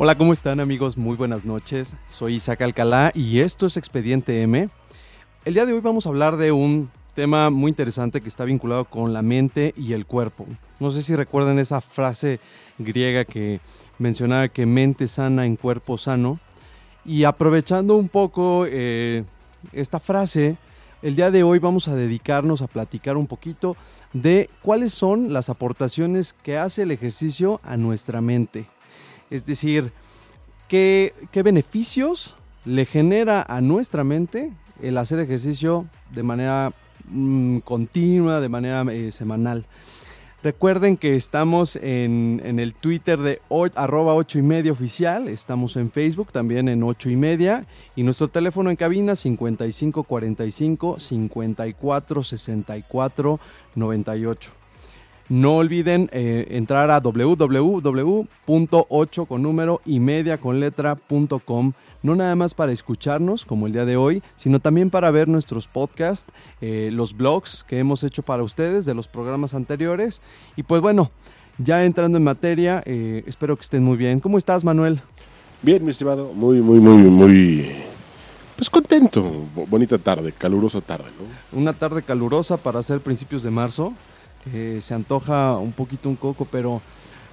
Hola, 0.00 0.16
¿cómo 0.16 0.32
están 0.32 0.60
amigos? 0.60 0.96
Muy 0.96 1.16
buenas 1.16 1.44
noches. 1.44 1.96
Soy 2.06 2.36
Isaac 2.36 2.62
Alcalá 2.62 3.10
y 3.16 3.40
esto 3.40 3.66
es 3.66 3.76
Expediente 3.76 4.42
M. 4.42 4.68
El 5.44 5.54
día 5.54 5.66
de 5.66 5.72
hoy 5.72 5.80
vamos 5.80 6.06
a 6.06 6.10
hablar 6.10 6.36
de 6.36 6.52
un 6.52 6.88
tema 7.14 7.50
muy 7.50 7.70
interesante 7.70 8.20
que 8.20 8.28
está 8.28 8.44
vinculado 8.44 8.84
con 8.84 9.12
la 9.12 9.22
mente 9.22 9.74
y 9.76 9.94
el 9.94 10.06
cuerpo. 10.06 10.46
No 10.78 10.92
sé 10.92 11.02
si 11.02 11.16
recuerdan 11.16 11.58
esa 11.58 11.80
frase 11.80 12.38
griega 12.78 13.24
que 13.24 13.58
mencionaba 13.98 14.46
que 14.46 14.66
mente 14.66 15.08
sana 15.08 15.46
en 15.46 15.56
cuerpo 15.56 15.98
sano. 15.98 16.38
Y 17.04 17.24
aprovechando 17.24 17.96
un 17.96 18.08
poco 18.08 18.66
eh, 18.68 19.24
esta 19.72 19.98
frase, 19.98 20.58
el 21.02 21.16
día 21.16 21.32
de 21.32 21.42
hoy 21.42 21.58
vamos 21.58 21.88
a 21.88 21.96
dedicarnos 21.96 22.62
a 22.62 22.68
platicar 22.68 23.16
un 23.16 23.26
poquito 23.26 23.76
de 24.12 24.48
cuáles 24.62 24.94
son 24.94 25.32
las 25.32 25.48
aportaciones 25.48 26.34
que 26.34 26.56
hace 26.56 26.82
el 26.82 26.92
ejercicio 26.92 27.60
a 27.64 27.76
nuestra 27.76 28.20
mente. 28.20 28.68
Es 29.30 29.44
decir, 29.44 29.92
¿qué, 30.68 31.12
qué 31.30 31.42
beneficios 31.42 32.34
le 32.64 32.84
genera 32.86 33.42
a 33.42 33.60
nuestra 33.60 34.04
mente 34.04 34.52
el 34.82 34.98
hacer 34.98 35.18
ejercicio 35.20 35.86
de 36.14 36.22
manera 36.22 36.72
mm, 37.10 37.58
continua, 37.58 38.40
de 38.40 38.48
manera 38.48 38.82
eh, 38.92 39.10
semanal. 39.12 39.64
Recuerden 40.42 40.96
que 40.96 41.16
estamos 41.16 41.74
en, 41.74 42.40
en 42.44 42.60
el 42.60 42.72
Twitter 42.74 43.18
de 43.18 43.40
o- 43.48 43.66
arroba 43.74 44.14
8 44.14 44.38
y 44.38 44.42
media 44.42 44.70
oficial, 44.70 45.26
estamos 45.26 45.74
en 45.76 45.90
Facebook 45.90 46.30
también 46.30 46.68
en 46.68 46.84
8 46.84 47.10
y 47.10 47.16
media 47.16 47.66
y 47.96 48.04
nuestro 48.04 48.28
teléfono 48.28 48.70
en 48.70 48.76
cabina 48.76 49.16
5545 49.16 51.00
54 51.00 52.22
64 52.22 53.40
98. 53.74 54.52
No 55.28 55.56
olviden 55.56 56.08
eh, 56.12 56.46
entrar 56.52 56.90
a 56.90 57.00
www.8 57.00 58.26
con 59.26 59.42
número 59.42 59.80
y 59.84 60.00
media 60.00 60.38
con 60.38 60.58
letra.com, 60.60 61.72
no 62.02 62.16
nada 62.16 62.34
más 62.34 62.54
para 62.54 62.72
escucharnos 62.72 63.44
como 63.44 63.66
el 63.66 63.72
día 63.74 63.84
de 63.84 63.96
hoy, 63.96 64.22
sino 64.36 64.58
también 64.60 64.88
para 64.90 65.10
ver 65.10 65.28
nuestros 65.28 65.68
podcasts, 65.68 66.32
eh, 66.60 66.90
los 66.92 67.16
blogs 67.16 67.64
que 67.68 67.78
hemos 67.78 68.02
hecho 68.04 68.22
para 68.22 68.42
ustedes 68.42 68.84
de 68.86 68.94
los 68.94 69.08
programas 69.08 69.54
anteriores. 69.54 70.22
Y 70.56 70.62
pues 70.62 70.80
bueno, 70.80 71.10
ya 71.58 71.84
entrando 71.84 72.16
en 72.18 72.24
materia, 72.24 72.82
eh, 72.86 73.22
espero 73.26 73.56
que 73.56 73.62
estén 73.62 73.82
muy 73.84 73.96
bien. 73.96 74.20
¿Cómo 74.20 74.38
estás, 74.38 74.64
Manuel? 74.64 75.00
Bien, 75.60 75.84
mi 75.84 75.90
estimado, 75.90 76.32
muy, 76.34 76.60
muy, 76.62 76.78
muy, 76.78 77.02
muy, 77.02 77.66
pues 78.56 78.70
contento. 78.70 79.22
Bo- 79.54 79.66
Bonita 79.66 79.98
tarde, 79.98 80.32
calurosa 80.32 80.80
tarde, 80.80 81.06
¿no? 81.18 81.58
Una 81.58 81.72
tarde 81.72 82.02
calurosa 82.02 82.56
para 82.56 82.78
hacer 82.78 83.00
principios 83.00 83.42
de 83.42 83.50
marzo. 83.50 83.92
Que 84.50 84.80
se 84.80 84.94
antoja 84.94 85.56
un 85.56 85.72
poquito 85.72 86.08
un 86.08 86.16
coco, 86.16 86.44
pero 86.50 86.80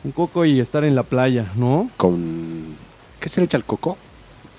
un 0.03 0.11
coco 0.11 0.45
y 0.45 0.59
estar 0.59 0.83
en 0.83 0.95
la 0.95 1.03
playa, 1.03 1.51
¿no? 1.55 1.89
Con, 1.97 2.75
¿qué 3.19 3.29
se 3.29 3.41
le 3.41 3.45
echa 3.45 3.57
al 3.57 3.65
coco? 3.65 3.97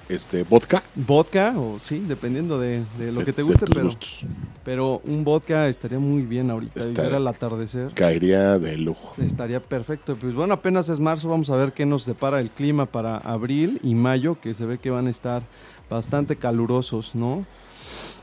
Este, 0.08 0.44
vodka. 0.44 0.84
Vodka, 0.94 1.52
o 1.56 1.80
sí, 1.82 1.98
dependiendo 2.06 2.60
de, 2.60 2.84
de 2.96 3.10
lo 3.10 3.20
De- 3.20 3.26
que 3.26 3.32
te 3.32 3.42
guste, 3.42 3.66
pero, 3.66 3.84
gustos. 3.86 4.20
pero 4.64 5.00
un 5.04 5.24
vodka 5.24 5.66
estaría 5.68 5.98
muy 5.98 6.22
bien 6.22 6.48
ahorita. 6.50 6.78
y 6.78 6.82
Está- 6.88 7.02
ver 7.02 7.14
al 7.14 7.26
atardecer. 7.26 7.90
Caería 7.92 8.56
de 8.60 8.76
lujo. 8.78 9.14
Estaría 9.20 9.58
perfecto. 9.58 10.14
Pues 10.14 10.34
bueno, 10.34 10.54
apenas 10.54 10.88
es 10.88 11.00
marzo, 11.00 11.28
vamos 11.28 11.50
a 11.50 11.56
ver 11.56 11.72
qué 11.72 11.86
nos 11.86 12.06
depara 12.06 12.38
el 12.40 12.50
clima 12.50 12.86
para 12.86 13.16
abril 13.16 13.80
y 13.82 13.96
mayo, 13.96 14.36
que 14.40 14.54
se 14.54 14.64
ve 14.64 14.78
que 14.78 14.90
van 14.90 15.08
a 15.08 15.10
estar 15.10 15.42
bastante 15.90 16.36
calurosos, 16.36 17.16
¿no? 17.16 17.44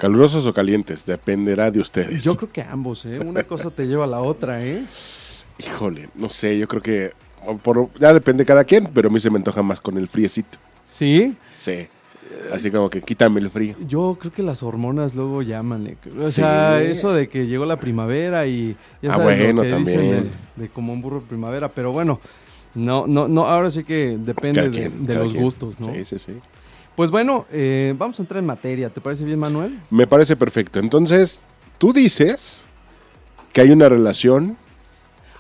Calurosos 0.08 0.46
o 0.48 0.54
calientes, 0.54 1.06
dependerá 1.06 1.72
de 1.72 1.80
ustedes. 1.80 2.26
Yo 2.26 2.36
creo 2.36 2.52
que 2.52 2.62
ambos, 2.62 3.06
¿eh? 3.06 3.20
Una 3.20 3.44
cosa 3.48 3.72
te 3.72 3.88
lleva 3.88 4.04
a 4.04 4.08
la 4.08 4.20
otra, 4.20 4.62
¿eh? 4.62 4.84
Híjole, 5.66 6.10
no 6.16 6.30
sé, 6.30 6.60
yo 6.60 6.68
creo 6.68 6.82
que 6.82 7.12
por, 7.64 7.88
ya 7.98 8.12
depende 8.14 8.44
cada 8.44 8.66
quien, 8.66 8.90
pero 8.94 9.08
a 9.08 9.12
mí 9.14 9.22
se 9.22 9.30
me 9.30 9.38
antoja 9.38 9.64
más 9.64 9.80
con 9.80 9.98
el 9.98 10.10
friecito. 10.10 10.58
Sí, 10.86 11.38
Sí. 11.56 11.88
Así 12.52 12.70
como 12.70 12.90
que 12.90 13.02
quítame 13.02 13.40
el 13.40 13.50
frío. 13.50 13.76
yo 13.88 14.18
creo 14.20 14.34
que 14.34 14.44
las 14.44 14.62
hormonas 14.62 15.16
luego 15.16 15.42
llaman. 15.42 15.88
¿eh? 15.88 15.98
O 16.20 16.24
Sí. 16.24 16.32
sea, 16.34 16.82
eso 16.82 17.14
de 17.14 17.30
que 17.30 17.48
llegó 17.48 17.64
la 17.64 17.78
primavera 17.78 18.46
y 18.46 18.76
ya 19.02 19.14
Ah, 19.14 19.18
sabes 19.18 19.38
lo 19.40 19.44
bueno, 19.46 19.62
que 19.62 19.68
dicen 19.68 19.84
también. 19.86 20.32
de, 20.58 20.64
de 20.64 20.70
como 20.70 20.92
un 20.92 21.02
burro 21.02 21.22
de 21.22 21.28
primavera, 21.28 21.70
pero 21.70 21.94
bueno, 21.94 22.20
no, 22.76 23.08
no, 23.08 23.30
no, 23.30 23.48
ahora 23.48 23.72
sí 23.72 23.86
que 23.86 24.18
depende 24.20 24.70
de, 24.70 24.90
de 24.90 25.16
los 25.16 25.32
quien. 25.32 25.44
gustos, 25.44 25.80
¿no? 25.80 25.94
Sí, 25.94 26.04
sí, 26.06 26.20
sí. 26.20 26.34
Pues 26.96 27.10
bueno, 27.10 27.46
eh, 27.52 27.96
vamos 27.98 28.20
a 28.20 28.24
entrar 28.24 28.40
en 28.40 28.46
materia. 28.46 28.90
¿Te 28.90 29.02
parece 29.02 29.24
bien, 29.26 29.40
Manuel? 29.40 29.80
Me 29.90 30.06
parece 30.06 30.36
perfecto. 30.36 30.80
Entonces, 30.80 31.44
tú 31.78 31.92
dices 31.92 32.66
que 33.52 33.62
hay 33.62 33.72
una 33.72 33.90
relación 33.90 34.58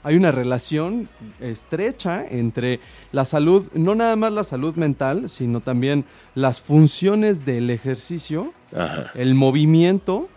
hay 0.05 0.17
una 0.17 0.31
relación 0.31 1.07
estrecha 1.39 2.25
entre 2.29 2.81
la 3.13 3.23
salud, 3.23 3.67
no 3.73 3.95
nada 3.95 4.17
más 4.17 4.33
la 4.33 4.43
salud 4.43 4.75
mental, 4.75 5.29
sino 5.29 5.61
también 5.61 6.03
las 6.35 6.59
funciones 6.59 7.45
del 7.45 7.69
ejercicio, 7.69 8.53
Ajá. 8.75 9.11
el 9.15 9.33
movimiento 9.33 10.27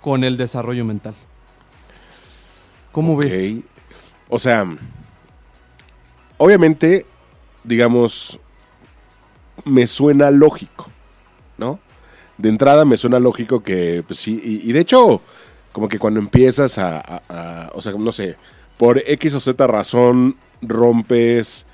con 0.00 0.22
el 0.22 0.36
desarrollo 0.36 0.84
mental. 0.84 1.16
¿Cómo 2.92 3.16
ves? 3.16 3.56
O 4.28 4.38
sea, 4.38 4.64
obviamente, 6.38 7.04
digamos, 7.64 8.38
me 9.66 9.86
suena 9.88 10.30
lógico, 10.32 10.88
¿no? 11.58 11.80
De 12.38 12.48
entrada 12.50 12.84
me 12.84 12.96
suena 12.96 13.20
lógico 13.20 13.62
que, 13.62 14.04
pues 14.06 14.20
sí, 14.20 14.40
y, 14.44 14.72
de 14.72 14.80
hecho, 14.80 15.22
como 15.72 15.88
que 15.88 15.98
cuando 15.98 16.20
empiezas 16.20 16.78
a, 16.78 17.00
a- 17.28 17.70
o 17.74 17.82
sea, 17.82 17.92
no 17.92 18.12
sé, 18.12 18.36
por 18.78 19.02
X 19.06 19.34
o 19.34 19.40
Z 19.40 19.66
razón 19.68 20.36
rompes 20.62 21.66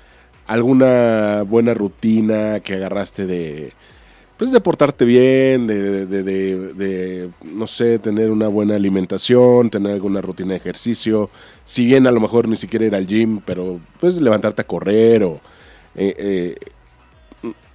alguna 0.47 1.43
buena 1.43 1.73
rutina 1.73 2.59
que 2.61 2.75
agarraste 2.75 3.25
de, 3.27 3.73
pues 4.37 4.51
de 4.51 4.61
portarte 4.61 5.05
bien, 5.05 5.67
de, 5.67 6.05
de- 6.07 6.23
de- 6.23 6.73
de, 6.73 7.29
no 7.45 7.67
sé, 7.67 7.99
tener 7.99 8.31
una 8.31 8.47
buena 8.47 8.75
alimentación, 8.75 9.69
tener 9.69 9.93
alguna 9.93 10.21
rutina 10.21 10.51
de 10.51 10.57
ejercicio, 10.57 11.29
si 11.65 11.85
bien 11.85 12.07
a 12.07 12.11
lo 12.11 12.19
mejor 12.21 12.47
ni 12.47 12.57
siquiera 12.57 12.85
ir 12.85 12.95
al 12.95 13.07
gym, 13.07 13.41
pero 13.45 13.79
pues 13.99 14.19
levantarte 14.21 14.61
a 14.63 14.67
correr 14.67 15.23
o... 15.23 15.41
eh, 15.95 16.15
eh, 16.17 16.55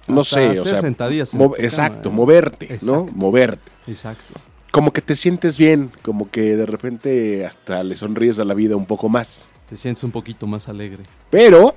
no 0.09 0.23
sé, 0.23 0.59
o 0.59 0.65
sea, 0.65 0.81
sentadillas 0.81 1.33
en 1.33 1.39
mo- 1.39 1.45
tu 1.49 1.51
cama, 1.53 1.63
exacto, 1.65 2.09
¿eh? 2.09 2.11
moverte, 2.11 2.77
¿no? 2.81 3.05
Moverte. 3.13 3.71
Exacto. 3.87 4.33
Como 4.71 4.91
que 4.93 5.01
te 5.01 5.15
sientes 5.15 5.57
bien, 5.57 5.91
como 6.03 6.29
que 6.29 6.55
de 6.55 6.65
repente 6.65 7.45
hasta 7.45 7.83
le 7.83 7.95
sonríes 7.95 8.37
a 8.39 8.45
la 8.45 8.53
vida 8.53 8.75
un 8.75 8.85
poco 8.85 9.09
más. 9.09 9.49
Te 9.67 9.75
sientes 9.77 10.03
un 10.03 10.11
poquito 10.11 10.45
más 10.47 10.67
alegre. 10.69 11.03
Pero 11.29 11.75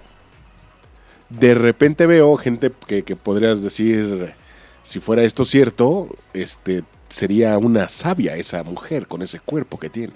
de 1.29 1.55
repente 1.55 2.07
veo 2.07 2.37
gente 2.37 2.71
que, 2.87 3.03
que 3.03 3.17
podrías 3.17 3.63
decir, 3.63 4.35
si 4.83 5.01
fuera 5.01 5.23
esto 5.23 5.45
cierto, 5.45 6.09
este 6.35 6.85
sería 7.09 7.57
una 7.59 7.89
sabia 7.89 8.37
esa 8.37 8.63
mujer 8.65 9.07
con 9.07 9.23
ese 9.23 9.41
cuerpo 9.41 9.79
que 9.79 9.89
tiene. 9.91 10.15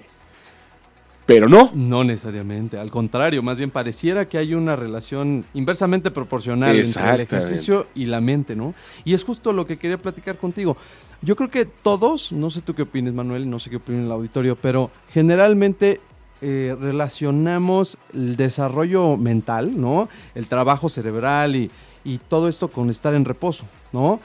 Pero 1.26 1.48
no. 1.48 1.70
No 1.74 2.04
necesariamente, 2.04 2.78
al 2.78 2.90
contrario, 2.90 3.42
más 3.42 3.58
bien 3.58 3.70
pareciera 3.70 4.28
que 4.28 4.38
hay 4.38 4.54
una 4.54 4.76
relación 4.76 5.44
inversamente 5.54 6.12
proporcional 6.12 6.76
entre 6.76 7.14
el 7.14 7.20
ejercicio 7.20 7.88
y 7.96 8.06
la 8.06 8.20
mente, 8.20 8.54
¿no? 8.54 8.74
Y 9.04 9.12
es 9.12 9.24
justo 9.24 9.52
lo 9.52 9.66
que 9.66 9.76
quería 9.76 9.98
platicar 9.98 10.38
contigo. 10.38 10.76
Yo 11.22 11.34
creo 11.34 11.50
que 11.50 11.64
todos, 11.64 12.30
no 12.30 12.50
sé 12.50 12.60
tú 12.60 12.74
qué 12.74 12.82
opinas, 12.82 13.12
Manuel, 13.12 13.50
no 13.50 13.58
sé 13.58 13.70
qué 13.70 13.76
opina 13.76 14.04
el 14.04 14.12
auditorio, 14.12 14.54
pero 14.54 14.92
generalmente 15.12 16.00
eh, 16.42 16.76
relacionamos 16.78 17.98
el 18.14 18.36
desarrollo 18.36 19.16
mental, 19.16 19.80
¿no? 19.80 20.08
El 20.36 20.46
trabajo 20.46 20.88
cerebral 20.88 21.56
y, 21.56 21.70
y 22.04 22.18
todo 22.18 22.46
esto 22.48 22.68
con 22.68 22.88
estar 22.88 23.14
en 23.14 23.24
reposo, 23.24 23.64
¿no? 23.92 24.20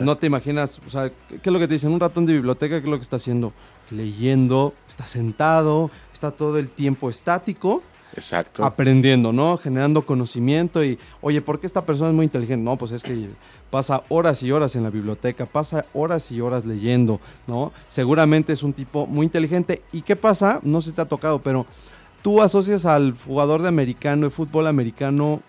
No 0.00 0.16
te 0.16 0.26
imaginas, 0.26 0.80
o 0.86 0.90
sea, 0.90 1.10
¿qué 1.28 1.40
es 1.42 1.52
lo 1.52 1.58
que 1.58 1.68
te 1.68 1.74
dicen? 1.74 1.92
Un 1.92 2.00
ratón 2.00 2.26
de 2.26 2.32
biblioteca, 2.34 2.80
¿qué 2.80 2.86
es 2.86 2.90
lo 2.90 2.96
que 2.96 3.02
está 3.02 3.16
haciendo? 3.16 3.52
Leyendo, 3.90 4.74
está 4.88 5.06
sentado, 5.06 5.90
está 6.22 6.30
todo 6.30 6.58
el 6.58 6.68
tiempo 6.68 7.10
estático, 7.10 7.82
Exacto. 8.14 8.64
aprendiendo, 8.64 9.32
¿no? 9.32 9.56
Generando 9.56 10.06
conocimiento 10.06 10.84
y, 10.84 10.96
oye, 11.20 11.42
¿por 11.42 11.58
qué 11.58 11.66
esta 11.66 11.84
persona 11.84 12.10
es 12.10 12.14
muy 12.14 12.24
inteligente? 12.24 12.62
No, 12.62 12.76
pues 12.76 12.92
es 12.92 13.02
que 13.02 13.28
pasa 13.70 14.04
horas 14.08 14.40
y 14.44 14.52
horas 14.52 14.76
en 14.76 14.84
la 14.84 14.90
biblioteca, 14.90 15.46
pasa 15.46 15.84
horas 15.94 16.30
y 16.30 16.40
horas 16.40 16.64
leyendo, 16.64 17.20
¿no? 17.48 17.72
Seguramente 17.88 18.52
es 18.52 18.62
un 18.62 18.72
tipo 18.72 19.06
muy 19.06 19.24
inteligente. 19.24 19.82
¿Y 19.92 20.02
qué 20.02 20.14
pasa? 20.14 20.60
No 20.62 20.80
sé 20.80 20.90
si 20.90 20.96
te 20.96 21.02
ha 21.02 21.06
tocado, 21.06 21.40
pero 21.40 21.66
tú 22.22 22.40
asocias 22.40 22.86
al 22.86 23.16
jugador 23.16 23.62
de 23.62 23.68
americano, 23.68 24.26
de 24.26 24.30
fútbol 24.30 24.68
americano, 24.68 25.40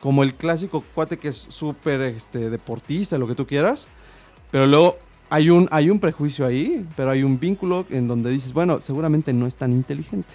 como 0.00 0.22
el 0.22 0.34
clásico 0.34 0.84
cuate 0.94 1.18
que 1.18 1.28
es 1.28 1.36
súper 1.36 2.00
este, 2.00 2.48
deportista, 2.48 3.18
lo 3.18 3.26
que 3.26 3.34
tú 3.34 3.46
quieras, 3.46 3.88
pero 4.50 4.66
luego 4.66 4.96
hay 5.30 5.50
un, 5.50 5.68
hay 5.70 5.90
un 5.90 5.98
prejuicio 5.98 6.46
ahí, 6.46 6.84
pero 6.96 7.10
hay 7.10 7.22
un 7.22 7.38
vínculo 7.38 7.84
en 7.90 8.08
donde 8.08 8.30
dices, 8.30 8.52
bueno, 8.52 8.80
seguramente 8.80 9.32
no 9.32 9.46
es 9.46 9.56
tan 9.56 9.72
inteligente. 9.72 10.28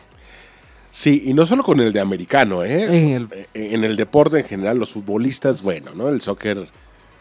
Sí, 0.90 1.24
y 1.26 1.34
no 1.34 1.46
solo 1.46 1.64
con 1.64 1.80
el 1.80 1.94
de 1.94 2.02
americano, 2.02 2.64
¿eh? 2.66 2.84
En 2.84 3.12
el- 3.14 3.30
En 3.54 3.84
el 3.84 3.96
deporte 3.96 4.40
en 4.40 4.46
general, 4.46 4.78
los 4.78 4.92
futbolistas, 4.92 5.64
bueno, 5.64 5.92
¿no? 5.96 6.10
El 6.10 6.20
soccer, 6.20 6.68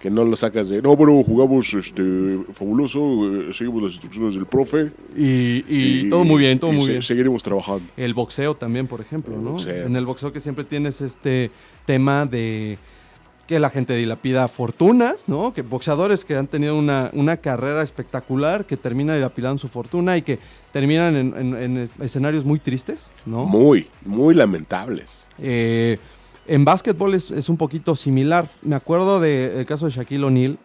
que 0.02 0.10
no 0.10 0.24
lo 0.24 0.34
sacas 0.34 0.68
de, 0.68 0.82
no, 0.82 0.96
pero 0.98 1.22
jugamos 1.22 1.72
este, 1.74 2.38
fabuloso, 2.52 2.98
eh, 3.50 3.52
seguimos 3.52 3.82
las 3.84 3.92
instrucciones 3.92 4.34
del 4.34 4.46
profe. 4.46 4.90
Y, 5.16 5.62
y 5.68 6.08
todo 6.10 6.24
muy 6.24 6.40
bien, 6.40 6.58
todo 6.58 6.72
muy 6.72 6.84
se- 6.86 6.90
bien. 6.92 7.02
Seguiremos 7.02 7.42
trabajando. 7.44 7.84
El 7.96 8.14
boxeo 8.14 8.56
también, 8.56 8.88
por 8.88 9.00
ejemplo, 9.00 9.34
El 9.36 9.44
¿no? 9.44 9.50
boxeo. 9.52 9.86
En 9.86 9.94
el 9.94 10.04
boxeo 10.06 10.32
que 10.32 10.40
siempre 10.40 10.64
tienes 10.64 11.00
este 11.00 11.50
tema 11.86 12.26
de 12.26 12.76
que 13.50 13.58
la 13.58 13.68
gente 13.68 13.96
dilapida 13.96 14.46
fortunas, 14.46 15.24
¿no? 15.26 15.52
Que 15.52 15.62
boxeadores 15.62 16.24
que 16.24 16.36
han 16.36 16.46
tenido 16.46 16.78
una, 16.78 17.10
una 17.14 17.36
carrera 17.38 17.82
espectacular, 17.82 18.64
que 18.64 18.76
terminan 18.76 19.16
dilapidando 19.16 19.58
su 19.58 19.66
fortuna 19.66 20.16
y 20.16 20.22
que 20.22 20.38
terminan 20.72 21.16
en, 21.16 21.34
en- 21.36 21.56
en 21.80 21.90
escenarios 22.00 22.44
muy 22.44 22.60
tristes, 22.60 23.10
¿no? 23.26 23.46
Muy, 23.46 23.88
muy 24.06 24.36
lamentables. 24.36 25.26
Eh, 25.40 25.98
en 26.46 26.64
básquetbol 26.64 27.12
es, 27.14 27.32
es 27.32 27.48
un 27.48 27.56
poquito 27.56 27.96
similar. 27.96 28.48
Me 28.62 28.76
acuerdo 28.76 29.18
del 29.18 29.66
caso 29.66 29.86
de 29.86 29.90
Shaquille 29.90 30.22
O'Neal, 30.24 30.56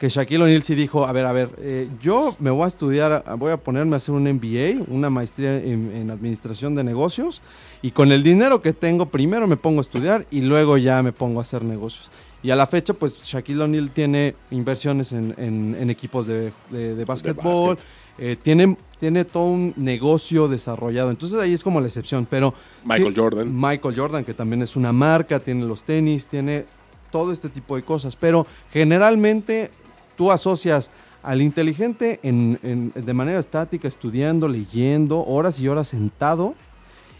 que 0.00 0.08
Shaquille 0.08 0.42
O'Neal 0.42 0.64
sí 0.64 0.74
dijo, 0.74 1.06
a 1.06 1.12
ver, 1.12 1.26
a 1.26 1.32
ver, 1.32 1.48
eh, 1.58 1.88
yo 2.02 2.34
me 2.40 2.50
voy 2.50 2.64
a 2.64 2.66
estudiar, 2.66 3.22
voy 3.38 3.52
a 3.52 3.56
ponerme 3.56 3.94
a 3.94 3.98
hacer 3.98 4.16
un 4.16 4.24
MBA, 4.24 4.82
una 4.88 5.10
maestría 5.10 5.58
en, 5.58 5.92
en 5.94 6.10
administración 6.10 6.74
de 6.74 6.82
negocios, 6.82 7.40
y 7.82 7.92
con 7.92 8.10
el 8.10 8.24
dinero 8.24 8.62
que 8.62 8.72
tengo, 8.72 9.06
primero 9.06 9.46
me 9.46 9.56
pongo 9.56 9.78
a 9.78 9.82
estudiar 9.82 10.26
y 10.32 10.40
luego 10.40 10.76
ya 10.76 11.04
me 11.04 11.12
pongo 11.12 11.38
a 11.38 11.42
hacer 11.42 11.62
negocios. 11.62 12.10
Y 12.42 12.50
a 12.50 12.56
la 12.56 12.66
fecha, 12.66 12.92
pues 12.92 13.22
Shaquille 13.22 13.62
O'Neal 13.62 13.90
tiene 13.92 14.34
inversiones 14.50 15.12
en, 15.12 15.32
en- 15.36 15.76
en 15.78 15.90
equipos 15.90 16.26
de, 16.26 16.52
de, 16.70 16.94
de 16.96 17.04
básquetbol, 17.04 17.76
básquet. 17.76 17.86
eh, 18.18 18.36
tiene, 18.42 18.76
tiene 18.98 19.24
todo 19.24 19.44
un 19.44 19.72
negocio 19.76 20.48
desarrollado. 20.48 21.10
Entonces 21.10 21.38
ahí 21.40 21.52
es 21.52 21.62
como 21.62 21.80
la 21.80 21.86
excepción, 21.86 22.26
pero... 22.28 22.52
Michael 22.84 23.14
¿qué- 23.14 23.20
Jordan. 23.20 23.48
Michael 23.60 23.94
Jordan, 23.96 24.24
que 24.24 24.34
también 24.34 24.60
es 24.62 24.74
una 24.74 24.92
marca, 24.92 25.38
tiene 25.38 25.64
los 25.66 25.82
tenis, 25.82 26.26
tiene 26.26 26.64
todo 27.12 27.30
este 27.30 27.48
tipo 27.48 27.76
de 27.76 27.82
cosas. 27.82 28.16
Pero 28.16 28.44
generalmente 28.72 29.70
tú 30.16 30.32
asocias 30.32 30.90
al 31.22 31.40
inteligente 31.40 32.18
en- 32.24 32.58
en- 32.64 32.92
de 32.94 33.14
manera 33.14 33.38
estática, 33.38 33.86
estudiando, 33.86 34.48
leyendo, 34.48 35.24
horas 35.24 35.60
y 35.60 35.68
horas 35.68 35.86
sentado, 35.86 36.54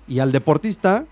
y 0.08 0.18
al 0.18 0.32
deportista, 0.32 1.04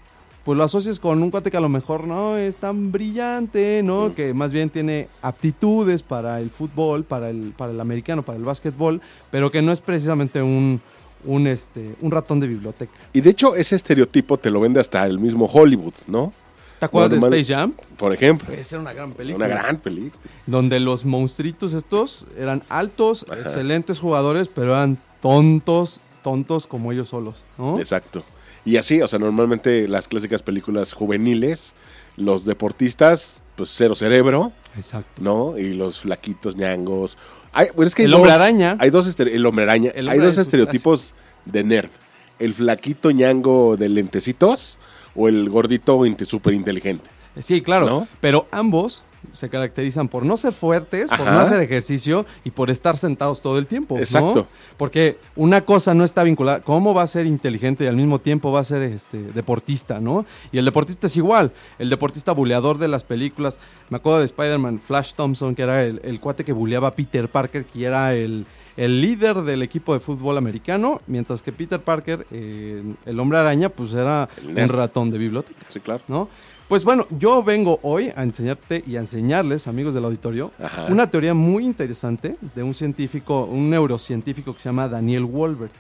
pues 0.51 0.59
lo 0.59 0.65
asocias 0.65 0.99
con 0.99 1.23
un 1.23 1.31
cuate 1.31 1.49
que 1.49 1.59
a 1.59 1.61
lo 1.61 1.69
mejor 1.69 2.09
no 2.09 2.37
es 2.37 2.57
tan 2.57 2.91
brillante, 2.91 3.83
¿no? 3.85 4.13
Que 4.17 4.35
más 4.35 4.53
bien 4.53 4.69
tiene 4.69 5.07
aptitudes 5.23 6.03
para 6.03 6.41
el 6.41 6.51
fútbol, 6.51 7.05
para 7.05 7.31
el, 7.31 7.53
para 7.57 7.71
el 7.71 7.81
americano, 7.81 8.25
para 8.25 8.37
el 8.37 8.43
básquetbol, 8.43 9.01
pero 9.31 9.53
que 9.53 9.63
no 9.63 9.71
es 9.71 9.81
precisamente 9.81 10.43
un, 10.43 10.81
un, 11.25 11.47
este, 11.47 11.95
un 12.01 12.11
ratón 12.11 12.41
de 12.41 12.49
biblioteca. 12.49 12.91
Y 13.13 13.21
de 13.21 13.31
hecho, 13.31 13.55
ese 13.55 13.77
estereotipo 13.77 14.39
te 14.39 14.51
lo 14.51 14.59
vende 14.59 14.81
hasta 14.81 15.07
el 15.07 15.21
mismo 15.21 15.47
Hollywood, 15.47 15.95
¿no? 16.09 16.33
¿Te 16.81 16.87
acuerdas 16.87 17.13
de 17.13 17.19
Space 17.19 17.55
Jam? 17.55 17.75
Por 17.97 18.13
ejemplo. 18.13 18.53
Esa 18.53 18.75
era 18.75 18.83
una 18.83 18.93
gran 18.93 19.13
película. 19.13 19.47
Una 19.47 19.55
gran 19.55 19.77
película. 19.77 20.21
Donde 20.49 20.81
los 20.81 21.05
monstruitos 21.05 21.75
estos 21.75 22.25
eran 22.37 22.65
altos, 22.69 23.25
Ajá. 23.31 23.41
excelentes 23.41 24.01
jugadores, 24.01 24.49
pero 24.49 24.73
eran 24.73 24.99
tontos, 25.23 26.01
tontos 26.25 26.67
como 26.67 26.91
ellos 26.91 27.09
solos, 27.09 27.47
¿no? 27.57 27.79
Exacto. 27.79 28.25
Y 28.71 28.77
así, 28.77 29.03
o 29.03 29.09
sea, 29.09 29.19
normalmente 29.19 29.89
las 29.89 30.07
clásicas 30.07 30.43
películas 30.45 30.93
juveniles, 30.93 31.75
los 32.17 32.45
deportistas, 32.45 33.43
pues 33.57 33.71
cero 33.75 33.97
cerebro, 33.97 34.53
Exacto. 34.77 35.21
¿no? 35.21 35.59
Y 35.59 35.75
los 35.75 35.99
flaquitos 36.01 36.55
ñangos. 36.55 37.19
Hay, 37.53 37.67
pues 37.75 37.89
es 37.89 37.95
que 37.97 38.03
hay 38.03 38.07
El 38.07 38.13
dos- 38.13 38.19
hombre 38.21 38.33
araña. 38.33 38.77
Hay 38.79 38.91
dos 38.91 39.09
el 39.19 39.45
hombre 39.45 39.65
araña. 39.65 39.91
El 39.93 40.09
hay 40.09 40.21
dos 40.21 40.35
es 40.35 40.39
estereotipos 40.39 41.15
de 41.47 41.65
nerd. 41.65 41.91
El 42.39 42.55
flaquito 42.55 43.11
ñango 43.11 43.77
de 43.77 43.89
lentecitos 43.89 44.79
o 45.17 45.29
el 45.29 45.51
gordito 45.51 45.97
súper 46.25 46.55
inteligente. 46.55 47.11
Sí, 47.41 47.63
claro. 47.63 47.87
¿No? 47.87 48.09
Pero 48.21 48.47
ambos 48.53 49.03
se 49.33 49.49
caracterizan 49.49 50.09
por 50.09 50.25
no 50.25 50.37
ser 50.37 50.53
fuertes, 50.53 51.09
por 51.11 51.27
no 51.27 51.39
hacer 51.39 51.61
ejercicio 51.61 52.27
y 52.45 52.51
por 52.51 52.71
estar 52.71 52.97
sentados 52.97 53.41
todo 53.41 53.59
el 53.59 53.67
tiempo. 53.67 53.95
¿no? 53.97 54.01
Exacto. 54.01 54.47
Porque 54.77 55.19
una 55.37 55.63
cosa 55.65 55.95
no 55.95 56.05
está 56.05 56.23
vinculada. 56.23 56.61
¿Cómo 56.61 56.95
va 56.95 57.03
a 57.03 57.07
ser 57.07 57.27
inteligente 57.27 57.85
y 57.85 57.87
al 57.87 57.97
mismo 57.97 58.19
tiempo 58.19 58.51
va 58.51 58.61
a 58.61 58.65
ser 58.65 58.83
este, 58.83 59.23
deportista, 59.23 60.01
no? 60.01 60.25
Y 60.53 60.59
el 60.59 60.65
deportista 60.65 61.07
es 61.07 61.17
igual. 61.17 61.53
El 61.79 61.91
deportista 61.91 62.33
buleador 62.33 62.79
de 62.79 62.89
las 62.89 63.05
películas. 63.05 63.59
Me 63.89 63.97
acuerdo 63.97 64.21
de 64.21 64.25
Spider-Man, 64.27 64.81
Flash 64.81 65.13
Thompson, 65.15 65.55
que 65.55 65.63
era 65.63 65.85
el, 65.85 66.01
el 66.03 66.21
cuate 66.21 66.45
que 66.45 66.53
buleaba 66.53 66.89
a 66.89 66.95
Peter 66.95 67.29
Parker, 67.29 67.65
que 67.65 67.85
era 67.85 68.15
el, 68.15 68.47
el 68.77 69.01
líder 69.01 69.43
del 69.43 69.63
equipo 69.63 69.95
de 69.95 70.01
fútbol 70.01 70.39
americano, 70.39 71.01
mientras 71.07 71.43
que 71.43 71.53
Peter 71.53 71.81
Parker, 71.81 72.27
eh, 72.31 72.83
el 73.07 73.21
hombre 73.21 73.39
araña, 73.39 73.69
pues 73.69 73.93
era 73.93 74.29
un 74.45 74.69
ratón 74.69 75.11
de 75.11 75.19
biblioteca. 75.19 75.67
Sí, 75.69 75.81
claro. 75.81 76.03
¿no? 76.09 76.29
Pues 76.69 76.85
bueno, 76.85 77.07
yo 77.11 77.43
vengo 77.43 77.81
hoy 77.83 78.13
a 78.15 78.23
enseñarte 78.23 78.85
y 78.87 78.97
a 78.97 79.01
enseñarles, 79.01 79.67
amigos 79.67 79.93
del 79.93 80.05
auditorio, 80.05 80.53
Ajá. 80.59 80.87
una 80.89 81.11
teoría 81.11 81.35
muy 81.35 81.65
interesante 81.65 82.37
de 82.55 82.63
un 82.63 82.75
científico, 82.75 83.45
un 83.45 83.71
neurocientífico 83.71 84.55
que 84.55 84.63
se 84.63 84.69
llama 84.69 84.89
Daniel 84.89 85.25
Wolbert. 85.25 85.75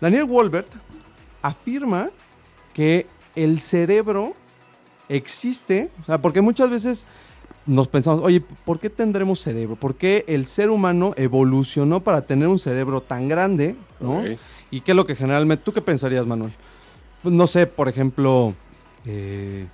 Daniel 0.00 0.24
Wolbert 0.24 0.68
afirma 1.42 2.10
que 2.74 3.06
el 3.36 3.60
cerebro 3.60 4.34
existe, 5.08 5.90
o 6.00 6.04
sea, 6.04 6.18
porque 6.18 6.40
muchas 6.40 6.70
veces 6.70 7.06
nos 7.66 7.88
pensamos, 7.88 8.24
oye, 8.24 8.40
¿por 8.40 8.78
qué 8.78 8.90
tendremos 8.90 9.40
cerebro? 9.40 9.76
¿Por 9.76 9.94
qué 9.94 10.24
el 10.26 10.46
ser 10.46 10.70
humano 10.70 11.12
evolucionó 11.16 12.00
para 12.00 12.22
tener 12.22 12.48
un 12.48 12.58
cerebro 12.58 13.00
tan 13.00 13.28
grande? 13.28 13.76
¿no? 14.00 14.22
¿Y 14.70 14.80
qué 14.80 14.92
es 14.92 14.96
lo 14.96 15.06
que 15.06 15.14
generalmente, 15.14 15.64
tú 15.64 15.72
qué 15.72 15.82
pensarías, 15.82 16.26
Manuel? 16.26 16.52
Pues 17.22 17.34
no 17.34 17.46
sé, 17.46 17.66
por 17.66 17.88
ejemplo, 17.88 18.54
eh, 19.04 19.66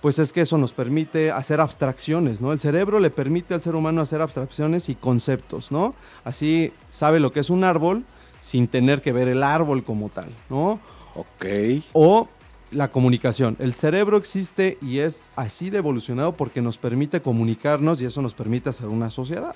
pues 0.00 0.18
es 0.18 0.32
que 0.32 0.40
eso 0.40 0.58
nos 0.58 0.72
permite 0.72 1.30
hacer 1.30 1.60
abstracciones, 1.60 2.40
¿no? 2.40 2.52
El 2.52 2.58
cerebro 2.58 3.00
le 3.00 3.10
permite 3.10 3.54
al 3.54 3.60
ser 3.60 3.74
humano 3.74 4.00
hacer 4.00 4.20
abstracciones 4.20 4.88
y 4.88 4.94
conceptos, 4.94 5.70
¿no? 5.70 5.94
Así 6.24 6.72
sabe 6.90 7.20
lo 7.20 7.32
que 7.32 7.40
es 7.40 7.50
un 7.50 7.64
árbol 7.64 8.04
sin 8.40 8.66
tener 8.66 9.02
que 9.02 9.12
ver 9.12 9.28
el 9.28 9.42
árbol 9.42 9.84
como 9.84 10.08
tal, 10.08 10.30
¿no? 10.48 10.80
Ok. 11.14 11.46
O 11.92 12.28
la 12.70 12.88
comunicación. 12.88 13.56
El 13.58 13.74
cerebro 13.74 14.16
existe 14.16 14.78
y 14.80 14.98
es 14.98 15.24
así 15.36 15.70
de 15.70 15.78
evolucionado 15.78 16.32
porque 16.32 16.62
nos 16.62 16.78
permite 16.78 17.20
comunicarnos 17.20 18.00
y 18.00 18.04
eso 18.04 18.22
nos 18.22 18.34
permite 18.34 18.70
hacer 18.70 18.88
una 18.88 19.10
sociedad. 19.10 19.54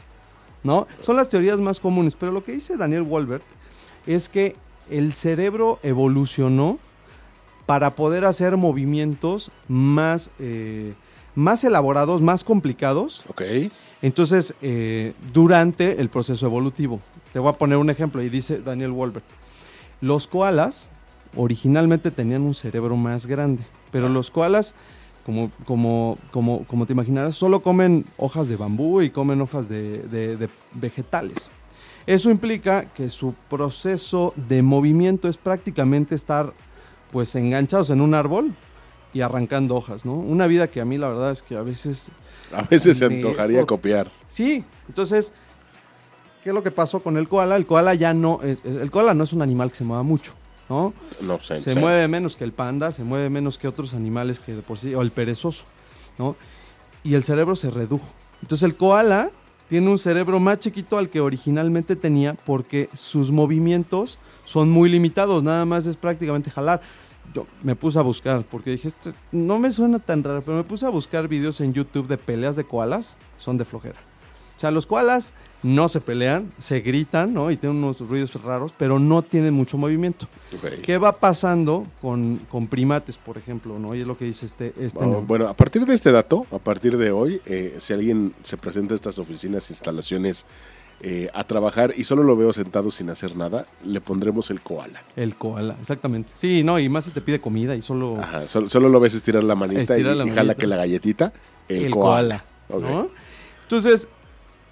¿No? 0.62 0.86
Son 1.00 1.16
las 1.16 1.28
teorías 1.28 1.60
más 1.60 1.78
comunes, 1.78 2.14
pero 2.18 2.32
lo 2.32 2.42
que 2.42 2.52
dice 2.52 2.76
Daniel 2.78 3.02
Wolbert 3.02 3.44
es 4.06 4.28
que 4.30 4.56
el 4.90 5.12
cerebro 5.12 5.78
evolucionó 5.82 6.78
para 7.66 7.90
poder 7.94 8.24
hacer 8.24 8.56
movimientos 8.56 9.50
más, 9.68 10.30
eh, 10.38 10.94
más 11.34 11.64
elaborados, 11.64 12.22
más 12.22 12.44
complicados, 12.44 13.24
Ok. 13.28 13.42
entonces, 14.02 14.54
eh, 14.62 15.14
durante 15.32 16.00
el 16.00 16.08
proceso 16.08 16.46
evolutivo, 16.46 17.00
te 17.32 17.38
voy 17.38 17.50
a 17.50 17.58
poner 17.58 17.78
un 17.78 17.90
ejemplo 17.90 18.22
y 18.22 18.28
dice 18.28 18.60
Daniel 18.60 18.92
Wolbert, 18.92 19.24
los 20.00 20.26
koalas 20.26 20.90
originalmente 21.36 22.10
tenían 22.10 22.42
un 22.42 22.54
cerebro 22.54 22.96
más 22.96 23.26
grande, 23.26 23.62
pero 23.90 24.08
los 24.08 24.30
koalas, 24.30 24.74
como, 25.24 25.50
como, 25.64 26.18
como, 26.30 26.64
como 26.64 26.86
te 26.86 26.92
imaginarás, 26.92 27.34
solo 27.36 27.60
comen 27.60 28.04
hojas 28.18 28.48
de 28.48 28.56
bambú 28.56 29.00
y 29.02 29.10
comen 29.10 29.40
hojas 29.40 29.68
de, 29.68 29.98
de- 30.02 30.36
de 30.36 30.48
vegetales. 30.74 31.50
Eso 32.06 32.30
implica 32.30 32.84
que 32.84 33.08
su 33.08 33.34
proceso 33.48 34.34
de 34.36 34.60
movimiento 34.62 35.28
es 35.28 35.36
prácticamente 35.38 36.14
estar 36.14 36.52
pues 37.10 37.34
enganchados 37.36 37.88
en 37.90 38.00
un 38.02 38.12
árbol 38.12 38.52
y 39.14 39.20
arrancando 39.22 39.76
hojas, 39.76 40.04
¿no? 40.04 40.14
Una 40.14 40.46
vida 40.46 40.66
que 40.68 40.80
a 40.80 40.84
mí 40.84 40.98
la 40.98 41.08
verdad 41.08 41.30
es 41.30 41.40
que 41.40 41.56
a 41.56 41.62
veces 41.62 42.08
A 42.52 42.62
veces 42.62 42.98
se 42.98 43.06
antojaría 43.06 43.64
copiar. 43.64 44.10
Sí, 44.28 44.64
entonces, 44.88 45.32
¿qué 46.42 46.50
es 46.50 46.54
lo 46.54 46.62
que 46.62 46.70
pasó 46.70 47.00
con 47.02 47.16
el 47.16 47.28
koala? 47.28 47.56
El 47.56 47.64
koala 47.64 47.94
ya 47.94 48.12
no, 48.12 48.40
el 48.42 48.90
koala 48.90 49.14
no 49.14 49.24
es 49.24 49.32
un 49.32 49.40
animal 49.40 49.70
que 49.70 49.76
se 49.76 49.84
mueva 49.84 50.02
mucho, 50.02 50.32
¿no? 50.68 50.94
No 51.20 51.40
sé. 51.40 51.60
Se 51.60 51.74
mueve 51.74 52.08
menos 52.08 52.36
que 52.36 52.44
el 52.44 52.52
panda, 52.52 52.92
se 52.92 53.04
mueve 53.04 53.30
menos 53.30 53.58
que 53.58 53.68
otros 53.68 53.94
animales 53.94 54.40
que 54.40 54.54
de 54.54 54.62
por 54.62 54.78
sí, 54.78 54.94
o 54.94 55.02
el 55.02 55.10
perezoso, 55.10 55.64
¿no? 56.18 56.36
y 57.04 57.14
el 57.14 57.22
cerebro 57.22 57.54
se 57.54 57.70
redujo. 57.70 58.08
Entonces 58.42 58.64
el 58.64 58.74
koala 58.74 59.30
tiene 59.68 59.88
un 59.90 59.98
cerebro 59.98 60.40
más 60.40 60.58
chiquito 60.58 60.98
al 60.98 61.10
que 61.10 61.20
originalmente 61.20 61.94
tenía 61.96 62.34
porque 62.34 62.88
sus 62.94 63.30
movimientos 63.30 64.18
son 64.44 64.70
muy 64.70 64.88
limitados, 64.88 65.42
nada 65.42 65.64
más 65.64 65.86
es 65.86 65.96
prácticamente 65.96 66.50
jalar. 66.50 66.80
Yo 67.34 67.46
me 67.62 67.74
puse 67.76 67.98
a 67.98 68.02
buscar 68.02 68.42
porque 68.50 68.70
dije, 68.70 68.88
"Este 68.88 69.12
no 69.32 69.58
me 69.58 69.70
suena 69.70 69.98
tan 69.98 70.22
raro, 70.22 70.42
pero 70.42 70.56
me 70.56 70.64
puse 70.64 70.86
a 70.86 70.90
buscar 70.90 71.28
videos 71.28 71.60
en 71.60 71.72
YouTube 71.72 72.08
de 72.08 72.18
peleas 72.18 72.56
de 72.56 72.64
koalas, 72.64 73.16
son 73.38 73.56
de 73.58 73.64
flojera. 73.64 73.96
O 74.64 74.66
sea, 74.66 74.70
los 74.70 74.86
koalas 74.86 75.34
no 75.62 75.90
se 75.90 76.00
pelean, 76.00 76.50
se 76.58 76.80
gritan, 76.80 77.34
¿no? 77.34 77.50
Y 77.50 77.58
tienen 77.58 77.84
unos 77.84 78.00
ruidos 78.00 78.32
raros, 78.42 78.72
pero 78.78 78.98
no 78.98 79.20
tienen 79.20 79.52
mucho 79.52 79.76
movimiento. 79.76 80.26
¿Qué 80.82 80.96
va 80.96 81.18
pasando 81.18 81.86
con, 82.00 82.40
con 82.50 82.66
primates, 82.66 83.18
por 83.18 83.36
ejemplo, 83.36 83.78
¿no? 83.78 83.94
Y 83.94 84.00
es 84.00 84.06
lo 84.06 84.16
que 84.16 84.24
dice 84.24 84.46
este... 84.46 84.72
este 84.80 84.98
Oh, 85.04 85.20
bueno, 85.20 85.48
a 85.48 85.52
partir 85.52 85.84
de 85.84 85.94
este 85.94 86.12
dato, 86.12 86.46
a 86.50 86.58
partir 86.58 86.96
de 86.96 87.12
hoy, 87.12 87.42
eh, 87.44 87.76
si 87.78 87.92
alguien 87.92 88.32
se 88.42 88.56
presenta 88.56 88.94
a 88.94 88.96
estas 88.96 89.18
oficinas, 89.18 89.68
instalaciones 89.68 90.46
eh, 91.02 91.28
a 91.34 91.44
trabajar 91.44 91.92
y 91.94 92.04
solo 92.04 92.22
lo 92.22 92.38
veo 92.38 92.54
sentado 92.54 92.90
sin 92.90 93.10
hacer 93.10 93.36
nada, 93.36 93.66
le 93.84 94.00
pondremos 94.00 94.48
el 94.48 94.62
koala. 94.62 95.02
El 95.14 95.34
koala, 95.34 95.76
exactamente. 95.78 96.30
Sí, 96.34 96.62
no, 96.62 96.78
y 96.78 96.88
más 96.88 97.04
si 97.04 97.10
te 97.10 97.20
pide 97.20 97.38
comida 97.38 97.76
y 97.76 97.82
solo... 97.82 98.18
Ajá, 98.18 98.48
solo, 98.48 98.70
solo 98.70 98.88
lo 98.88 98.98
ves 98.98 99.12
estirar 99.12 99.44
la 99.44 99.56
manita 99.56 99.82
Estirar 99.82 100.14
y, 100.14 100.18
la 100.20 100.26
y 100.26 100.30
jala 100.30 100.54
que 100.54 100.66
la 100.66 100.76
galletita, 100.76 101.34
el, 101.68 101.84
el 101.84 101.90
koala. 101.90 102.42
koala. 102.66 103.08
Entonces, 103.62 104.08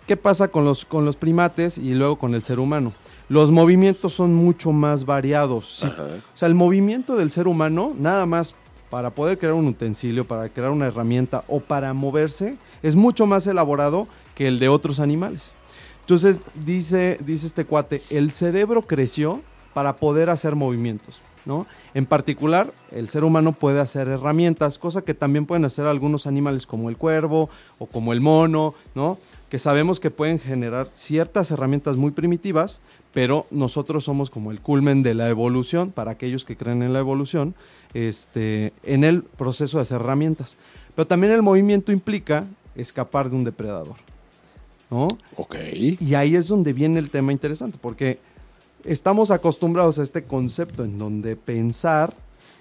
¿qué 0.06 0.16
pasa 0.16 0.48
con 0.48 0.64
los, 0.64 0.84
con 0.84 1.04
los 1.04 1.16
primates 1.16 1.78
y 1.78 1.94
luego 1.94 2.16
con 2.16 2.34
el 2.34 2.42
ser 2.42 2.58
humano? 2.58 2.92
Los 3.28 3.50
movimientos 3.50 4.12
son 4.12 4.34
mucho 4.34 4.72
más 4.72 5.06
variados. 5.06 5.78
sí. 5.78 5.86
O 5.86 6.36
sea, 6.36 6.48
el 6.48 6.54
movimiento 6.54 7.16
del 7.16 7.30
ser 7.30 7.46
humano, 7.46 7.92
nada 7.98 8.26
más 8.26 8.54
para 8.90 9.08
poder 9.08 9.38
crear 9.38 9.54
un 9.54 9.68
utensilio, 9.68 10.26
para 10.26 10.50
crear 10.50 10.70
una 10.70 10.86
herramienta 10.86 11.44
o 11.48 11.60
para 11.60 11.94
moverse, 11.94 12.58
es 12.82 12.94
mucho 12.94 13.26
más 13.26 13.46
elaborado 13.46 14.06
que 14.34 14.48
el 14.48 14.58
de 14.58 14.68
otros 14.68 15.00
animales. 15.00 15.52
Entonces, 16.02 16.42
dice, 16.66 17.16
dice 17.24 17.46
este 17.46 17.64
cuate, 17.64 18.02
el 18.10 18.32
cerebro 18.32 18.82
creció 18.82 19.40
para 19.72 19.96
poder 19.96 20.28
hacer 20.28 20.56
movimientos, 20.56 21.22
¿no? 21.46 21.66
En 21.94 22.04
particular, 22.04 22.70
el 22.90 23.08
ser 23.08 23.24
humano 23.24 23.52
puede 23.52 23.80
hacer 23.80 24.08
herramientas, 24.08 24.78
cosa 24.78 25.00
que 25.00 25.14
también 25.14 25.46
pueden 25.46 25.64
hacer 25.64 25.86
algunos 25.86 26.26
animales 26.26 26.66
como 26.66 26.90
el 26.90 26.98
cuervo 26.98 27.48
o 27.78 27.86
como 27.86 28.12
el 28.12 28.20
mono, 28.20 28.74
¿no? 28.94 29.16
Que 29.52 29.58
sabemos 29.58 30.00
que 30.00 30.10
pueden 30.10 30.38
generar 30.38 30.88
ciertas 30.94 31.50
herramientas 31.50 31.96
muy 31.96 32.12
primitivas, 32.12 32.80
pero 33.12 33.46
nosotros 33.50 34.02
somos 34.02 34.30
como 34.30 34.50
el 34.50 34.62
culmen 34.62 35.02
de 35.02 35.12
la 35.12 35.28
evolución, 35.28 35.90
para 35.90 36.12
aquellos 36.12 36.46
que 36.46 36.56
creen 36.56 36.82
en 36.82 36.94
la 36.94 37.00
evolución, 37.00 37.54
este, 37.92 38.72
en 38.82 39.04
el 39.04 39.22
proceso 39.24 39.76
de 39.76 39.82
hacer 39.82 40.00
herramientas. 40.00 40.56
Pero 40.94 41.06
también 41.06 41.34
el 41.34 41.42
movimiento 41.42 41.92
implica 41.92 42.46
escapar 42.74 43.28
de 43.28 43.36
un 43.36 43.44
depredador, 43.44 43.96
¿no? 44.90 45.08
Ok. 45.36 45.56
Y 45.74 46.14
ahí 46.14 46.34
es 46.34 46.48
donde 46.48 46.72
viene 46.72 46.98
el 46.98 47.10
tema 47.10 47.30
interesante, 47.30 47.76
porque 47.78 48.18
estamos 48.84 49.30
acostumbrados 49.30 49.98
a 49.98 50.02
este 50.02 50.24
concepto 50.24 50.82
en 50.82 50.96
donde 50.96 51.36
pensar 51.36 52.14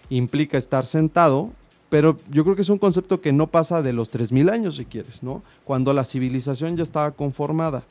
implica 0.10 0.58
estar 0.58 0.86
sentado, 0.86 1.54
pero 1.92 2.18
yo 2.32 2.44
creo 2.44 2.56
que 2.56 2.64
es 2.64 2.70
un 2.70 2.80
concepto 2.80 3.22
que 3.22 3.32
no 3.34 3.46
pasa 3.48 3.84
de 3.84 3.94
los 3.94 4.10
3.000 4.12 4.50
años, 4.50 4.78
si 4.78 4.86
quieres, 4.86 5.22
¿no? 5.22 5.44
Cuando 5.66 5.94
la 5.94 6.04
civilización 6.04 6.76
ya 6.78 6.84
estaba 6.84 7.12
conformada. 7.12 7.84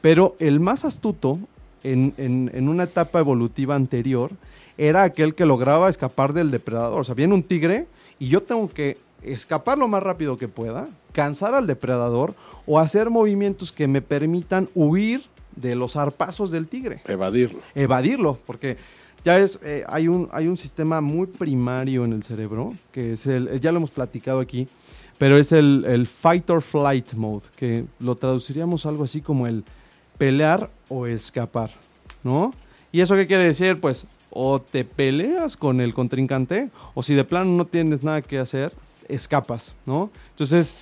Pero 0.00 0.34
el 0.40 0.58
más 0.60 0.84
astuto 0.84 1.38
en, 1.84 2.14
en- 2.16 2.50
en 2.52 2.68
una 2.68 2.84
etapa 2.84 3.20
evolutiva 3.20 3.74
anterior 3.76 4.30
era 4.78 5.02
aquel 5.04 5.34
que 5.34 5.46
lograba 5.46 5.88
escapar 5.88 6.32
del 6.32 6.50
depredador. 6.50 7.00
O 7.00 7.04
sea, 7.04 7.14
viene 7.14 7.34
un 7.34 7.42
tigre 7.42 7.86
y 8.18 8.28
yo 8.28 8.42
tengo 8.42 8.68
que 8.68 8.96
escapar 9.22 9.78
lo 9.78 9.88
más 9.88 10.02
rápido 10.02 10.36
que 10.36 10.48
pueda, 10.48 10.86
cansar 11.12 11.54
al 11.54 11.66
depredador 11.66 12.34
o 12.66 12.78
hacer 12.80 13.10
movimientos 13.10 13.72
que 13.72 13.86
me 13.88 14.02
permitan 14.02 14.68
huir 14.74 15.22
de 15.56 15.74
los 15.76 15.92
zarpazos 15.92 16.50
del 16.50 16.66
tigre 16.66 17.02
Evadirlo. 17.06 17.60
evadirlo, 17.76 18.38
porque 18.46 18.76
ya 19.24 19.38
es, 19.38 19.58
eh, 19.62 19.84
hay, 19.88 20.08
un, 20.08 20.28
hay 20.32 20.48
un 20.48 20.56
sistema 20.56 21.00
muy 21.00 21.26
primario 21.26 22.04
en 22.04 22.12
el 22.12 22.22
cerebro, 22.22 22.74
que 22.92 23.14
es 23.14 23.26
el, 23.26 23.48
eh, 23.48 23.60
ya 23.60 23.72
lo 23.72 23.78
hemos 23.78 23.90
platicado 23.90 24.40
aquí, 24.40 24.68
pero 25.18 25.38
es 25.38 25.52
el, 25.52 25.84
el 25.86 26.06
fight 26.06 26.48
or 26.50 26.60
flight 26.60 27.14
mode, 27.14 27.44
que 27.56 27.84
lo 28.00 28.14
traduciríamos 28.16 28.86
algo 28.86 29.04
así 29.04 29.20
como 29.20 29.46
el 29.46 29.64
pelear 30.18 30.70
o 30.88 31.06
escapar, 31.06 31.70
¿no? 32.22 32.52
¿Y 32.92 33.00
eso 33.00 33.14
qué 33.16 33.26
quiere 33.26 33.46
decir? 33.46 33.80
Pues 33.80 34.06
o 34.30 34.60
te 34.60 34.84
peleas 34.84 35.56
con 35.56 35.80
el 35.80 35.94
contrincante, 35.94 36.70
o 36.94 37.02
si 37.02 37.14
de 37.14 37.24
plano 37.24 37.50
no 37.52 37.64
tienes 37.64 38.02
nada 38.02 38.20
que 38.20 38.38
hacer, 38.38 38.72
escapas, 39.08 39.74
¿no? 39.86 40.10
Entonces, 40.30 40.74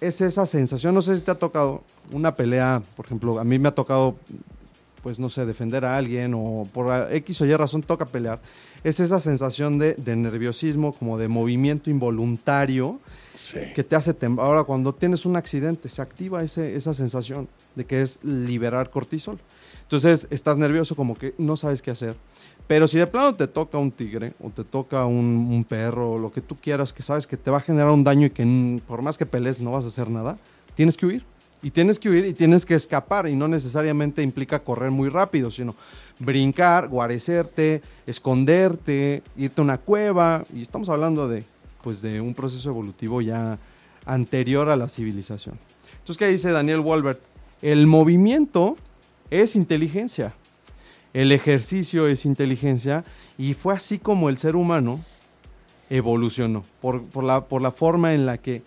es 0.00 0.20
esa 0.20 0.46
sensación, 0.46 0.94
no 0.94 1.02
sé 1.02 1.16
si 1.16 1.22
te 1.22 1.30
ha 1.30 1.38
tocado 1.38 1.82
una 2.10 2.34
pelea, 2.34 2.82
por 2.96 3.06
ejemplo, 3.06 3.38
a 3.38 3.44
mí 3.44 3.58
me 3.58 3.68
ha 3.68 3.74
tocado, 3.74 4.16
pues 5.02 5.18
no 5.18 5.30
sé, 5.30 5.46
defender 5.46 5.84
a 5.84 5.96
alguien 5.96 6.32
o 6.34 6.68
por 6.72 7.12
X 7.12 7.40
o 7.40 7.46
Y 7.46 7.54
razón 7.56 7.82
toca 7.82 8.04
pelear, 8.06 8.40
es 8.84 9.00
esa 9.00 9.20
sensación 9.20 9.78
de, 9.78 9.94
de 9.94 10.16
nerviosismo, 10.16 10.92
como 10.92 11.18
de 11.18 11.28
movimiento 11.28 11.90
involuntario 11.90 12.98
Sí. 13.34 13.58
que 13.74 13.82
te 13.84 13.96
hace 13.96 14.12
temblar. 14.12 14.46
Ahora, 14.46 14.64
cuando 14.64 14.92
tienes 14.94 15.24
un 15.24 15.34
accidente, 15.36 15.88
se 15.88 16.02
activa 16.02 16.42
ese, 16.42 16.76
esa 16.76 16.92
sensación 16.92 17.48
de 17.74 17.86
que 17.86 18.02
es 18.02 18.18
liberar 18.22 18.90
cortisol. 18.90 19.38
Entonces, 19.82 20.26
estás 20.30 20.58
nervioso 20.58 20.94
como 20.94 21.14
que 21.14 21.34
no 21.38 21.56
sabes 21.56 21.80
qué 21.80 21.90
hacer. 21.90 22.16
Pero 22.66 22.86
si 22.86 22.98
de 22.98 23.06
plano 23.06 23.34
te 23.34 23.46
toca 23.48 23.78
un 23.78 23.92
tigre 23.92 24.34
o 24.40 24.50
te 24.50 24.62
toca 24.62 25.06
un, 25.06 25.24
un 25.24 25.64
perro 25.64 26.12
o 26.12 26.18
lo 26.18 26.30
que 26.32 26.40
tú 26.42 26.56
quieras, 26.60 26.92
que 26.92 27.02
sabes 27.02 27.26
que 27.26 27.36
te 27.38 27.50
va 27.50 27.58
a 27.58 27.60
generar 27.62 27.90
un 27.90 28.04
daño 28.04 28.26
y 28.26 28.30
que 28.30 28.80
por 28.86 29.00
más 29.00 29.16
que 29.16 29.24
pelees 29.26 29.58
no 29.58 29.70
vas 29.72 29.84
a 29.84 29.88
hacer 29.88 30.10
nada, 30.10 30.36
tienes 30.74 30.96
que 30.96 31.06
huir. 31.06 31.24
Y 31.62 31.70
tienes 31.70 31.98
que 31.98 32.08
huir 32.08 32.24
y 32.24 32.32
tienes 32.32 32.64
que 32.64 32.74
escapar 32.74 33.28
y 33.28 33.36
no 33.36 33.46
necesariamente 33.46 34.22
implica 34.22 34.60
correr 34.60 34.90
muy 34.90 35.08
rápido, 35.10 35.50
sino 35.50 35.74
brincar, 36.18 36.88
guarecerte, 36.88 37.82
esconderte, 38.06 39.22
irte 39.36 39.60
a 39.60 39.64
una 39.64 39.78
cueva. 39.78 40.44
Y 40.54 40.62
estamos 40.62 40.88
hablando 40.88 41.28
de, 41.28 41.44
pues, 41.82 42.00
de 42.00 42.20
un 42.20 42.34
proceso 42.34 42.70
evolutivo 42.70 43.20
ya 43.20 43.58
anterior 44.06 44.70
a 44.70 44.76
la 44.76 44.88
civilización. 44.88 45.58
Entonces, 45.98 46.16
¿qué 46.16 46.28
dice 46.28 46.50
Daniel 46.50 46.80
Wolbert? 46.80 47.20
El 47.60 47.86
movimiento 47.86 48.76
es 49.30 49.54
inteligencia. 49.54 50.34
El 51.12 51.32
ejercicio 51.32 52.06
es 52.06 52.24
inteligencia 52.24 53.04
y 53.36 53.54
fue 53.54 53.74
así 53.74 53.98
como 53.98 54.28
el 54.28 54.38
ser 54.38 54.56
humano 54.56 55.04
evolucionó, 55.90 56.62
por, 56.80 57.02
por 57.02 57.24
la, 57.24 57.46
por 57.46 57.60
la 57.60 57.72
forma 57.72 58.14
en 58.14 58.24
la 58.24 58.38
que 58.38 58.62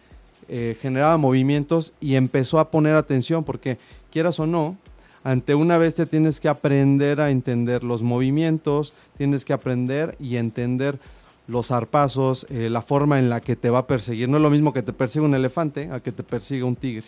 eh, 0.50 0.78
generaba 0.82 1.18
movimientos 1.18 1.94
y 2.00 2.16
empezó 2.16 2.60
a 2.60 2.72
poner 2.72 2.96
atención, 2.96 3.44
porque 3.44 3.78
quieras 4.12 4.40
o 4.40 4.46
no, 4.46 4.78
ante 5.24 5.56
una 5.56 5.78
bestia 5.78 6.06
tienes 6.06 6.40
que 6.40 6.50
aprender 6.50 7.22
a 7.22 7.32
entender 7.32 7.84
los 7.84 8.02
movimientos, 8.02 8.94
tienes 9.18 9.46
que 9.46 9.54
aprender 9.54 10.18
y 10.20 10.36
entender 10.36 11.00
los 11.48 11.68
zarpazos, 11.68 12.46
eh, 12.50 12.70
la 12.70 12.82
forma 12.82 13.20
en 13.20 13.30
la 13.30 13.42
que 13.42 13.56
te 13.56 13.70
va 13.70 13.80
a 13.80 13.88
perseguir. 13.88 14.30
No 14.30 14.38
es 14.38 14.44
lo 14.44 14.50
mismo 14.50 14.74
que 14.74 14.82
te 14.82 14.94
persiga 14.94 15.26
un 15.26 15.36
elefante 15.36 15.90
a 15.92 16.00
que 16.00 16.12
te 16.12 16.24
persiga 16.24 16.66
un 16.66 16.76
tigre. 16.76 17.06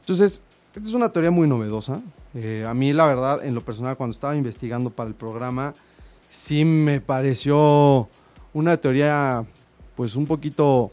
Entonces, 0.00 0.42
esta 0.74 0.88
es 0.88 0.94
una 0.94 1.10
teoría 1.10 1.30
muy 1.30 1.48
novedosa. 1.48 2.00
Eh, 2.34 2.64
a 2.68 2.74
mí, 2.74 2.92
la 2.92 3.06
verdad, 3.06 3.44
en 3.44 3.54
lo 3.54 3.60
personal, 3.62 3.96
cuando 3.96 4.12
estaba 4.12 4.36
investigando 4.36 4.90
para 4.90 5.08
el 5.08 5.14
programa, 5.14 5.74
sí 6.30 6.64
me 6.64 7.00
pareció 7.00 8.08
una 8.52 8.76
teoría, 8.76 9.44
pues, 9.94 10.16
un 10.16 10.26
poquito 10.26 10.92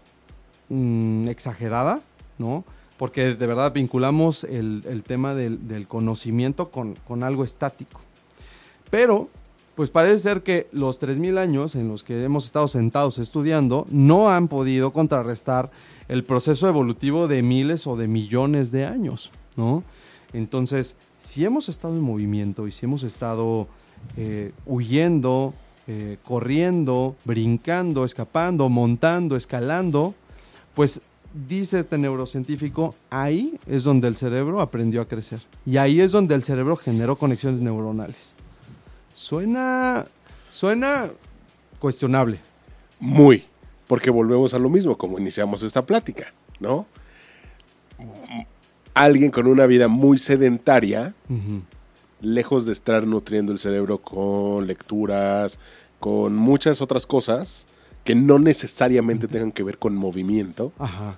mm, 0.69 1.27
exagerada, 1.27 2.01
¿no? 2.37 2.63
Porque 2.97 3.35
de 3.35 3.47
verdad 3.47 3.73
vinculamos 3.73 4.43
el, 4.43 4.83
el 4.87 5.03
tema 5.03 5.33
del, 5.33 5.67
del 5.67 5.87
conocimiento 5.87 6.69
con, 6.69 6.95
con 7.07 7.23
algo 7.23 7.43
estático. 7.43 8.01
Pero, 8.89 9.29
pues 9.75 9.89
parece 9.89 10.19
ser 10.19 10.43
que 10.43 10.67
los 10.71 10.99
3.000 10.99 11.37
años 11.37 11.75
en 11.75 11.87
los 11.87 12.03
que 12.03 12.23
hemos 12.23 12.45
estado 12.45 12.67
sentados 12.67 13.17
estudiando 13.17 13.85
no 13.89 14.29
han 14.29 14.47
podido 14.47 14.91
contrarrestar 14.91 15.71
el 16.09 16.23
proceso 16.23 16.67
evolutivo 16.67 17.27
de 17.27 17.43
miles 17.43 17.87
o 17.87 17.95
de 17.95 18.07
millones 18.07 18.71
de 18.71 18.85
años, 18.85 19.31
¿no? 19.55 19.83
Entonces, 20.33 20.95
si 21.17 21.45
hemos 21.45 21.69
estado 21.69 21.95
en 21.95 22.01
movimiento 22.01 22.67
y 22.67 22.71
si 22.71 22.85
hemos 22.85 23.03
estado 23.03 23.67
eh, 24.17 24.51
huyendo, 24.65 25.53
eh, 25.87 26.17
corriendo, 26.23 27.15
brincando, 27.25 28.05
escapando, 28.05 28.69
montando, 28.69 29.35
escalando, 29.35 30.13
pues 30.73 31.01
dice 31.47 31.79
este 31.79 31.97
neurocientífico, 31.97 32.95
ahí 33.09 33.59
es 33.67 33.83
donde 33.83 34.07
el 34.07 34.15
cerebro 34.15 34.61
aprendió 34.61 35.01
a 35.01 35.07
crecer. 35.07 35.41
Y 35.65 35.77
ahí 35.77 36.01
es 36.01 36.11
donde 36.11 36.35
el 36.35 36.43
cerebro 36.43 36.75
generó 36.75 37.17
conexiones 37.17 37.61
neuronales. 37.61 38.33
Suena, 39.13 40.05
suena 40.49 41.09
cuestionable. 41.79 42.39
Muy. 42.99 43.45
Porque 43.87 44.09
volvemos 44.09 44.53
a 44.53 44.59
lo 44.59 44.69
mismo, 44.69 44.97
como 44.97 45.17
iniciamos 45.19 45.63
esta 45.63 45.85
plática, 45.85 46.31
¿no? 46.59 46.85
Alguien 48.93 49.31
con 49.31 49.47
una 49.47 49.65
vida 49.65 49.87
muy 49.87 50.19
sedentaria, 50.19 51.15
lejos 52.21 52.65
de 52.65 52.73
estar 52.73 53.07
nutriendo 53.07 53.51
el 53.51 53.59
cerebro 53.59 53.99
con 53.99 54.67
lecturas, 54.67 55.57
con 55.99 56.35
muchas 56.35 56.81
otras 56.81 57.07
cosas 57.07 57.65
que 58.03 58.15
no 58.15 58.39
necesariamente 58.39 59.27
tengan 59.27 59.51
que 59.51 59.63
ver 59.63 59.77
con 59.77 59.95
movimiento, 59.95 60.71
Ajá. 60.79 61.17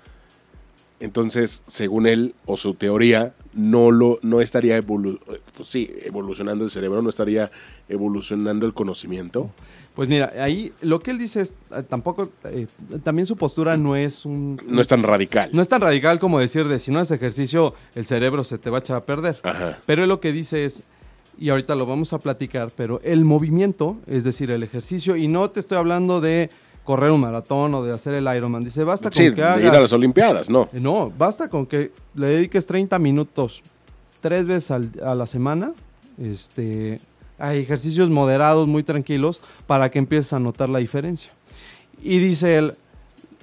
Entonces, 1.01 1.63
según 1.65 2.05
él 2.05 2.35
o 2.45 2.55
su 2.55 2.75
teoría, 2.75 3.33
no 3.53 3.89
lo 3.89 4.19
no 4.21 4.39
estaría 4.39 4.77
evolu 4.77 5.19
pues 5.57 5.67
sí, 5.67 5.91
evolucionando 6.03 6.63
el 6.63 6.69
cerebro, 6.69 7.01
no 7.01 7.09
estaría 7.09 7.49
evolucionando 7.89 8.67
el 8.67 8.75
conocimiento. 8.75 9.49
Pues 9.95 10.07
mira, 10.07 10.31
ahí 10.39 10.71
lo 10.81 10.99
que 10.99 11.09
él 11.09 11.17
dice 11.17 11.41
es 11.41 11.55
eh, 11.75 11.81
tampoco, 11.89 12.29
eh, 12.43 12.67
también 13.03 13.25
su 13.25 13.35
postura 13.35 13.77
no 13.77 13.95
es 13.95 14.25
un... 14.25 14.61
No 14.67 14.79
es 14.79 14.87
tan 14.87 15.01
radical. 15.01 15.49
No 15.53 15.63
es 15.63 15.67
tan 15.67 15.81
radical 15.81 16.19
como 16.19 16.39
decir 16.39 16.67
de 16.67 16.77
si 16.77 16.91
no 16.91 16.99
haces 16.99 17.17
ejercicio 17.17 17.73
el 17.95 18.05
cerebro 18.05 18.43
se 18.43 18.59
te 18.59 18.69
va 18.69 18.77
a 18.77 18.79
echar 18.81 18.97
a 18.97 19.05
perder. 19.05 19.39
Ajá. 19.41 19.79
Pero 19.87 20.03
él 20.03 20.09
lo 20.09 20.21
que 20.21 20.31
dice 20.31 20.65
es, 20.65 20.83
y 21.39 21.49
ahorita 21.49 21.73
lo 21.73 21.87
vamos 21.87 22.13
a 22.13 22.19
platicar, 22.19 22.71
pero 22.77 23.01
el 23.03 23.25
movimiento, 23.25 23.97
es 24.05 24.23
decir, 24.23 24.51
el 24.51 24.61
ejercicio, 24.61 25.17
y 25.17 25.27
no 25.27 25.49
te 25.49 25.59
estoy 25.59 25.79
hablando 25.79 26.21
de 26.21 26.51
correr 26.91 27.11
un 27.11 27.21
maratón 27.21 27.73
o 27.73 27.83
de 27.83 27.93
hacer 27.93 28.13
el 28.15 28.27
Ironman, 28.35 28.63
dice, 28.65 28.83
basta 28.83 29.09
con 29.09 29.13
Sí, 29.17 29.29
que 29.29 29.35
de 29.41 29.43
hagas... 29.43 29.61
ir 29.63 29.69
a 29.69 29.79
las 29.79 29.93
Olimpiadas, 29.93 30.49
¿no? 30.49 30.63
Eh, 30.73 30.79
No, 30.81 31.09
basta 31.17 31.47
con 31.47 31.65
que 31.65 31.91
le 32.15 32.27
dediques 32.27 32.65
30 32.65 32.99
minutos 32.99 33.61
tres 34.19 34.45
veces 34.45 34.71
al- 34.71 34.91
a 35.05 35.15
la 35.15 35.25
semana 35.25 35.71
este, 36.21 36.99
a 37.39 37.53
ejercicios 37.53 38.09
moderados, 38.09 38.67
muy 38.67 38.83
tranquilos, 38.83 39.41
para 39.67 39.89
que 39.89 39.99
empieces 39.99 40.33
a 40.33 40.39
notar 40.39 40.67
la 40.69 40.79
diferencia. 40.79 41.31
Y 42.03 42.19
dice 42.19 42.57
él, 42.57 42.73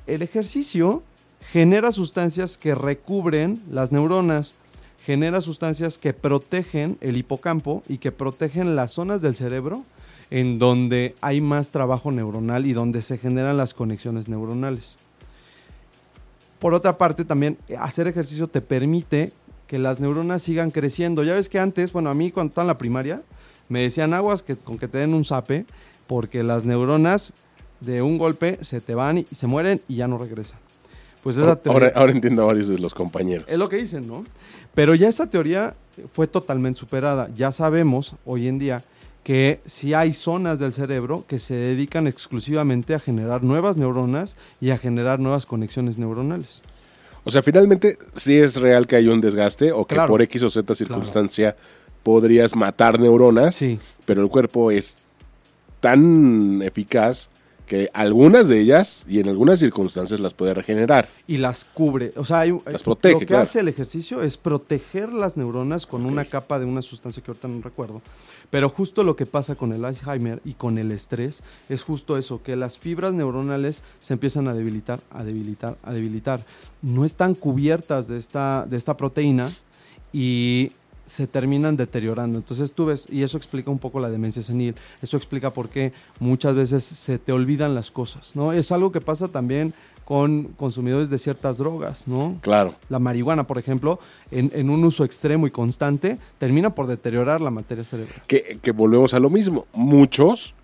el 0.07 0.21
ejercicio 0.23 1.03
genera 1.51 1.91
sustancias 1.91 2.59
que 2.59 2.75
recubren 2.75 3.63
las 3.71 3.93
neuronas, 3.93 4.53
genera 5.07 5.41
sustancias 5.41 5.97
que 5.97 6.13
protegen 6.13 6.99
el 7.01 7.17
hipocampo 7.17 7.83
y 7.89 7.97
que 7.97 8.13
protegen 8.13 8.77
las 8.77 8.93
zonas 8.93 9.23
del 9.23 9.35
cerebro 9.35 9.85
en 10.31 10.59
donde 10.59 11.15
hay 11.21 11.41
más 11.41 11.71
trabajo 11.71 12.13
neuronal 12.13 12.67
y 12.67 12.73
donde 12.73 13.03
se 13.03 13.19
generan 13.19 13.57
las 13.57 13.75
conexiones 13.75 14.29
neuronales. 14.29 14.97
Por 16.59 16.75
otra 16.75 16.99
parte, 16.99 17.25
también 17.25 17.57
eh, 17.69 17.77
hacer 17.79 18.09
ejercicio 18.09 18.49
te 18.49 18.61
permite 18.61 19.33
que 19.67 19.79
las 19.79 20.01
neuronas 20.01 20.43
sigan 20.43 20.71
creciendo. 20.71 21.23
Ya 21.23 21.35
ves 21.35 21.49
que 21.49 21.59
antes, 21.59 21.93
bueno, 21.93 22.11
a 22.11 22.15
mí 22.15 22.31
cuando 22.31 22.51
estaba 22.51 22.65
en 22.65 22.69
la 22.69 22.79
primaria, 22.79 23.23
me 23.69 23.83
decían 23.83 24.13
aguas 24.15 24.43
que 24.43 24.57
con 24.57 24.79
que 24.79 24.89
te 24.89 24.99
den 24.99 25.15
un 25.15 25.25
zape, 25.25 25.67
porque 26.07 26.43
las 26.43 26.65
neuronas 26.65 27.33
de 27.81 28.03
un 28.03 28.19
golpe 28.19 28.59
se 28.63 28.81
te 28.81 28.95
van 28.95 29.19
y 29.19 29.25
se 29.35 29.47
mueren 29.47 29.81
y 29.89 29.97
ya 29.97 30.09
no 30.09 30.19
regresan. 30.19 30.59
Pues 31.23 31.37
esa 31.37 31.57
teoría- 31.57 31.89
Ahora, 31.89 32.01
ahora 32.01 32.13
entiendo 32.13 32.43
a 32.43 32.47
varios 32.47 32.69
de 32.69 32.79
los 32.79 32.95
compañeros. 32.95 33.47
es 33.49 33.59
lo 33.59 33.69
que 33.69 33.77
dicen, 33.77 34.07
¿no? 34.07 34.25
Pero 34.75 34.95
ya 34.95 35.09
esa 35.09 35.29
teoría 35.29 35.75
fue 36.13 36.27
totalmente 36.27 36.81
superada. 36.81 37.29
Ya 37.37 37.53
sabemos 37.53 38.15
hoy 38.25 38.49
en 38.49 38.59
día 38.59 38.83
que 39.29 39.61
sí 39.67 39.93
hay 39.93 40.15
zonas 40.15 40.59
del 40.59 40.73
cerebro 40.73 41.27
que 41.29 41.39
se 41.39 41.53
dedican 41.53 42.07
exclusivamente 42.07 42.95
a 42.95 42.99
generar 42.99 43.43
nuevas 43.45 43.77
neuronas 43.77 44.39
y 44.59 44.71
a 44.71 44.79
generar 44.79 45.21
nuevas 45.21 45.45
conexiones 45.45 45.99
neuronales. 45.99 46.63
O 47.25 47.31
sea, 47.31 47.43
finalmente 47.43 47.99
sí 48.15 48.39
es 48.39 48.57
real 48.57 48.87
que 48.87 48.97
hay 48.97 49.07
un 49.09 49.21
desgaste 49.21 49.71
o 49.71 49.85
que 49.85 49.97
Claro. 49.97 50.09
por 50.09 50.23
X 50.23 50.45
o 50.45 50.49
Z 50.49 50.75
circunstancia 50.75 51.57
podrías 52.03 52.57
matar 52.57 52.99
neuronas, 52.99 53.55
Sí. 53.57 53.79
pero 54.07 54.23
el 54.23 54.31
cuerpo 54.31 54.71
es 54.71 54.97
tan 55.81 56.63
eficaz 56.63 57.29
que 57.69 57.91
algunas 57.93 58.49
de 58.49 58.61
ellas 58.61 59.05
y 59.07 59.21
en 59.21 59.29
algunas 59.29 59.61
circunstancias 59.61 60.19
las 60.19 60.35
puede 60.35 60.55
regenerar. 60.55 61.09
Y 61.27 61.37
las 61.37 61.65
cubre. 61.65 62.13
O 62.17 62.25
sea, 62.25 62.41
hay, 62.41 62.59
Las 62.67 62.83
protege, 62.83 63.15
lo 63.15 63.21
que 63.21 63.27
claro. 63.27 63.43
hace 63.43 63.61
el 63.61 63.69
ejercicio 63.69 64.23
es 64.23 64.37
proteger 64.37 65.13
las 65.13 65.37
neuronas 65.37 65.87
con 65.87 66.07
una 66.07 66.25
capa 66.25 66.59
de 66.59 66.65
una 66.65 66.83
sustancia 66.83 67.23
que 67.23 67.31
ahorita 67.31 67.47
no 67.47 67.61
recuerdo. 67.61 68.01
Pero 68.51 68.71
justo 68.71 69.05
lo 69.05 69.15
que 69.15 69.27
pasa 69.27 69.55
con 69.55 69.73
el 69.73 69.85
Alzheimer 69.85 70.41
y 70.45 70.55
con 70.55 70.79
el 70.79 70.91
estrés 70.91 71.43
es 71.69 71.83
justo 71.83 72.17
eso, 72.17 72.43
que 72.43 72.57
las 72.57 72.79
fibras 72.79 73.13
neuronales 73.13 73.83
se 74.01 74.15
empiezan 74.15 74.49
a 74.49 74.55
debilitar, 74.55 75.01
a 75.11 75.23
debilitar, 75.23 75.77
a 75.83 75.93
debilitar. 75.93 76.41
No 76.81 77.05
están 77.05 77.35
cubiertas 77.35 78.09
de 78.09 78.19
esta, 78.19 78.67
de 78.69 78.79
esta 78.79 78.97
proteína 78.97 79.51
y 80.13 80.73
se 81.09 81.27
terminan 81.27 81.77
deteriorando. 81.77 82.39
Entonces 82.39 82.73
tú 82.73 82.87
ves, 82.87 83.07
y 83.11 83.23
eso 83.23 83.37
explica 83.37 83.71
un 83.71 83.79
poco 83.79 83.99
la 83.99 84.11
demencia 84.11 84.43
senil, 84.43 84.75
eso 85.03 85.17
explica 85.17 85.51
por 85.51 85.71
qué 85.71 85.93
muchas 86.21 86.55
veces 86.55 86.85
se 86.85 87.19
te 87.19 87.33
olvidan 87.33 87.75
las 87.75 87.91
cosas, 87.91 88.37
¿no? 88.37 88.53
Es 88.53 88.71
algo 88.71 88.93
que 88.93 89.01
pasa 89.01 89.29
también 89.29 89.73
con 90.05 90.45
consumidores 90.57 91.11
de 91.11 91.19
ciertas 91.19 91.59
drogas, 91.59 92.05
¿no? 92.07 92.39
Claro. 92.41 92.75
La 92.89 92.99
marihuana, 92.99 93.47
por 93.47 93.59
ejemplo, 93.59 94.01
en, 94.31 94.51
en 94.55 94.71
un 94.71 94.85
uso 94.85 95.05
extremo 95.05 95.47
y 95.47 95.51
constante, 95.51 96.19
termina 96.39 96.75
por 96.75 96.87
deteriorar 96.87 97.41
la 97.41 97.51
materia 97.51 97.85
cerebral. 97.85 98.23
Que, 98.27 98.59
que 98.63 98.73
volvemos 98.73 99.13
a 99.13 99.19
lo 99.19 99.29
mismo. 99.29 99.67
Muchos, 99.75 100.55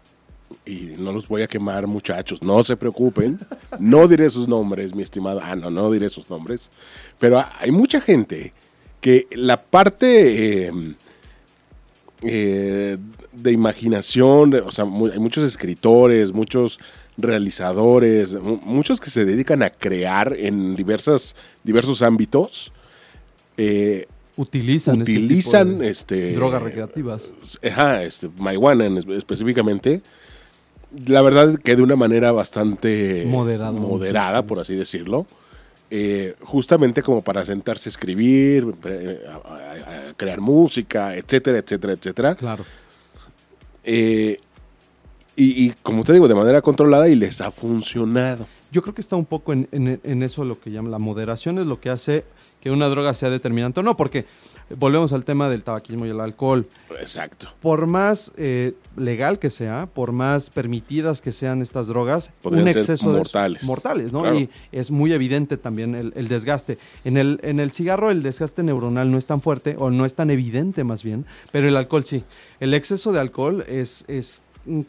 y 0.64 0.94
no 0.98 1.12
los 1.12 1.28
voy 1.28 1.42
a 1.42 1.46
quemar 1.46 1.86
muchachos, 1.86 2.42
no 2.42 2.62
se 2.62 2.76
preocupen, 2.76 3.38
no 3.78 4.08
diré 4.08 4.30
sus 4.30 4.48
nombres, 4.48 4.94
mi 4.94 5.02
estimado. 5.02 5.40
Ah, 5.42 5.56
no, 5.56 5.70
no 5.70 5.90
diré 5.90 6.08
sus 6.08 6.30
nombres. 6.30 6.70
Pero 7.18 7.44
hay 7.60 7.70
mucha 7.70 8.00
gente 8.00 8.54
que 9.04 9.26
la 9.32 9.58
parte 9.58 10.66
eh, 10.66 10.72
eh, 12.22 12.96
de 13.32 13.52
imaginación, 13.52 14.54
o 14.54 14.72
sea, 14.72 14.86
hay 15.12 15.18
muchos 15.18 15.44
escritores, 15.44 16.32
muchos 16.32 16.78
realizadores, 17.18 18.32
mu- 18.40 18.60
muchos 18.64 19.00
que 19.02 19.10
se 19.10 19.26
dedican 19.26 19.62
a 19.62 19.68
crear 19.68 20.34
en 20.38 20.74
diversas, 20.74 21.36
diversos 21.62 22.00
ámbitos. 22.00 22.72
eh, 23.58 24.06
Utilizan, 24.36 25.00
este 25.02 25.12
utilizan 25.12 25.78
de 25.78 25.90
este, 25.90 26.32
drogas 26.32 26.62
recreativas. 26.62 27.32
Ajá, 27.62 28.02
este, 28.04 28.30
marihuana 28.38 28.86
en 28.86 28.96
espe- 28.96 29.18
específicamente. 29.18 30.00
La 31.06 31.20
verdad 31.20 31.56
que 31.58 31.76
de 31.76 31.82
una 31.82 31.94
manera 31.96 32.32
bastante 32.32 33.24
Moderada. 33.26 33.70
moderada, 33.72 34.46
por 34.46 34.60
así 34.60 34.74
decirlo. 34.74 35.26
Eh, 35.90 36.34
justamente 36.40 37.02
como 37.02 37.20
para 37.22 37.44
sentarse 37.44 37.88
a 37.88 37.90
escribir, 37.90 38.66
eh, 38.84 39.20
a, 39.28 39.32
a- 39.34 40.08
a 40.10 40.14
crear 40.14 40.40
música, 40.40 41.14
etcétera, 41.16 41.58
etcétera, 41.58 41.92
etcétera. 41.92 42.34
Claro. 42.34 42.64
Eh, 43.84 44.40
y, 45.36 45.66
y 45.66 45.74
como 45.82 46.04
te 46.04 46.12
digo, 46.12 46.28
de 46.28 46.34
manera 46.34 46.62
controlada 46.62 47.08
y 47.08 47.14
les 47.14 47.40
ha 47.40 47.50
funcionado. 47.50 48.46
Yo 48.72 48.82
creo 48.82 48.94
que 48.94 49.00
está 49.00 49.16
un 49.16 49.24
poco 49.26 49.52
en, 49.52 49.68
en- 49.72 50.00
en 50.02 50.22
eso 50.22 50.44
lo 50.44 50.58
que 50.60 50.70
llama 50.70 50.88
la 50.90 50.98
moderación, 50.98 51.58
es 51.58 51.66
lo 51.66 51.80
que 51.80 51.90
hace 51.90 52.24
que 52.64 52.70
una 52.70 52.88
droga 52.88 53.12
sea 53.12 53.28
determinante 53.28 53.80
o 53.80 53.82
no, 53.82 53.94
porque 53.94 54.24
volvemos 54.74 55.12
al 55.12 55.22
tema 55.22 55.50
del 55.50 55.62
tabaquismo 55.62 56.06
y 56.06 56.08
el 56.08 56.18
alcohol. 56.18 56.66
Exacto. 56.98 57.48
Por 57.60 57.86
más 57.86 58.32
eh, 58.38 58.72
legal 58.96 59.38
que 59.38 59.50
sea, 59.50 59.84
por 59.84 60.12
más 60.12 60.48
permitidas 60.48 61.20
que 61.20 61.30
sean 61.30 61.60
estas 61.60 61.88
drogas, 61.88 62.32
Podrían 62.40 62.66
un 62.66 62.72
ser 62.72 62.80
exceso 62.80 63.12
de 63.12 63.18
mortales. 63.18 63.64
mortales, 63.64 64.12
¿no? 64.14 64.22
Claro. 64.22 64.38
Y 64.38 64.48
es 64.72 64.90
muy 64.90 65.12
evidente 65.12 65.58
también 65.58 65.94
el, 65.94 66.14
el 66.16 66.26
desgaste. 66.28 66.78
En 67.04 67.18
el, 67.18 67.38
en 67.42 67.60
el 67.60 67.70
cigarro 67.70 68.10
el 68.10 68.22
desgaste 68.22 68.62
neuronal 68.62 69.10
no 69.10 69.18
es 69.18 69.26
tan 69.26 69.42
fuerte 69.42 69.76
o 69.78 69.90
no 69.90 70.06
es 70.06 70.14
tan 70.14 70.30
evidente 70.30 70.84
más 70.84 71.02
bien, 71.02 71.26
pero 71.52 71.68
el 71.68 71.76
alcohol 71.76 72.04
sí. 72.06 72.24
El 72.60 72.72
exceso 72.72 73.12
de 73.12 73.20
alcohol 73.20 73.62
es, 73.68 74.06
es 74.08 74.40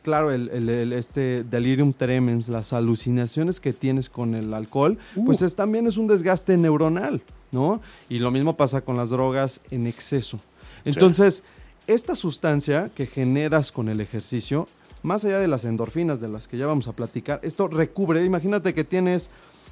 claro, 0.03 0.31
el, 0.31 0.49
el- 0.49 0.69
el- 0.69 0.93
este 0.93 1.43
delirium 1.43 1.93
tremens, 1.93 2.47
las 2.49 2.73
alucinaciones 2.73 3.59
que 3.59 3.73
tienes 3.73 4.09
con 4.09 4.35
el 4.35 4.53
alcohol, 4.53 4.97
pues 5.25 5.41
es, 5.41 5.55
también 5.55 5.87
es 5.87 5.97
un 5.97 6.07
desgaste 6.07 6.57
neuronal, 6.57 7.21
¿no? 7.51 7.81
Y 8.09 8.19
lo 8.19 8.31
mismo 8.31 8.55
pasa 8.55 8.81
con 8.81 8.97
las 8.97 9.09
drogas 9.09 9.61
en 9.71 9.87
exceso. 9.87 10.39
Entonces, 10.85 11.43
esta 11.87 12.15
sustancia 12.15 12.89
que 12.95 13.05
generas 13.05 13.71
con 13.71 13.89
el 13.89 14.01
ejercicio, 14.01 14.67
más 15.03 15.23
allá 15.25 15.37
de 15.39 15.47
las 15.47 15.63
endorfinas 15.65 16.19
de 16.19 16.27
las 16.27 16.47
que 16.47 16.57
ya 16.57 16.65
vamos 16.65 16.87
a 16.87 16.93
platicar, 16.93 17.39
esto 17.43 17.67
recubre, 17.67 18.23
imagínate 18.25 18.73
que 18.73 18.83
tienes 18.83 19.29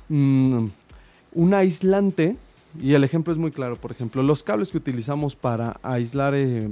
mm, 0.10 0.66
un 1.34 1.54
aislante, 1.54 2.36
y 2.82 2.94
el 2.94 3.04
ejemplo 3.04 3.32
es 3.32 3.40
muy 3.40 3.52
claro, 3.52 3.76
por 3.76 3.92
ejemplo, 3.92 4.24
los 4.24 4.44
cables 4.44 4.70
que 4.70 4.78
utilizamos 4.78 5.36
para 5.36 5.78
aislar 5.84 6.34
eh, 6.36 6.70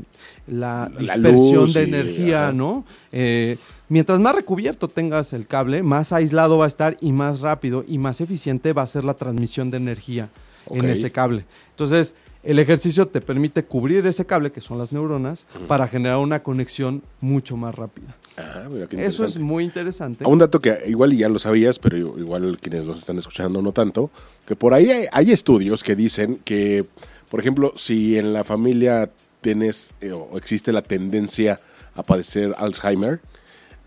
la 0.47 0.91
dispersión 0.97 1.71
de 1.71 1.81
y- 1.81 1.83
energía, 1.85 2.43
ajá. 2.47 2.53
¿no? 2.53 2.85
Eh, 3.11 3.57
mientras 3.89 4.19
más 4.19 4.35
recubierto 4.35 4.87
tengas 4.87 5.33
el 5.33 5.47
cable, 5.47 5.83
más 5.83 6.11
aislado 6.11 6.57
va 6.57 6.65
a 6.65 6.67
estar 6.67 6.97
y 7.01 7.11
más 7.11 7.41
rápido 7.41 7.85
y 7.87 7.97
más 7.97 8.21
eficiente 8.21 8.73
va 8.73 8.81
a 8.81 8.87
ser 8.87 9.03
la 9.03 9.13
transmisión 9.13 9.69
de 9.71 9.77
energía 9.77 10.29
en 10.69 10.85
ese 10.85 11.11
cable. 11.11 11.45
Entonces, 11.71 12.15
el 12.43 12.57
ejercicio 12.57 13.07
te 13.07 13.21
permite 13.21 13.63
cubrir 13.63 14.05
ese 14.07 14.25
cable, 14.25 14.51
que 14.51 14.61
son 14.61 14.77
las 14.79 14.91
neuronas, 14.91 15.45
para 15.67 15.87
generar 15.87 16.17
una 16.17 16.41
conexión 16.41 17.03
mucho 17.19 17.55
más 17.57 17.75
rápida. 17.75 18.15
Ah, 18.37 18.67
mira 18.69 18.87
qué 18.87 19.03
Eso 19.03 19.25
es 19.25 19.37
muy 19.37 19.63
interesante. 19.65 20.23
A 20.23 20.27
un 20.27 20.39
dato 20.39 20.59
que 20.59 20.83
igual 20.87 21.15
ya 21.15 21.29
lo 21.29 21.39
sabías, 21.39 21.79
pero 21.79 21.97
igual 21.97 22.57
quienes 22.59 22.85
nos 22.85 22.99
están 22.99 23.17
escuchando 23.17 23.61
no 23.61 23.71
tanto, 23.71 24.09
que 24.45 24.55
por 24.55 24.73
ahí 24.73 24.89
hay, 24.89 25.05
hay 25.11 25.31
estudios 25.31 25.83
que 25.83 25.95
dicen 25.95 26.39
que, 26.45 26.85
por 27.29 27.39
ejemplo, 27.39 27.73
si 27.75 28.17
en 28.17 28.33
la 28.33 28.43
familia 28.43 29.09
tienes 29.41 29.93
eh, 30.01 30.11
o 30.11 30.37
existe 30.37 30.71
la 30.71 30.81
tendencia 30.81 31.59
a 31.95 32.03
padecer 32.03 32.55
Alzheimer, 32.57 33.19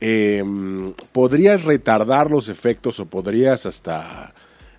eh, 0.01 0.45
podrías 1.13 1.65
retardar 1.65 2.31
los 2.31 2.49
efectos 2.49 3.01
o 3.01 3.07
podrías 3.07 3.65
hasta 3.65 4.35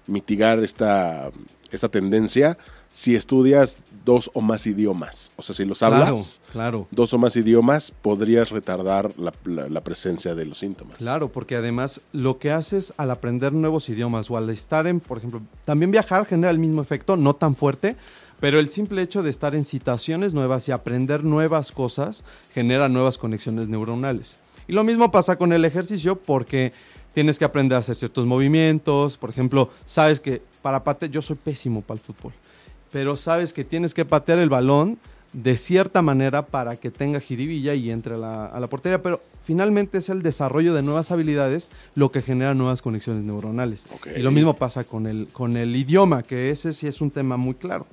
mitigar 0.08 0.64
esta, 0.64 1.32
esta 1.72 1.90
tendencia 1.90 2.58
si 2.98 3.14
estudias 3.14 3.80
dos 4.06 4.32
o 4.34 4.40
más 4.40 4.66
idiomas. 4.68 5.30
O 5.36 5.42
sea, 5.42 5.54
si 5.54 5.66
los 5.66 5.80
Claro, 5.80 5.96
hablas, 5.96 6.40
claro. 6.54 6.88
dos 6.92 7.14
o 7.14 7.18
más 7.18 7.36
idiomas, 7.36 7.92
podrías 8.02 8.52
retardar 8.52 9.12
la, 9.20 9.34
la- 9.44 9.68
la 9.68 9.82
presencia 9.82 10.34
de 10.34 10.46
los 10.46 10.60
síntomas. 10.60 10.96
Claro, 11.00 11.28
porque 11.28 11.58
además 11.58 12.00
lo 12.14 12.40
que 12.40 12.52
haces 12.52 12.94
al 12.96 13.12
aprender 13.12 13.52
nuevos 13.52 13.90
idiomas 13.90 14.32
o 14.32 14.38
al 14.38 14.50
estar 14.50 14.88
en, 14.88 15.02
por 15.02 15.18
ejemplo, 15.18 15.42
también 15.66 15.92
viajar 15.92 16.26
genera 16.26 16.52
el 16.52 16.60
mismo 16.60 16.82
efecto, 16.82 17.18
no 17.18 17.36
tan 17.36 17.58
fuerte, 17.58 17.98
pero 18.40 18.60
el 18.60 18.70
simple 18.70 19.02
hecho 19.02 19.24
de 19.24 19.30
estar 19.30 19.56
en 19.56 19.66
situaciones 19.66 20.32
nuevas 20.34 20.70
y 20.70 20.72
aprender 20.72 21.26
nuevas 21.26 21.74
cosas 21.74 22.24
genera 22.54 22.88
nuevas 22.88 23.18
conexiones 23.18 23.68
neuronales. 23.68 24.38
Y 24.70 24.72
lo 24.74 24.86
mismo 24.86 25.12
pasa 25.12 25.36
con 25.36 25.52
el 25.52 25.66
ejercicio 25.66 26.16
porque 26.16 26.72
tienes 27.14 27.40
que 27.40 27.44
aprender 27.46 27.76
a 27.76 27.80
hacer 27.80 27.98
ciertos 27.98 28.26
movimientos, 28.26 29.18
por 29.18 29.30
ejemplo, 29.32 29.70
sabes 29.86 30.22
que 30.22 30.42
para 30.62 30.82
patear, 30.84 31.12
yo 31.12 31.22
soy 31.22 31.36
pésimo 31.36 31.82
para 31.82 32.00
el 32.00 32.06
fútbol, 32.06 32.32
pero 32.96 33.18
sabes 33.18 33.52
que 33.52 33.66
tienes 33.66 33.94
que 33.94 34.06
patear 34.06 34.40
el 34.40 34.48
balón 34.48 34.98
de 35.34 35.58
cierta 35.58 36.02
manera 36.02 36.46
para 36.46 36.78
que 36.78 36.92
tenga 36.92 37.20
jiribilla 37.20 37.74
y 37.74 37.92
entre 37.92 38.14
a 38.16 38.18
la, 38.18 38.46
a 38.46 38.58
la 38.62 38.68
portería, 38.68 39.02
pero 39.02 39.20
finalmente 39.44 39.98
es 39.98 40.08
el 40.08 40.22
desarrollo 40.22 40.74
de 40.74 40.82
nuevas 40.82 41.12
habilidades 41.12 41.70
lo 41.94 42.10
que 42.10 42.22
genera 42.22 42.54
nuevas 42.54 42.82
conexiones 42.82 43.24
neuronales. 43.26 43.86
Y 44.16 44.22
lo 44.22 44.32
mismo 44.32 44.54
pasa 44.54 44.86
con 44.86 45.08
el, 45.08 45.28
con 45.34 45.58
el 45.58 45.76
idioma, 45.76 46.24
que 46.24 46.52
ese 46.52 46.72
sí 46.72 46.88
es 46.88 47.02
un 47.02 47.12
tema 47.12 47.36
muy 47.36 47.56
claro. 47.56 47.86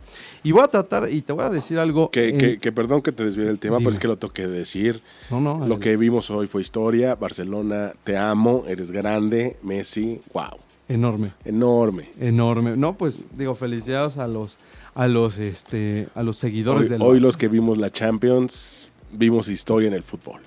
Y 0.45 0.53
voy 0.53 0.63
a 0.63 0.69
tratar, 0.69 1.09
y 1.11 1.21
te 1.23 1.33
voy 1.33 1.43
a 1.45 1.51
decir 1.51 1.81
algo... 1.81 2.13
Que, 2.13 2.37
que- 2.39 2.59
que 2.61 2.71
perdón 2.71 3.01
que 3.03 3.11
te 3.11 3.25
desvíe 3.25 3.47
del 3.47 3.59
tema, 3.59 3.79
Dime. 3.79 3.87
pero 3.87 3.95
es 3.95 3.99
que 3.99 4.07
lo 4.07 4.19
tengo 4.19 4.33
que 4.33 4.47
decir. 4.47 5.01
no, 5.29 5.41
no, 5.41 5.55
Lo 5.55 5.61
adelante. 5.65 5.83
que 5.83 5.97
vimos 5.97 6.31
hoy 6.31 6.47
fue 6.47 6.63
historia. 6.63 7.17
Barcelona, 7.17 7.91
te 8.05 8.17
amo, 8.17 8.63
eres 8.69 8.93
grande. 8.93 9.57
Messi, 9.65 10.21
wow, 10.33 10.59
Enorme. 10.89 11.33
enorme. 11.45 12.09
Enorme. 12.21 12.77
No, 12.77 12.95
pues 12.97 13.19
digo, 13.37 13.57
felicidades 13.57 14.17
a 14.19 14.29
los 14.29 14.59
a 14.95 15.07
los 15.09 15.39
este 15.39 16.09
a 16.15 16.23
los 16.23 16.37
seguidores 16.39 16.83
Hoy, 16.85 16.89
del 16.89 17.03
hoy 17.03 17.21
los 17.21 17.37
que 17.37 17.49
vimos 17.49 17.79
la 17.79 17.91
Champions, 17.91 18.89
vimos 19.13 19.49
historia 19.49 19.89
en 19.89 19.95
el 19.95 20.03
fútbol. 20.03 20.41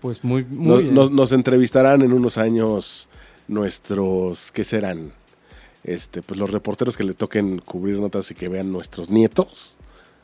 pues 0.00 0.22
muy 0.24 0.44
muy 0.44 0.66
Nos, 0.68 0.82
bien. 0.82 0.94
nos- 0.94 1.10
nos 1.10 1.32
entrevistarán 1.32 2.02
en 2.02 2.12
unos 2.12 2.38
años 2.38 3.08
nuestros, 3.48 4.52
¿qué 4.52 4.64
serán? 4.64 5.12
Este, 5.84 6.22
pues 6.22 6.38
los 6.38 6.50
reporteros 6.50 6.96
que 6.96 7.04
le 7.04 7.14
toquen 7.14 7.58
cubrir 7.58 7.98
notas 8.00 8.30
y 8.30 8.34
que 8.34 8.48
vean 8.48 8.70
nuestros 8.72 9.10
nietos. 9.10 9.76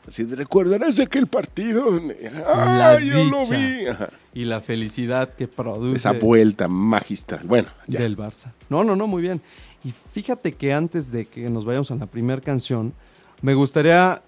Así 0.07 0.23
de, 0.23 0.35
recordarás 0.37 0.95
de 0.95 1.03
aquel 1.03 1.27
partido. 1.27 1.99
La 1.99 2.91
Ah, 2.93 2.99
yo 2.99 3.23
lo 3.25 3.45
vi. 3.47 3.87
Ajá. 3.87 4.09
y 4.33 4.45
la 4.45 4.61
felicidad 4.61 5.33
que 5.33 5.47
produce 5.47 5.97
Esa 5.97 6.13
vuelta 6.13 6.67
magistral. 6.67 7.41
Bueno, 7.45 7.67
ya. 7.87 7.99
del 7.99 8.15
Barça. 8.15 8.53
No, 8.69 8.83
no, 8.83 8.95
no, 8.95 9.07
muy 9.07 9.21
bien. 9.21 9.41
Y 9.83 9.93
fíjate 10.13 10.53
que 10.53 10.71
antes 10.73 11.11
de 11.11 11.25
que 11.25 11.49
nos 11.49 11.65
vayamos 11.65 11.91
a 11.91 11.95
la 11.95 12.05
primera 12.05 12.41
canción, 12.41 12.93
me 13.41 13.53
gustaría 13.53 14.21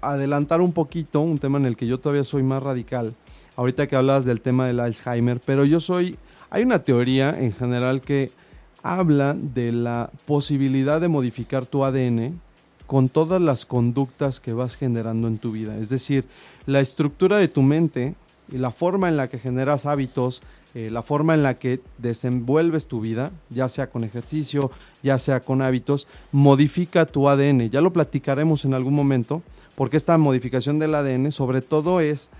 adelantar 0.00 0.60
un 0.60 0.72
poquito 0.72 1.20
un 1.20 1.38
tema 1.38 1.58
en 1.58 1.66
el 1.66 1.76
que 1.76 1.86
yo 1.86 1.98
todavía 1.98 2.24
soy 2.24 2.42
más 2.42 2.62
radical. 2.62 3.14
Ahorita 3.56 3.86
que 3.86 3.96
hablabas 3.96 4.24
del 4.24 4.40
tema 4.40 4.66
del 4.66 4.80
Alzheimer, 4.80 5.40
pero 5.44 5.64
yo 5.64 5.80
soy 5.80 6.16
hay 6.50 6.64
una 6.64 6.80
teoría 6.80 7.30
en 7.38 7.52
general 7.52 8.00
que 8.00 8.32
habla 8.82 9.34
de 9.34 9.72
la 9.72 10.10
posibilidad 10.26 11.00
de 11.00 11.08
modificar 11.08 11.64
tu 11.64 11.84
ADN 11.84 12.40
con 12.88 13.08
todas 13.08 13.40
las 13.40 13.64
conductas 13.64 14.40
que 14.40 14.52
vas 14.52 14.74
generando 14.74 15.28
en 15.28 15.38
tu 15.38 15.52
vida. 15.52 15.76
Es 15.78 15.90
decir, 15.90 16.24
la 16.66 16.80
estructura 16.80 17.38
de 17.38 17.46
tu 17.46 17.62
mente 17.62 18.16
y 18.50 18.58
la 18.58 18.72
forma 18.72 19.08
en 19.08 19.16
la 19.16 19.28
que 19.28 19.38
generas 19.38 19.86
hábitos, 19.86 20.42
eh, 20.74 20.88
la 20.90 21.02
forma 21.02 21.34
en 21.34 21.42
la 21.42 21.58
que 21.58 21.80
desenvuelves 21.98 22.86
tu 22.86 23.00
vida, 23.00 23.32
ya 23.48 23.68
sea 23.68 23.90
con 23.90 24.04
ejercicio, 24.04 24.70
ya 25.02 25.18
sea 25.18 25.40
con 25.40 25.62
hábitos, 25.62 26.06
modifica 26.30 27.06
tu 27.06 27.28
ADN. 27.28 27.70
Ya 27.70 27.80
lo 27.80 27.92
platicaremos 27.92 28.64
en 28.64 28.74
algún 28.74 28.94
momento, 28.94 29.42
porque 29.74 29.96
esta 29.96 30.16
modificación 30.16 30.78
del 30.78 30.94
ADN 30.94 31.32
sobre 31.32 31.60
todo 31.60 32.00
es, 32.00 32.30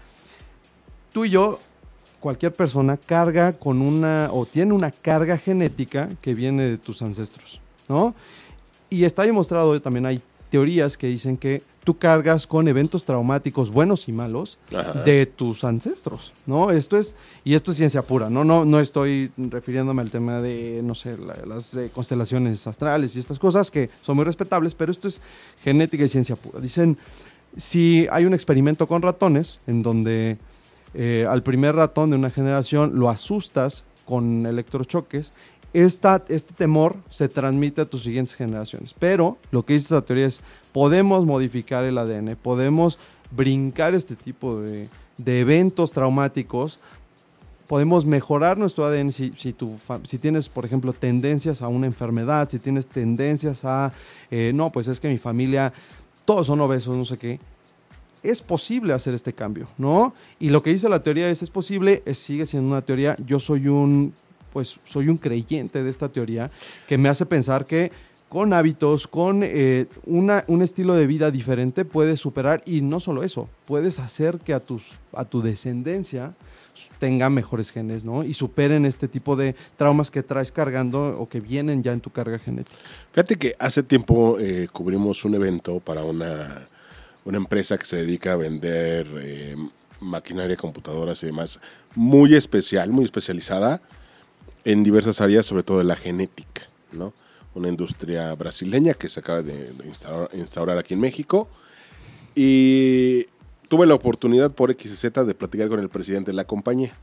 tú 1.12 1.24
y 1.24 1.30
yo, 1.30 1.58
cualquier 2.20 2.52
persona 2.52 2.96
carga 2.96 3.52
con 3.54 3.82
una, 3.82 4.28
o 4.32 4.46
tiene 4.46 4.74
una 4.74 4.92
carga 4.92 5.36
genética 5.36 6.08
que 6.20 6.34
viene 6.34 6.64
de 6.64 6.78
tus 6.78 7.02
ancestros, 7.02 7.60
¿no? 7.88 8.14
Y 8.90 9.04
está 9.04 9.22
demostrado, 9.22 9.80
también 9.80 10.06
hay 10.06 10.20
teorías 10.50 10.96
que 10.96 11.06
dicen 11.06 11.36
que 11.36 11.62
tú 11.84 11.96
cargas 11.96 12.46
con 12.46 12.68
eventos 12.68 13.04
traumáticos 13.04 13.70
buenos 13.70 14.06
y 14.08 14.12
malos 14.12 14.58
Ajá. 14.74 15.02
de 15.02 15.24
tus 15.26 15.64
ancestros, 15.64 16.32
¿no? 16.46 16.70
Esto 16.70 16.98
es, 16.98 17.16
y 17.42 17.54
esto 17.54 17.70
es 17.70 17.78
ciencia 17.78 18.02
pura, 18.02 18.28
¿no? 18.28 18.44
No, 18.44 18.64
no 18.66 18.80
estoy 18.80 19.30
refiriéndome 19.38 20.02
al 20.02 20.10
tema 20.10 20.40
de, 20.42 20.82
no 20.84 20.94
sé, 20.94 21.16
la- 21.16 21.38
las 21.46 21.74
eh, 21.76 21.90
constelaciones 21.94 22.66
astrales 22.66 23.16
y 23.16 23.18
estas 23.18 23.38
cosas 23.38 23.70
que 23.70 23.88
son 24.02 24.16
muy 24.16 24.24
respetables, 24.26 24.74
pero 24.74 24.92
esto 24.92 25.08
es 25.08 25.20
genética 25.64 26.04
y 26.04 26.08
ciencia 26.08 26.36
pura. 26.36 26.60
Dicen, 26.60 26.98
si 27.56 28.06
hay 28.12 28.26
un 28.26 28.34
experimento 28.34 28.86
con 28.86 29.00
ratones 29.02 29.58
en 29.66 29.82
donde 29.82 30.36
eh, 30.94 31.26
al 31.28 31.42
primer 31.42 31.76
ratón 31.76 32.10
de 32.10 32.16
una 32.16 32.30
generación 32.30 32.92
lo 32.98 33.08
asustas 33.08 33.84
con 34.04 34.44
electrochoques, 34.44 35.32
esta, 35.72 36.24
este 36.28 36.52
temor 36.52 36.96
se 37.10 37.28
transmite 37.28 37.80
a 37.82 37.84
tus 37.84 38.02
siguientes 38.02 38.34
generaciones. 38.34 38.92
Pero 38.98 39.38
lo 39.52 39.64
que 39.64 39.74
dice 39.74 39.84
esta 39.94 40.02
teoría 40.04 40.26
es, 40.26 40.40
podemos 40.72 41.26
modificar 41.26 41.84
el 41.84 41.98
ADN, 41.98 42.36
podemos 42.36 42.98
brincar 43.30 43.94
este 43.94 44.16
tipo 44.16 44.60
de, 44.60 44.88
de 45.18 45.40
eventos 45.40 45.92
traumáticos, 45.92 46.80
podemos 47.70 48.04
mejorar 48.04 48.58
nuestro 48.58 48.84
ADN 48.84 49.12
si, 49.12 49.32
si, 49.36 49.52
tu 49.52 49.76
si 50.02 50.18
tienes, 50.18 50.48
por 50.48 50.64
ejemplo, 50.64 50.92
tendencias 50.92 51.62
a 51.62 51.68
una 51.68 51.86
enfermedad, 51.86 52.48
si 52.48 52.58
tienes 52.58 52.88
tendencias 52.88 53.64
a, 53.64 53.92
eh, 54.30 54.50
no, 54.52 54.70
pues 54.72 54.88
es 54.88 54.98
que 54.98 55.08
mi 55.08 55.18
familia, 55.18 55.72
todos 56.24 56.48
son 56.48 56.60
obesos, 56.60 56.96
no 56.96 57.04
sé 57.04 57.16
qué. 57.16 57.38
Es 58.24 58.42
posible 58.42 58.92
hacer 58.92 59.14
este 59.14 59.32
cambio, 59.32 59.68
¿no? 59.78 60.14
Y 60.40 60.50
lo 60.50 60.62
que 60.62 60.70
dice 60.70 60.88
la 60.88 61.02
teoría 61.02 61.30
es, 61.30 61.42
es 61.42 61.50
posible, 61.50 62.02
sigue 62.12 62.44
siendo 62.44 62.70
una 62.70 62.82
teoría. 62.82 63.16
Yo 63.24 63.38
soy 63.38 63.68
un, 63.68 64.12
pues, 64.52 64.80
soy 64.84 65.08
un 65.08 65.16
creyente 65.16 65.84
de 65.84 65.90
esta 65.90 66.08
teoría 66.08 66.50
que 66.88 66.98
me 66.98 67.08
hace 67.08 67.24
pensar 67.24 67.66
que 67.66 67.92
con 68.30 68.52
hábitos, 68.52 69.08
con 69.08 69.42
eh, 69.42 69.86
una, 70.06 70.44
un 70.46 70.62
estilo 70.62 70.94
de 70.94 71.08
vida 71.08 71.32
diferente, 71.32 71.84
puedes 71.84 72.20
superar, 72.20 72.62
y 72.64 72.80
no 72.80 73.00
solo 73.00 73.24
eso, 73.24 73.50
puedes 73.66 73.98
hacer 73.98 74.38
que 74.38 74.54
a, 74.54 74.60
tus, 74.60 74.92
a 75.12 75.24
tu 75.24 75.42
descendencia 75.42 76.34
tenga 77.00 77.28
mejores 77.28 77.72
genes, 77.72 78.04
¿no? 78.04 78.22
Y 78.22 78.32
superen 78.34 78.86
este 78.86 79.08
tipo 79.08 79.34
de 79.34 79.56
traumas 79.76 80.12
que 80.12 80.22
traes 80.22 80.52
cargando 80.52 81.18
o 81.18 81.28
que 81.28 81.40
vienen 81.40 81.82
ya 81.82 81.92
en 81.92 82.00
tu 82.00 82.10
carga 82.10 82.38
genética. 82.38 82.78
Fíjate 83.10 83.34
que 83.34 83.54
hace 83.58 83.82
tiempo 83.82 84.38
eh, 84.38 84.68
cubrimos 84.72 85.24
un 85.24 85.34
evento 85.34 85.80
para 85.80 86.04
una, 86.04 86.46
una 87.24 87.36
empresa 87.36 87.78
que 87.78 87.84
se 87.84 87.96
dedica 87.96 88.34
a 88.34 88.36
vender 88.36 89.08
eh, 89.20 89.56
maquinaria, 89.98 90.56
computadoras 90.56 91.20
y 91.24 91.26
demás, 91.26 91.58
muy 91.96 92.36
especial, 92.36 92.90
muy 92.90 93.04
especializada 93.04 93.82
en 94.64 94.84
diversas 94.84 95.20
áreas, 95.20 95.46
sobre 95.46 95.64
todo 95.64 95.78
de 95.78 95.84
la 95.84 95.96
genética, 95.96 96.68
¿no? 96.92 97.12
Una 97.54 97.68
industria 97.68 98.34
brasileña 98.34 98.94
que 98.94 99.08
se 99.08 99.20
acaba 99.20 99.42
de 99.42 99.74
instaurar, 100.34 100.78
aquí 100.78 100.94
en 100.94 101.00
México. 101.00 101.48
Y 102.34 103.26
tuve 103.68 103.86
la 103.86 103.94
oportunidad 103.94 104.52
por 104.52 104.72
XZ 104.72 105.02
de 105.26 105.34
platicar 105.34 105.68
con 105.68 105.80
el 105.80 105.88
presidente 105.88 106.30
de 106.30 106.36
la 106.36 106.44
compañía. 106.44 106.96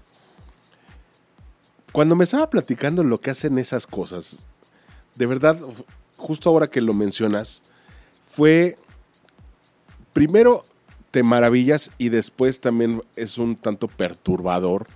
Cuando 1.92 2.16
me 2.16 2.24
estaba 2.24 2.50
platicando 2.50 3.04
lo 3.04 3.20
que 3.20 3.32
hacen 3.32 3.58
esas 3.58 3.88
cosas, 3.88 4.48
de 5.16 5.26
verdad, 5.26 5.60
justo 6.16 6.50
ahora 6.50 6.68
que 6.68 6.82
lo 6.82 6.94
mencionas, 6.94 7.64
fue 8.24 8.76
primero 10.14 10.66
te 11.12 11.24
maravillas 11.24 11.92
y 11.98 12.10
después 12.10 12.60
también 12.60 13.02
es 13.16 13.38
un 13.38 13.56
tanto 13.56 13.88
perturbador 13.88 14.88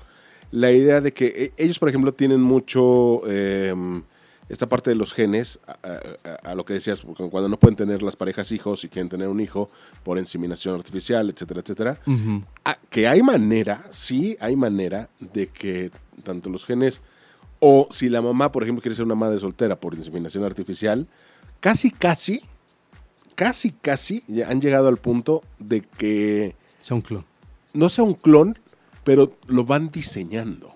la 0.52 0.72
idea 0.72 1.02
de 1.02 1.14
que 1.14 1.28
eh, 1.28 1.54
ellos, 1.58 1.80
por 1.80 1.90
ejemplo, 1.90 2.14
tienen 2.14 2.42
mucho 2.42 3.22
eh, 3.28 3.74
esta 4.52 4.68
parte 4.68 4.90
de 4.90 4.96
los 4.96 5.14
genes, 5.14 5.60
a, 5.66 5.72
a- 6.30 6.52
a 6.52 6.56
lo 6.56 6.66
que 6.66 6.74
decías, 6.74 7.02
cuando 7.32 7.48
no 7.50 7.58
pueden 7.58 7.76
tener 7.76 8.02
las 8.04 8.16
parejas 8.16 8.52
hijos 8.52 8.84
y 8.84 8.90
quieren 8.90 9.10
tener 9.10 9.28
un 9.28 9.40
hijo 9.40 9.70
por 10.04 10.18
inseminación 10.18 10.76
artificial, 10.76 11.30
etcétera, 11.30 11.62
etcétera. 11.62 12.00
Ah, 12.66 12.78
que 12.90 13.08
hay 13.08 13.22
manera, 13.22 13.84
sí 13.92 14.36
hay 14.40 14.56
manera 14.56 15.10
de 15.20 15.48
que 15.48 15.92
tanto 16.24 16.50
los 16.50 16.66
genes 16.66 17.02
o 17.60 17.88
si 17.92 18.10
la 18.10 18.22
mamá, 18.22 18.52
por 18.52 18.64
ejemplo, 18.64 18.82
quiere 18.82 18.96
ser 18.96 19.06
una 19.06 19.16
madre 19.16 19.40
soltera 19.40 19.80
por 19.80 19.94
inseminación 19.96 20.44
artificial, 20.44 21.08
casi, 21.60 21.92
casi, 21.92 22.42
casi, 23.36 23.72
casi 23.72 24.24
ya 24.28 24.50
han 24.50 24.60
llegado 24.62 24.88
al 24.88 24.98
punto 24.98 25.44
de 25.60 25.82
que 25.82 26.56
Sea 26.82 26.96
un 26.96 27.02
clon. 27.02 27.26
no 27.74 27.88
sea 27.90 28.04
un 28.04 28.16
clon, 28.16 28.58
pero 29.04 29.38
lo 29.48 29.64
van 29.64 29.92
diseñando. 29.92 30.76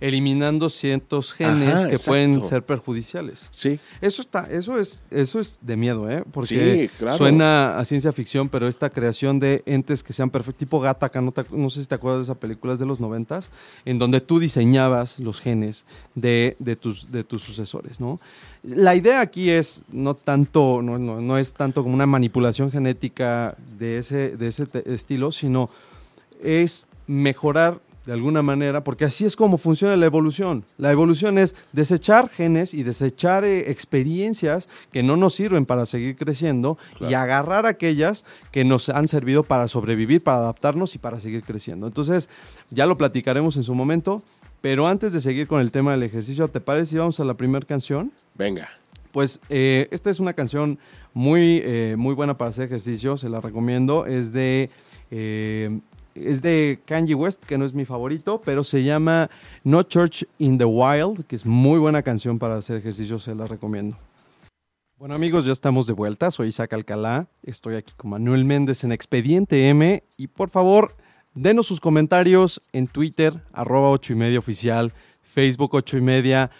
Eliminando 0.00 0.68
ciertos 0.70 1.32
genes 1.34 1.68
Ajá, 1.68 1.86
que 1.88 1.92
exacto. 1.92 2.10
pueden 2.10 2.44
ser 2.44 2.64
perjudiciales. 2.64 3.46
Sí. 3.50 3.78
Eso 4.00 4.22
está, 4.22 4.48
eso 4.50 4.78
es, 4.78 5.04
eso 5.10 5.38
es 5.40 5.58
de 5.60 5.76
miedo, 5.76 6.10
¿eh? 6.10 6.24
Porque 6.32 6.88
Sí, 6.88 6.90
claro. 6.98 7.18
suena 7.18 7.78
a 7.78 7.84
ciencia 7.84 8.12
ficción, 8.12 8.48
pero 8.48 8.66
esta 8.66 8.90
creación 8.90 9.38
de 9.38 9.62
entes 9.66 10.02
que 10.02 10.12
sean 10.12 10.30
perfectos, 10.30 10.58
tipo 10.58 10.80
Gattaca, 10.80 11.20
no, 11.20 11.32
te- 11.32 11.44
no 11.50 11.68
sé 11.70 11.82
si 11.82 11.86
te 11.86 11.94
acuerdas 11.94 12.20
de 12.20 12.32
esa 12.32 12.40
película 12.40 12.72
es 12.72 12.78
de 12.78 12.86
los 12.86 12.98
noventas, 13.00 13.50
en 13.84 13.98
donde 13.98 14.20
tú 14.20 14.38
diseñabas 14.40 15.18
los 15.18 15.40
genes 15.40 15.84
de, 16.14 16.56
de 16.58 16.76
tus, 16.76 17.12
de 17.12 17.22
tus 17.24 17.42
sucesores, 17.42 18.00
¿no? 18.00 18.18
La 18.62 18.94
idea 18.94 19.20
aquí 19.20 19.50
es 19.50 19.82
no 19.92 20.14
tanto, 20.14 20.80
no, 20.82 20.98
no- 20.98 21.20
no 21.20 21.36
es 21.38 21.52
tanto 21.52 21.82
como 21.82 21.94
una 21.94 22.06
manipulación 22.06 22.70
genética 22.70 23.56
de 23.78 23.98
ese, 23.98 24.36
de 24.36 24.48
ese 24.48 24.66
estilo, 24.86 25.30
sino 25.32 25.70
es 26.42 26.86
mejorar 27.06 27.80
de 28.06 28.12
alguna 28.12 28.42
manera, 28.42 28.82
porque 28.82 29.04
así 29.04 29.24
es 29.24 29.36
como 29.36 29.58
funciona 29.58 29.96
la 29.96 30.06
evolución. 30.06 30.64
La 30.78 30.90
evolución 30.90 31.38
es 31.38 31.54
desechar 31.72 32.28
genes 32.28 32.74
y 32.74 32.82
desechar 32.82 33.44
eh, 33.44 33.70
experiencias 33.70 34.68
que 34.92 35.02
no 35.02 35.16
nos 35.16 35.34
sirven 35.34 35.66
para 35.66 35.86
seguir 35.86 36.16
creciendo 36.16 36.78
y 37.00 37.14
agarrar 37.14 37.66
aquellas 37.66 38.24
que 38.50 38.64
nos 38.64 38.88
han 38.88 39.08
servido 39.08 39.42
para 39.42 39.68
sobrevivir, 39.68 40.22
para 40.22 40.38
adaptarnos 40.38 40.94
y 40.94 40.98
para 40.98 41.20
seguir 41.20 41.42
creciendo. 41.42 41.86
Entonces, 41.86 42.28
ya 42.70 42.86
lo 42.86 42.96
platicaremos 42.96 43.56
en 43.56 43.62
su 43.62 43.74
momento, 43.74 44.22
pero 44.60 44.86
antes 44.86 45.12
de 45.12 45.20
seguir 45.20 45.46
con 45.46 45.60
el 45.60 45.70
tema 45.70 45.92
del 45.92 46.02
ejercicio, 46.02 46.48
¿te 46.48 46.60
parece 46.60 46.86
si 46.86 46.98
vamos 46.98 47.20
a 47.20 47.24
la 47.24 47.34
primera 47.34 47.66
canción? 47.66 48.12
Venga. 48.34 48.68
Pues 49.12 49.40
eh, 49.48 49.88
esta 49.90 50.10
es 50.10 50.20
una 50.20 50.34
canción 50.34 50.78
muy, 51.14 51.62
eh, 51.64 51.96
muy 51.98 52.14
buena 52.14 52.38
para 52.38 52.50
hacer 52.50 52.64
ejercicio, 52.64 53.16
se 53.16 53.28
la 53.28 53.40
recomiendo. 53.40 54.06
Es 54.06 54.32
de, 54.32 54.70
eh, 55.10 55.80
es 56.14 56.42
de 56.42 56.80
Kanye 56.84 57.14
West, 57.14 57.44
que 57.44 57.58
no 57.58 57.64
es 57.64 57.74
mi 57.74 57.84
favorito, 57.84 58.40
pero 58.44 58.64
se 58.64 58.82
llama 58.82 59.30
No 59.64 59.82
Church 59.82 60.26
in 60.38 60.58
the 60.58 60.64
Wild, 60.64 61.24
que 61.26 61.36
es 61.36 61.46
muy 61.46 61.78
buena 61.78 62.02
canción 62.02 62.38
para 62.38 62.56
hacer 62.56 62.76
ejercicio, 62.76 63.18
se 63.18 63.34
la 63.34 63.46
recomiendo. 63.46 63.96
Bueno 64.96 65.14
amigos, 65.14 65.46
ya 65.46 65.52
estamos 65.52 65.86
de 65.86 65.94
vuelta, 65.94 66.30
soy 66.30 66.48
Isaac 66.48 66.74
Alcalá, 66.74 67.26
estoy 67.42 67.76
aquí 67.76 67.94
con 67.96 68.10
Manuel 68.10 68.44
Méndez 68.44 68.84
en 68.84 68.92
Expediente 68.92 69.68
M. 69.70 70.02
Y 70.18 70.26
por 70.26 70.50
favor, 70.50 70.94
denos 71.34 71.66
sus 71.66 71.80
comentarios 71.80 72.60
en 72.72 72.86
Twitter, 72.86 73.42
arroba 73.52 73.90
8 73.90 74.12
y 74.12 74.16
media 74.16 74.38
oficial, 74.38 74.92
Facebook 75.22 75.74
8 75.74 75.96
y 75.96 76.00
media, 76.02 76.50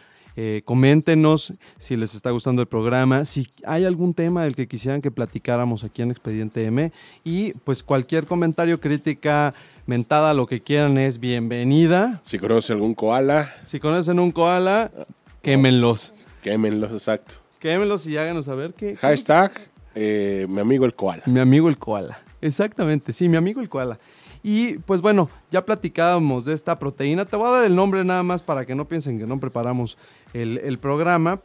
eh, 0.42 0.62
coméntenos 0.64 1.52
si 1.76 1.98
les 1.98 2.14
está 2.14 2.30
gustando 2.30 2.62
el 2.62 2.68
programa, 2.68 3.26
si 3.26 3.46
hay 3.66 3.84
algún 3.84 4.14
tema 4.14 4.44
del 4.44 4.56
que 4.56 4.66
quisieran 4.66 5.02
que 5.02 5.10
platicáramos 5.10 5.84
aquí 5.84 6.00
en 6.00 6.10
Expediente 6.10 6.64
M 6.64 6.92
y 7.24 7.52
pues 7.64 7.82
cualquier 7.82 8.24
comentario, 8.24 8.80
crítica, 8.80 9.52
mentada, 9.84 10.32
lo 10.32 10.46
que 10.46 10.62
quieran 10.62 10.96
es 10.96 11.20
bienvenida. 11.20 12.22
Si 12.24 12.38
conoce 12.38 12.72
algún 12.72 12.94
koala, 12.94 13.52
Si 13.66 13.80
conocen 13.80 14.18
un 14.18 14.32
koala, 14.32 14.90
quémenlos. 15.42 16.14
quémenlos, 16.40 16.90
exacto. 16.92 17.34
Quémenlos 17.58 18.06
y 18.06 18.16
háganos 18.16 18.46
saber 18.46 18.72
qué. 18.72 18.96
Hashtag, 18.96 19.52
eh, 19.94 20.46
mi 20.48 20.60
amigo 20.60 20.86
el 20.86 20.94
koala. 20.94 21.22
Mi 21.26 21.40
amigo 21.40 21.68
el 21.68 21.76
koala. 21.76 22.18
Exactamente, 22.40 23.12
sí, 23.12 23.28
mi 23.28 23.36
amigo 23.36 23.60
el 23.60 23.68
koala. 23.68 23.98
Y 24.42 24.78
pues 24.78 25.00
bueno, 25.00 25.28
ya 25.50 25.64
platicábamos 25.64 26.44
de 26.44 26.54
esta 26.54 26.78
proteína. 26.78 27.24
Te 27.24 27.36
voy 27.36 27.48
a 27.48 27.52
dar 27.52 27.64
el 27.64 27.74
nombre 27.74 28.04
nada 28.04 28.22
más 28.22 28.42
para 28.42 28.64
que 28.64 28.74
no 28.74 28.88
piensen 28.88 29.18
que 29.18 29.26
no 29.26 29.38
preparamos 29.38 29.98
el, 30.32 30.58
el 30.58 30.78
programa. 30.78 31.40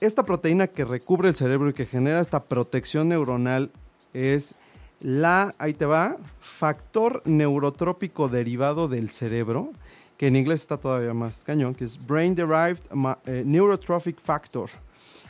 Esta 0.00 0.24
proteína 0.24 0.68
que 0.68 0.84
recubre 0.84 1.28
el 1.28 1.34
cerebro 1.34 1.70
y 1.70 1.72
que 1.72 1.86
genera 1.86 2.20
esta 2.20 2.44
protección 2.44 3.08
neuronal 3.08 3.72
es 4.14 4.54
la, 5.00 5.54
ahí 5.58 5.74
te 5.74 5.86
va, 5.86 6.16
factor 6.40 7.22
neurotrópico 7.24 8.28
derivado 8.28 8.88
del 8.88 9.10
cerebro, 9.10 9.70
que 10.16 10.26
en 10.26 10.36
inglés 10.36 10.62
está 10.62 10.76
todavía 10.76 11.14
más 11.14 11.44
cañón, 11.44 11.74
que 11.74 11.84
es 11.84 12.04
Brain 12.04 12.34
Derived 12.34 12.80
eh, 13.26 13.42
Neurotrophic 13.46 14.20
Factor. 14.20 14.70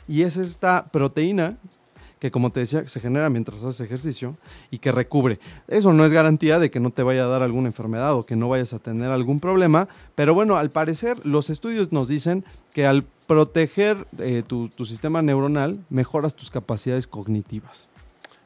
Y 0.07 0.23
es 0.23 0.37
esta 0.37 0.87
proteína 0.91 1.57
que 2.19 2.31
como 2.31 2.51
te 2.51 2.59
decía, 2.59 2.87
se 2.87 2.99
genera 2.99 3.29
mientras 3.29 3.63
haces 3.63 3.79
ejercicio 3.79 4.35
y 4.71 4.79
que 4.79 4.91
recubre. 4.91 5.39
Eso 5.67 5.93
no 5.93 6.05
es 6.05 6.11
garantía 6.11 6.59
de 6.59 6.69
que 6.69 6.79
no 6.79 6.91
te 6.91 7.01
vaya 7.03 7.23
a 7.23 7.27
dar 7.27 7.41
alguna 7.43 7.67
enfermedad 7.69 8.13
o 8.13 8.25
que 8.25 8.35
no 8.35 8.49
vayas 8.49 8.73
a 8.73 8.79
tener 8.79 9.09
algún 9.11 9.39
problema, 9.39 9.87
pero 10.15 10.33
bueno, 10.33 10.57
al 10.57 10.69
parecer 10.69 11.25
los 11.25 11.49
estudios 11.49 11.91
nos 11.91 12.07
dicen 12.07 12.43
que 12.73 12.85
al 12.85 13.03
proteger 13.25 14.05
eh, 14.17 14.43
tu, 14.45 14.69
tu 14.69 14.85
sistema 14.85 15.21
neuronal 15.21 15.79
mejoras 15.89 16.35
tus 16.35 16.49
capacidades 16.51 17.07
cognitivas. 17.07 17.87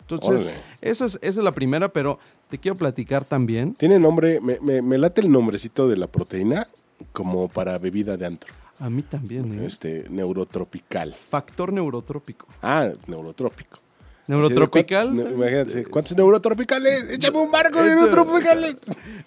Entonces, 0.01 0.43
Órale. 0.47 0.61
esa 0.81 1.05
es, 1.05 1.15
esa 1.21 1.39
es 1.39 1.43
la 1.43 1.53
primera, 1.53 1.89
pero 1.89 2.19
te 2.49 2.57
quiero 2.59 2.75
platicar 2.77 3.23
también. 3.25 3.73
Tiene 3.73 3.97
nombre, 3.99 4.39
me, 4.41 4.59
me- 4.59 4.81
me 4.81 4.97
late 4.97 5.21
el 5.21 5.31
nombrecito 5.31 5.87
de 5.87 5.97
la 5.97 6.07
proteína 6.07 6.67
como 7.13 7.47
para 7.47 7.77
bebida 7.79 8.17
de 8.17 8.25
antro. 8.27 8.53
A 8.83 8.89
mí 8.89 9.01
también, 9.01 9.59
¿eh? 9.59 9.65
Este, 9.65 10.05
neurotropical. 10.09 11.13
Factor 11.15 11.71
neurotrópico. 11.71 12.47
Ah, 12.61 12.89
neurotrópico. 13.07 13.79
Neurotropical. 14.27 15.07
Así 15.09 15.17
de, 15.17 15.23
¿cuán- 15.23 15.33
Imagínate, 15.35 15.85
¿cuántos 15.85 16.17
neurotropicales? 16.17 17.09
Échame 17.09 17.37
un 17.37 17.49
barco 17.51 17.81
de 17.81 17.89
Esto- 17.93 18.01
neurotropicales. 18.01 18.75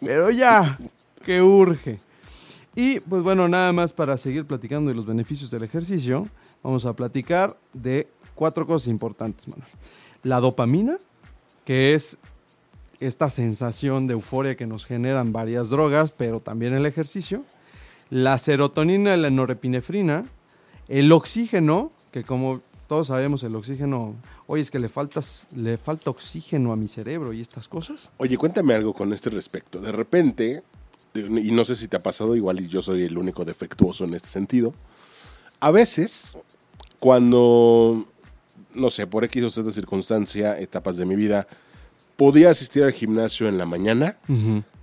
Pero 0.00 0.30
ya, 0.30 0.78
que 1.24 1.40
urge. 1.40 1.98
Y 2.74 3.00
pues 3.00 3.22
bueno, 3.22 3.48
nada 3.48 3.72
más 3.72 3.94
para 3.94 4.18
seguir 4.18 4.44
platicando 4.44 4.90
de 4.90 4.94
los 4.94 5.06
beneficios 5.06 5.50
del 5.50 5.62
ejercicio, 5.62 6.28
vamos 6.62 6.84
a 6.84 6.92
platicar 6.92 7.56
de 7.72 8.08
cuatro 8.34 8.66
cosas 8.66 8.88
importantes, 8.88 9.48
Manuel. 9.48 9.70
La 10.22 10.38
dopamina, 10.40 10.98
que 11.64 11.94
es 11.94 12.18
esta 13.00 13.30
sensación 13.30 14.06
de 14.06 14.12
euforia 14.12 14.54
que 14.54 14.66
nos 14.66 14.84
generan 14.84 15.32
varias 15.32 15.70
drogas, 15.70 16.12
pero 16.12 16.40
también 16.40 16.74
el 16.74 16.84
ejercicio. 16.84 17.42
La 18.10 18.38
serotonina 18.38 19.16
y 19.16 19.20
la 19.20 19.30
norepinefrina. 19.30 20.26
El 20.88 21.10
oxígeno, 21.12 21.92
que 22.12 22.24
como 22.24 22.62
todos 22.86 23.08
sabemos, 23.08 23.42
el 23.42 23.54
oxígeno, 23.56 24.14
oye, 24.46 24.62
es 24.62 24.70
que 24.70 24.78
le, 24.78 24.88
faltas, 24.88 25.46
le 25.56 25.76
falta 25.76 26.10
oxígeno 26.10 26.72
a 26.72 26.76
mi 26.76 26.88
cerebro 26.88 27.32
y 27.32 27.40
estas 27.40 27.66
cosas. 27.68 28.10
Oye, 28.18 28.36
cuéntame 28.36 28.74
algo 28.74 28.92
con 28.94 29.12
este 29.12 29.30
respecto. 29.30 29.80
De 29.80 29.92
repente, 29.92 30.62
y 31.14 31.52
no 31.52 31.64
sé 31.64 31.74
si 31.74 31.88
te 31.88 31.96
ha 31.96 32.02
pasado, 32.02 32.36
igual 32.36 32.60
y 32.60 32.68
yo 32.68 32.82
soy 32.82 33.02
el 33.02 33.18
único 33.18 33.44
defectuoso 33.44 34.04
en 34.04 34.14
este 34.14 34.28
sentido. 34.28 34.74
A 35.60 35.70
veces, 35.70 36.38
cuando, 36.98 38.06
no 38.74 38.90
sé, 38.90 39.06
por 39.06 39.24
X 39.24 39.44
o 39.44 39.50
Z 39.50 39.70
circunstancia, 39.70 40.58
etapas 40.58 40.96
de 40.96 41.06
mi 41.06 41.16
vida, 41.16 41.48
podía 42.16 42.50
asistir 42.50 42.84
al 42.84 42.92
gimnasio 42.92 43.48
en 43.48 43.58
la 43.58 43.66
mañana, 43.66 44.16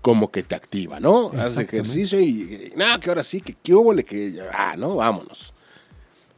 como 0.03 0.29
que 0.29 0.43
te 0.43 0.53
activa, 0.53 0.99
¿no? 0.99 1.29
Haces 1.29 1.59
ejercicio 1.59 2.19
y, 2.19 2.25
y, 2.25 2.73
no, 2.75 2.99
que 2.99 3.09
ahora 3.09 3.23
sí, 3.23 3.41
que 3.41 3.53
qué 3.53 3.73
hubo, 3.73 3.95
que, 3.95 4.37
ah, 4.53 4.75
¿no? 4.77 4.97
Vámonos. 4.97 5.53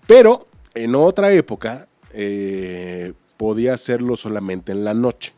Pero 0.07 0.47
en 0.75 0.95
otra 0.95 1.33
época, 1.33 1.89
eh, 2.13 3.13
podía 3.37 3.73
hacerlo 3.73 4.15
solamente 4.15 4.71
en 4.71 4.85
la 4.85 4.93
noche 4.93 5.33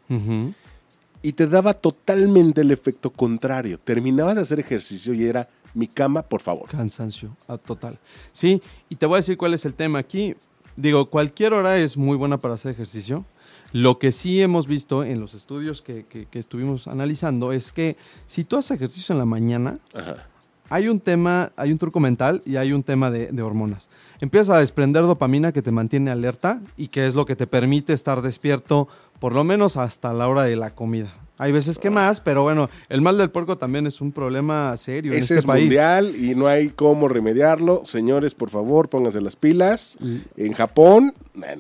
y 1.21 1.33
te 1.33 1.47
daba 1.47 1.73
totalmente 1.73 2.61
el 2.61 2.71
efecto 2.71 3.09
contrario. 3.09 3.79
Terminabas 3.79 4.35
de 4.35 4.41
hacer 4.41 4.59
ejercicio 4.59 5.13
y 5.13 5.25
era 5.25 5.49
mi 5.73 5.87
cama, 5.87 6.21
por 6.21 6.41
favor. 6.41 6.69
Cansancio, 6.69 7.35
ah, 7.47 7.57
total. 7.57 7.97
Sí, 8.31 8.61
y 8.89 8.95
te 8.95 9.05
voy 9.05 9.15
a 9.15 9.17
decir 9.17 9.37
cuál 9.37 9.53
es 9.53 9.65
el 9.65 9.73
tema 9.73 9.99
aquí. 9.99 10.35
Digo, 10.75 11.09
cualquier 11.09 11.53
hora 11.53 11.77
es 11.77 11.97
muy 11.97 12.17
buena 12.17 12.37
para 12.37 12.55
hacer 12.55 12.73
ejercicio. 12.73 13.25
Lo 13.73 13.99
que 13.99 14.11
sí 14.11 14.41
hemos 14.41 14.65
visto 14.67 15.03
en 15.03 15.19
los 15.19 15.33
estudios 15.33 15.81
que, 15.81 16.05
que- 16.05 16.25
que 16.25 16.39
estuvimos 16.39 16.87
analizando 16.87 17.51
es 17.51 17.71
que 17.71 17.97
si 18.25 18.43
tú 18.43 18.57
haces 18.57 18.71
ejercicio 18.71 19.13
en 19.13 19.19
la 19.19 19.25
mañana, 19.25 19.79
Ajá. 19.93 20.27
hay 20.69 20.87
un 20.87 20.99
tema, 20.99 21.51
hay 21.57 21.71
un 21.71 21.77
truco 21.77 21.99
mental 21.99 22.41
y 22.45 22.55
hay 22.55 22.71
un 22.73 22.83
tema 22.83 23.11
de, 23.11 23.27
de 23.27 23.41
hormonas. 23.43 23.89
Empiezas 24.21 24.55
a 24.55 24.59
desprender 24.59 25.03
dopamina 25.03 25.51
que 25.51 25.61
te 25.61 25.71
mantiene 25.71 26.11
alerta 26.11 26.61
y 26.77 26.87
que 26.87 27.07
es 27.07 27.13
lo 27.15 27.25
que 27.25 27.35
te 27.35 27.45
permite 27.47 27.93
estar 27.93 28.21
despierto 28.21 28.87
por 29.19 29.33
lo 29.33 29.43
menos 29.43 29.77
hasta 29.77 30.13
la 30.13 30.27
hora 30.27 30.43
de 30.43 30.55
la 30.55 30.73
comida. 30.73 31.13
Hay 31.39 31.51
veces 31.51 31.77
que 31.77 31.89
más, 31.89 32.19
pero 32.19 32.43
bueno, 32.43 32.69
el 32.89 33.01
mal 33.01 33.17
del 33.17 33.29
puerco 33.29 33.57
también 33.57 33.85
es 33.85 34.01
un 34.01 34.11
problema 34.11 34.75
serio 34.77 35.11
en 35.11 35.17
Ese 35.19 35.35
este 35.35 35.39
es 35.39 35.45
país. 35.45 35.65
mundial 35.65 36.15
y 36.15 36.33
no 36.35 36.47
hay 36.47 36.69
cómo 36.69 37.07
remediarlo. 37.07 37.83
Señores, 37.85 38.33
por 38.33 38.49
favor, 38.49 38.89
pónganse 38.89 39.21
las 39.21 39.35
pilas. 39.35 39.97
En 40.35 40.53
Japón, 40.53 41.13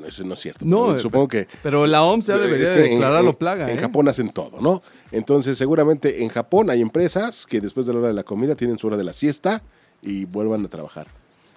eso 0.07 0.23
no 0.23 0.33
es 0.33 0.39
cierto. 0.39 0.65
No, 0.65 0.87
pero 0.87 0.99
supongo 0.99 1.27
que... 1.27 1.47
Pero 1.61 1.85
la 1.85 2.03
OMS 2.03 2.25
ya 2.25 2.37
debería 2.39 2.63
es 2.65 2.71
que 2.71 2.85
en- 2.85 2.91
declararlo 2.93 3.29
en- 3.31 3.35
plaga. 3.35 3.69
En 3.71 3.77
¿eh? 3.77 3.81
Japón 3.81 4.07
hacen 4.07 4.29
todo, 4.29 4.59
¿no? 4.61 4.81
Entonces, 5.11 5.57
seguramente 5.57 6.23
en 6.23 6.29
Japón 6.29 6.69
hay 6.69 6.81
empresas 6.81 7.45
que 7.45 7.61
después 7.61 7.85
de 7.85 7.93
la 7.93 7.99
hora 7.99 8.07
de 8.09 8.13
la 8.15 8.23
comida 8.23 8.55
tienen 8.55 8.77
su 8.77 8.87
hora 8.87 8.97
de 8.97 9.03
la 9.03 9.13
siesta 9.13 9.61
y 10.01 10.25
vuelvan 10.25 10.65
a 10.65 10.67
trabajar. 10.69 11.07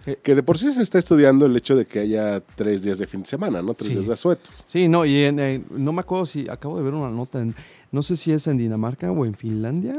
Eh. 0.06 0.18
Que 0.22 0.34
de 0.34 0.42
por 0.42 0.56
sí 0.58 0.72
se 0.72 0.82
está 0.82 0.98
estudiando 0.98 1.46
el 1.46 1.56
hecho 1.56 1.76
de 1.76 1.84
que 1.86 1.98
haya 2.00 2.40
tres 2.56 2.82
días 2.82 2.98
de 2.98 3.06
fin 3.06 3.20
de 3.22 3.26
semana, 3.28 3.60
¿no? 3.62 3.74
Tres 3.74 3.88
Sí. 3.88 3.94
días 3.94 4.06
de 4.06 4.12
asueto. 4.14 4.50
Sí, 4.66 4.88
no, 4.88 5.04
y 5.04 5.24
en, 5.24 5.38
eh, 5.38 5.62
no 5.70 5.92
me 5.92 6.00
acuerdo 6.00 6.24
si 6.26 6.48
acabo 6.48 6.76
de 6.78 6.82
ver 6.84 6.94
una 6.94 7.10
nota, 7.10 7.40
en, 7.40 7.54
no 7.92 8.02
sé 8.02 8.16
si 8.16 8.32
es 8.32 8.46
en 8.46 8.56
Dinamarca 8.58 9.10
o 9.12 9.26
en 9.26 9.34
Finlandia 9.34 9.96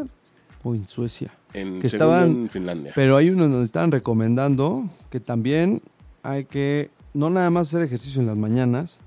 o 0.64 0.74
en 0.76 0.88
Suecia. 0.88 1.34
En, 1.54 1.82
Que 1.82 1.88
estaban- 1.88 2.30
en 2.44 2.50
Finlandia. 2.50 2.94
Pero 2.96 3.16
hay 3.18 3.30
unos 3.30 3.50
donde 3.52 3.66
están 3.66 3.92
recomendando 3.92 4.90
que 5.10 5.20
también 5.20 5.82
hay 6.24 6.46
que 6.46 6.90
no 7.14 7.30
nada 7.30 7.50
más 7.50 7.68
hacer 7.68 7.84
ejercicio 7.84 8.22
en 8.22 8.28
las 8.28 8.38
mañanas, 8.38 9.02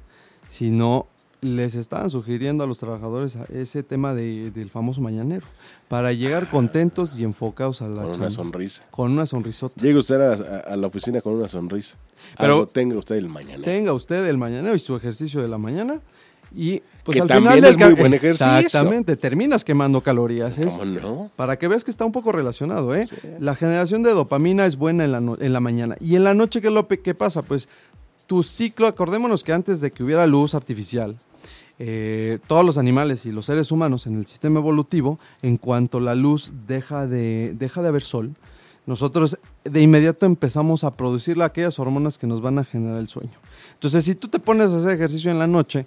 sino 0.48 1.07
les 1.44 1.74
estaban 1.74 2.09
sugiriendo 2.11 2.64
a 2.64 2.66
los 2.66 2.78
trabajadores 2.78 3.37
ese 3.52 3.83
tema 3.83 4.14
de- 4.14 4.50
del 4.50 4.70
famoso 4.70 5.00
mañanero 5.00 5.46
para 5.88 6.12
llegar 6.12 6.48
contentos 6.48 7.16
y 7.18 7.24
enfocados 7.24 7.83
a 7.83 7.88
la 7.88 8.02
Con 8.02 8.14
una 8.16 8.30
sonrisa. 8.30 8.83
Con 8.90 9.12
una 9.12 9.26
sonrisota. 9.26 9.80
Llega 9.83 9.98
usted 9.98 10.20
a, 10.20 10.33
a- 10.33 10.72
a 10.72 10.76
la 10.76 10.87
oficina 10.87 11.20
con 11.20 11.35
una 11.35 11.48
sonrisa. 11.48 11.96
Pero- 12.38 12.52
Algo 12.54 12.66
tenga 12.66 12.96
usted 12.96 13.16
el 13.16 13.28
mañana. 13.28 13.62
Tenga 13.62 13.92
usted 13.92 14.26
el 14.26 14.38
mañanero 14.38 14.74
y 14.74 14.78
su 14.78 14.96
ejercicio 14.96 15.42
de 15.42 15.48
la 15.48 15.59
mañana 15.59 16.00
y 16.57 16.83
pues 17.04 17.16
Que 17.16 17.20
al 17.22 17.28
también 17.28 17.54
final 17.57 17.70
es 17.70 17.76
muy 17.78 17.94
buen 17.94 18.14
ejercicio. 18.14 18.57
Exactamente, 18.59 19.16
terminas 19.16 19.62
quemando 19.64 20.00
calorías. 20.00 20.57
Es, 20.57 20.74
¿Cómo 20.78 20.85
no? 20.87 21.30
Para 21.37 21.59
que 21.59 21.68
veas 21.68 21.85
que 21.85 21.90
está 21.90 22.07
un 22.07 22.12
poco 22.12 22.33
relacionado, 22.33 22.94
¿eh? 22.94 23.07
La 23.40 23.54
generación 23.54 24.02
de 24.02 24.12
dopamina 24.14 24.64
es 24.64 24.76
buena 24.76 25.04
en 25.04 25.12
la, 25.12 25.20
no- 25.20 25.37
en 25.38 25.52
la 25.52 25.61
mañana. 25.61 25.96
¿Y 26.00 26.16
en 26.16 26.24
la 26.24 26.33
noche 26.33 26.62
qué, 26.62 26.70
lo 26.70 26.88
qué 26.88 27.14
pasa? 27.14 27.42
Pues 27.42 27.68
tu 28.26 28.42
ciclo, 28.42 28.87
acordémonos 28.87 29.44
que 29.44 29.52
antes 29.52 29.83
de 29.83 29.90
que 29.90 30.02
hubiera 30.02 30.26
luz 30.26 30.54
artificial, 30.54 31.16
eh, 31.78 32.38
todos 32.46 32.64
los 32.64 32.78
animales 32.78 33.26
y 33.26 33.32
los 33.32 33.46
seres 33.46 33.72
humanos 33.72 34.06
en 34.06 34.16
el 34.16 34.26
sistema 34.26 34.60
evolutivo, 34.60 35.18
en 35.42 35.56
cuanto 35.56 36.00
la 36.00 36.14
luz 36.14 36.52
deja 36.66 37.06
de, 37.06 37.54
deja 37.58 37.82
de 37.82 37.88
haber 37.88 38.02
sol, 38.02 38.34
nosotros 38.87 39.38
de 39.64 39.80
inmediato 39.80 40.26
empezamos 40.26 40.84
a 40.84 40.94
producir 40.96 41.40
aquellas 41.42 41.78
hormonas 41.78 42.18
que 42.18 42.26
nos 42.26 42.42
van 42.42 42.58
a 42.58 42.64
generar 42.64 42.98
el 42.98 43.08
sueño. 43.08 43.32
Entonces, 43.72 44.04
si 44.04 44.14
tú 44.14 44.28
te 44.28 44.38
pones 44.38 44.72
a 44.72 44.78
hacer 44.78 44.92
ejercicio 44.92 45.30
en 45.30 45.38
la 45.38 45.46
noche, 45.46 45.87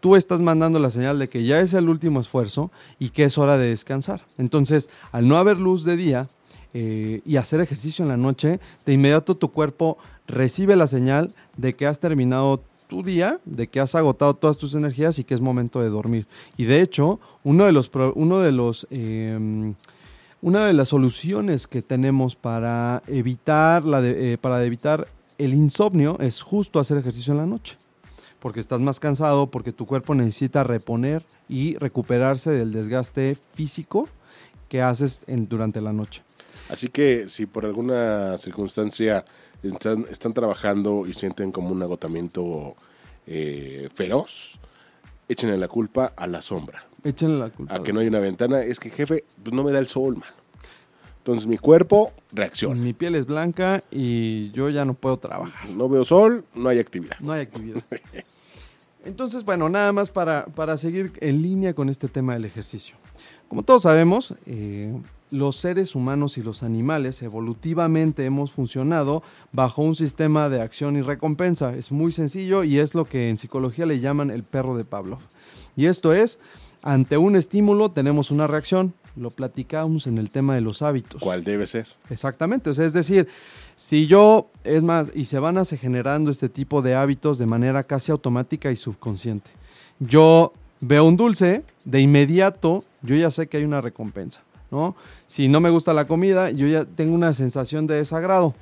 tú 0.00 0.16
estás 0.16 0.42
mandando 0.42 0.78
la 0.78 0.90
señal 0.90 1.18
de 1.18 1.28
que 1.28 1.44
ya 1.44 1.60
es 1.60 1.72
el 1.72 1.88
último 1.88 2.20
esfuerzo 2.20 2.70
y 2.98 3.08
que 3.08 3.24
es 3.24 3.38
hora 3.38 3.56
de 3.56 3.70
descansar. 3.70 4.22
Entonces, 4.36 4.90
al 5.12 5.26
no 5.26 5.38
haber 5.38 5.58
luz 5.58 5.84
de 5.84 5.96
día 5.96 6.28
eh, 6.74 7.22
y 7.24 7.36
hacer 7.36 7.60
ejercicio 7.60 8.02
en 8.02 8.10
la 8.10 8.18
noche, 8.18 8.60
de 8.84 8.92
inmediato 8.92 9.36
tu 9.36 9.50
cuerpo 9.50 9.96
recibe 10.26 10.76
la 10.76 10.86
señal 10.86 11.32
de 11.56 11.72
que 11.72 11.86
has 11.86 12.00
terminado 12.00 12.62
tu 12.94 13.02
día, 13.02 13.40
de 13.44 13.66
que 13.66 13.80
has 13.80 13.96
agotado 13.96 14.34
todas 14.34 14.56
tus 14.56 14.76
energías 14.76 15.18
y 15.18 15.24
que 15.24 15.34
es 15.34 15.40
momento 15.40 15.80
de 15.80 15.88
dormir. 15.88 16.28
Y 16.56 16.64
de 16.66 16.80
hecho, 16.80 17.18
uno 17.42 17.64
de 17.66 17.72
los, 17.72 17.90
uno 18.14 18.38
de 18.38 18.52
los 18.52 18.86
eh, 18.90 19.74
una 20.40 20.66
de 20.66 20.72
las 20.74 20.90
soluciones 20.90 21.66
que 21.66 21.82
tenemos 21.82 22.36
para 22.36 23.02
evitar, 23.08 23.82
la 23.84 24.00
de- 24.00 24.34
eh, 24.34 24.38
para 24.38 24.62
evitar 24.64 25.08
el 25.38 25.54
insomnio 25.54 26.16
es 26.20 26.40
justo 26.40 26.78
hacer 26.78 26.96
ejercicio 26.98 27.32
en 27.32 27.38
la 27.38 27.46
noche. 27.46 27.76
Porque 28.38 28.60
estás 28.60 28.78
más 28.80 29.00
cansado, 29.00 29.48
porque 29.50 29.72
tu 29.72 29.86
cuerpo 29.86 30.14
necesita 30.14 30.62
reponer 30.62 31.24
y 31.48 31.76
recuperarse 31.78 32.50
del 32.52 32.70
desgaste 32.72 33.36
físico 33.54 34.08
que 34.68 34.82
haces 34.82 35.22
en- 35.26 35.48
durante 35.48 35.80
la 35.80 35.92
noche. 35.92 36.22
Así 36.68 36.86
que 36.88 37.28
si 37.28 37.46
por 37.46 37.64
alguna 37.64 38.38
circunstancia 38.38 39.24
están, 39.68 40.04
están 40.10 40.32
trabajando 40.32 41.06
y 41.06 41.14
sienten 41.14 41.52
como 41.52 41.70
un 41.70 41.82
agotamiento 41.82 42.74
eh, 43.26 43.88
feroz, 43.94 44.58
échenle 45.28 45.56
la 45.56 45.68
culpa 45.68 46.12
a 46.16 46.26
la 46.26 46.42
sombra. 46.42 46.84
Échenle 47.02 47.38
la 47.38 47.50
culpa. 47.50 47.74
A 47.74 47.82
que 47.82 47.92
no 47.92 48.00
hay 48.00 48.06
una 48.08 48.20
ventana. 48.20 48.62
Es 48.62 48.80
que, 48.80 48.90
jefe, 48.90 49.24
pues 49.42 49.54
no 49.54 49.64
me 49.64 49.72
da 49.72 49.78
el 49.78 49.86
sol, 49.86 50.16
mano. 50.16 50.32
Entonces 51.18 51.46
mi 51.46 51.56
cuerpo 51.56 52.12
reacciona. 52.32 52.78
Mi 52.78 52.92
piel 52.92 53.14
es 53.14 53.24
blanca 53.24 53.82
y 53.90 54.50
yo 54.50 54.68
ya 54.68 54.84
no 54.84 54.92
puedo 54.92 55.16
trabajar. 55.16 55.70
No 55.70 55.88
veo 55.88 56.04
sol, 56.04 56.44
no 56.54 56.68
hay 56.68 56.78
actividad. 56.78 57.18
No 57.20 57.32
hay 57.32 57.40
actividad. 57.40 57.82
Entonces, 59.04 59.44
bueno, 59.44 59.68
nada 59.68 59.92
más 59.92 60.10
para, 60.10 60.46
para 60.46 60.76
seguir 60.76 61.12
en 61.20 61.42
línea 61.42 61.74
con 61.74 61.88
este 61.88 62.08
tema 62.08 62.34
del 62.34 62.44
ejercicio. 62.44 62.96
Como 63.48 63.62
todos 63.62 63.82
sabemos, 63.82 64.34
eh, 64.46 64.92
los 65.30 65.56
seres 65.56 65.94
humanos 65.94 66.38
y 66.38 66.42
los 66.42 66.62
animales 66.62 67.22
evolutivamente 67.22 68.24
hemos 68.24 68.52
funcionado 68.52 69.22
bajo 69.52 69.82
un 69.82 69.96
sistema 69.96 70.48
de 70.48 70.62
acción 70.62 70.96
y 70.96 71.02
recompensa. 71.02 71.74
Es 71.74 71.92
muy 71.92 72.12
sencillo 72.12 72.64
y 72.64 72.78
es 72.78 72.94
lo 72.94 73.04
que 73.04 73.28
en 73.28 73.38
psicología 73.38 73.86
le 73.86 74.00
llaman 74.00 74.30
el 74.30 74.42
perro 74.42 74.76
de 74.76 74.84
Pavlov. 74.84 75.20
Y 75.76 75.86
esto 75.86 76.14
es, 76.14 76.38
ante 76.82 77.18
un 77.18 77.36
estímulo 77.36 77.90
tenemos 77.90 78.30
una 78.30 78.46
reacción. 78.46 78.94
Lo 79.16 79.30
platicamos 79.30 80.06
en 80.06 80.18
el 80.18 80.30
tema 80.30 80.54
de 80.54 80.60
los 80.60 80.82
hábitos. 80.82 81.22
¿Cuál 81.22 81.44
debe 81.44 81.66
ser? 81.66 81.86
Exactamente, 82.10 82.70
o 82.70 82.74
sea, 82.74 82.84
es 82.84 82.92
decir, 82.92 83.28
si 83.76 84.06
yo, 84.06 84.50
es 84.64 84.82
más, 84.82 85.12
y 85.14 85.26
se 85.26 85.38
van 85.38 85.58
a 85.58 85.64
generando 85.64 86.30
este 86.30 86.48
tipo 86.48 86.82
de 86.82 86.94
hábitos 86.94 87.38
de 87.38 87.46
manera 87.46 87.82
casi 87.84 88.12
automática 88.12 88.70
y 88.70 88.76
subconsciente. 88.76 89.50
Yo 90.00 90.52
veo 90.80 91.04
un 91.04 91.16
dulce, 91.16 91.64
de 91.84 92.00
inmediato 92.00 92.84
yo 93.04 93.14
ya 93.16 93.30
sé 93.30 93.48
que 93.48 93.58
hay 93.58 93.64
una 93.64 93.80
recompensa, 93.80 94.42
¿no? 94.70 94.96
Si 95.26 95.48
no 95.48 95.60
me 95.60 95.70
gusta 95.70 95.92
la 95.92 96.06
comida, 96.06 96.50
yo 96.50 96.66
ya 96.66 96.84
tengo 96.84 97.14
una 97.14 97.34
sensación 97.34 97.86
de 97.86 97.96
desagrado. 97.96 98.54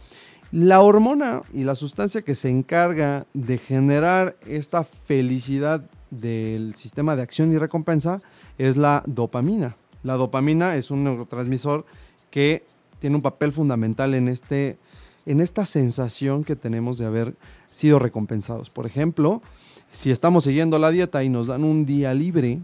La 0.51 0.81
hormona 0.81 1.43
y 1.55 1.65
la 1.65 1.77
sustancia 1.77 2.23
que 2.23 2.35
se 2.35 2.51
encarga 2.51 3.27
de 3.33 3.57
generar 3.57 4.37
esta 4.47 4.85
felicidad 4.85 5.83
del 6.11 6.75
sistema 6.75 7.17
de 7.17 7.23
acción 7.23 7.53
y 7.53 7.59
recompensa 7.59 8.21
es 8.59 8.77
la 8.77 9.03
dopamina. 9.07 9.77
La 10.03 10.15
dopamina 10.15 10.77
es 10.77 10.91
un 10.91 11.05
neurotransmisor 11.05 11.85
que 12.31 12.65
tiene 12.99 13.17
un 13.17 13.23
papel 13.23 13.53
fundamental 13.53 14.15
en, 14.15 14.29
este, 14.29 14.79
en 15.27 15.41
esta 15.41 15.65
sensación 15.65 16.45
que 16.45 16.57
tenemos 16.57 16.99
de 16.99 17.07
haber 17.07 17.35
sido 17.71 17.99
recompensados. 17.99 18.71
Por 18.71 18.87
ejemplo, 18.87 19.43
si 19.91 20.11
estamos 20.11 20.45
siguiendo 20.45 20.79
la 20.79 20.91
dieta 20.91 21.23
y 21.23 21.29
nos 21.29 21.49
dan 21.49 21.65
un 21.65 21.85
día 21.85 22.15
libre, 22.15 22.61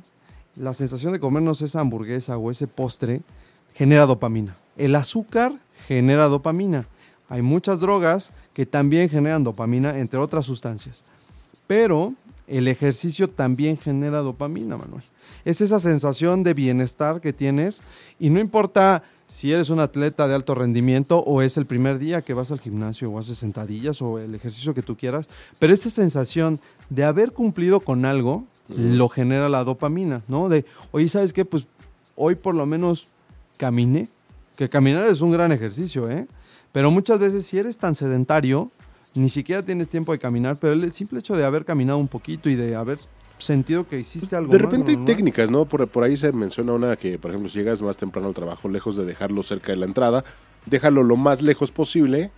la 0.57 0.73
sensación 0.75 1.13
de 1.13 1.21
comernos 1.21 1.63
esa 1.63 1.81
hamburguesa 1.81 2.37
o 2.37 2.51
ese 2.51 2.67
postre 2.67 3.23
genera 3.75 4.07
dopamina. 4.07 4.57
El 4.77 4.97
azúcar 4.97 5.53
genera 5.87 6.27
dopamina. 6.29 6.87
Hay 7.29 7.43
muchas 7.43 7.81
drogas 7.81 8.33
que 8.55 8.67
también 8.67 9.09
generan 9.09 9.45
dopamina, 9.45 9.99
entre 9.99 10.19
otras 10.19 10.47
sustancias. 10.47 11.05
Pero 11.67 12.15
el 12.49 12.69
ejercicio 12.69 13.29
también 13.29 13.79
genera 13.79 14.19
dopamina, 14.19 14.77
Manuel. 14.77 15.03
Es 15.45 15.61
esa 15.61 15.79
sensación 15.79 16.43
de 16.43 16.55
bienestar 16.55 17.21
que 17.21 17.33
tienes 17.33 17.83
y 18.19 18.31
no 18.31 18.41
importa 18.41 19.03
si 19.27 19.53
eres 19.53 19.69
un 19.69 19.79
atleta 19.81 20.27
de 20.27 20.35
alto 20.35 20.55
rendimiento 20.55 21.19
o 21.19 21.43
es 21.43 21.59
el 21.59 21.67
primer 21.67 21.99
día 21.99 22.23
que 22.23 22.35
vas 22.35 22.51
al 22.51 22.61
gimnasio 22.61 23.11
o 23.11 23.19
haces 23.19 23.39
sentadillas 23.39 24.01
o 24.01 24.19
el 24.19 24.35
ejercicio 24.35 24.75
que 24.75 24.83
tú 24.83 24.97
quieras, 24.97 25.29
pero 25.59 25.75
esa 25.75 25.91
sensación 25.91 26.61
de 26.89 27.05
haber 27.05 27.33
cumplido 27.33 27.81
con 27.81 28.05
algo 28.05 28.45
lo 28.69 29.09
genera 29.09 29.49
la 29.49 29.65
dopamina, 29.65 30.23
¿no? 30.29 30.49
De, 30.49 30.65
oye, 30.91 31.09
¿sabes 31.09 31.33
qué? 31.33 31.45
Pues 31.45 31.67
hoy 32.17 32.35
por 32.35 32.55
lo 32.55 32.67
menos 32.67 33.07
caminé, 33.57 34.09
que 34.57 34.69
caminar 34.69 35.07
es 35.07 35.21
un 35.21 35.33
gran 35.33 35.53
ejercicio, 35.53 36.11
¿eh? 36.11 36.27
Pero 36.73 36.91
muchas 36.91 37.19
veces 37.19 37.47
si 37.47 37.59
eres 37.59 37.79
tan 37.79 37.95
sedentario, 37.95 38.71
ni 39.15 39.31
siquiera 39.31 39.65
tienes 39.65 39.89
tiempo 39.89 40.13
de 40.13 40.19
caminar, 40.19 40.57
pero 40.61 40.73
el 40.75 40.93
simple 40.93 41.19
hecho 41.21 41.37
de 41.37 41.45
haber 41.45 41.65
caminado 41.65 41.99
un 41.99 42.09
poquito 42.09 42.49
y 42.49 42.55
de 42.57 42.75
haber 42.77 42.99
sentido 43.39 43.87
que 43.87 44.01
hiciste 44.01 44.35
algo. 44.37 44.53
De 44.53 44.59
más 44.59 44.71
repente 44.71 44.91
hay 44.93 45.05
técnicas, 45.05 45.51
¿no? 45.51 45.65
Por, 45.65 45.87
por 45.89 46.05
ahí 46.05 46.17
se 46.17 46.33
menciona 46.33 46.73
una 46.73 46.97
que, 46.97 47.19
por 47.19 47.31
ejemplo, 47.31 47.49
si 47.49 47.59
llegas 47.59 47.83
más 47.83 47.97
temprano 47.97 48.29
al 48.29 48.35
trabajo, 48.35 48.69
lejos 48.69 48.97
de 48.97 49.05
dejarlo 49.05 49.43
cerca 49.43 49.73
de 49.73 49.77
la 49.77 49.87
entrada, 49.87 50.25
déjalo 50.67 51.03
lo 51.03 51.17
más 51.17 51.41
lejos 51.43 51.71
posible 51.73 52.31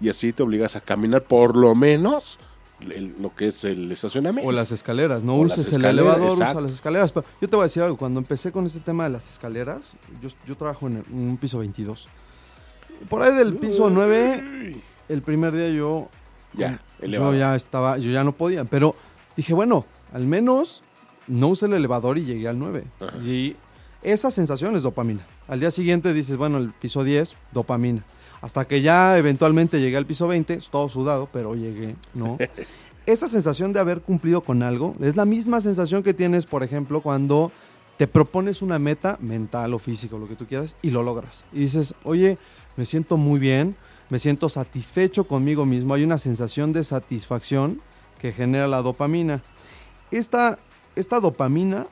y 0.00 0.08
así 0.08 0.32
te 0.32 0.42
obligas 0.42 0.76
a 0.76 0.80
caminar 0.80 1.22
por 1.22 1.56
lo 1.56 1.74
menos 1.74 2.38
el- 2.80 3.14
lo 3.20 3.34
que 3.34 3.48
es 3.48 3.64
el 3.64 3.90
estacionamiento. 3.90 4.48
O 4.48 4.52
las 4.52 4.70
escaleras, 4.70 5.22
no 5.24 5.34
O 5.36 5.40
uses 5.42 5.72
el 5.72 5.84
elevador, 5.84 6.30
exacto. 6.30 6.52
usa 6.52 6.60
las 6.60 6.72
escaleras. 6.72 7.10
Pero 7.12 7.26
yo 7.40 7.48
te 7.48 7.56
voy 7.56 7.62
a 7.64 7.66
decir 7.66 7.82
algo, 7.82 7.96
cuando 7.96 8.20
empecé 8.20 8.52
con 8.52 8.66
este 8.66 8.78
tema 8.80 9.04
de 9.04 9.10
las 9.10 9.28
escaleras, 9.30 9.82
yo, 10.22 10.28
yo 10.46 10.56
trabajo 10.56 10.86
en, 10.88 10.98
el- 10.98 11.04
en 11.10 11.28
un 11.30 11.36
piso 11.36 11.58
22. 11.58 12.06
Por 13.08 13.22
ahí 13.22 13.32
del 13.34 13.54
piso 13.56 13.90
9, 13.90 14.76
el 15.08 15.22
primer 15.22 15.54
día 15.54 15.68
yo 15.70 16.08
Ya, 16.54 16.80
yo 17.00 17.06
elevador. 17.06 17.36
ya 17.36 17.54
estaba, 17.56 17.98
yo 17.98 18.10
ya 18.10 18.24
no 18.24 18.32
podía, 18.32 18.64
pero 18.64 18.94
dije, 19.36 19.54
bueno, 19.54 19.84
al 20.12 20.24
menos 20.24 20.82
no 21.26 21.48
usé 21.48 21.66
el 21.66 21.74
elevador 21.74 22.18
y 22.18 22.24
llegué 22.24 22.48
al 22.48 22.58
9. 22.58 22.84
Y 23.24 23.56
esa 24.02 24.30
sensación 24.30 24.76
es 24.76 24.82
dopamina. 24.82 25.26
Al 25.46 25.60
día 25.60 25.70
siguiente 25.70 26.12
dices, 26.12 26.36
bueno, 26.36 26.58
el 26.58 26.70
piso 26.70 27.04
10, 27.04 27.34
dopamina. 27.52 28.04
Hasta 28.40 28.66
que 28.66 28.80
ya 28.82 29.18
eventualmente 29.18 29.80
llegué 29.80 29.96
al 29.96 30.06
piso 30.06 30.28
20, 30.28 30.60
todo 30.70 30.88
sudado, 30.88 31.28
pero 31.32 31.54
llegué, 31.54 31.96
¿no? 32.14 32.38
esa 33.06 33.28
sensación 33.28 33.72
de 33.72 33.80
haber 33.80 34.00
cumplido 34.02 34.42
con 34.42 34.62
algo 34.62 34.94
es 35.00 35.16
la 35.16 35.24
misma 35.24 35.60
sensación 35.60 36.02
que 36.02 36.14
tienes, 36.14 36.44
por 36.46 36.62
ejemplo, 36.62 37.00
cuando 37.00 37.50
te 37.96 38.06
propones 38.06 38.62
una 38.62 38.78
meta 38.78 39.16
mental 39.20 39.74
o 39.74 39.78
física, 39.78 40.16
lo 40.16 40.28
que 40.28 40.36
tú 40.36 40.46
quieras, 40.46 40.76
y 40.82 40.90
lo 40.90 41.02
logras. 41.02 41.42
Y 41.52 41.60
dices, 41.60 41.94
oye, 42.04 42.38
me 42.76 42.86
siento 42.86 43.16
muy 43.16 43.40
bien, 43.40 43.74
me 44.10 44.18
siento 44.18 44.48
satisfecho 44.48 45.24
conmigo 45.24 45.66
mismo, 45.66 45.94
hay 45.94 46.04
una 46.04 46.18
sensación 46.18 46.72
de 46.72 46.84
satisfacción 46.84 47.80
que 48.20 48.32
genera 48.32 48.66
la 48.66 48.82
dopamina. 48.82 49.42
Esta, 50.10 50.58
esta 50.96 51.20
dopamina 51.20 51.86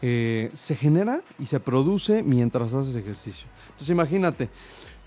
eh, 0.00 0.50
se 0.54 0.76
genera 0.76 1.20
y 1.38 1.46
se 1.46 1.60
produce 1.60 2.22
mientras 2.22 2.72
haces 2.72 2.94
ejercicio. 2.94 3.48
Entonces 3.70 3.90
imagínate, 3.90 4.48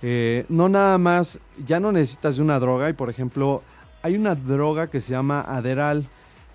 eh, 0.01 0.45
no 0.49 0.67
nada 0.67 0.97
más, 0.97 1.39
ya 1.65 1.79
no 1.79 1.91
necesitas 1.91 2.35
de 2.35 2.41
una 2.41 2.59
droga 2.59 2.89
y 2.89 2.93
por 2.93 3.09
ejemplo, 3.09 3.63
hay 4.01 4.15
una 4.15 4.35
droga 4.35 4.87
que 4.89 4.99
se 4.99 5.11
llama 5.11 5.41
Aderal 5.41 6.07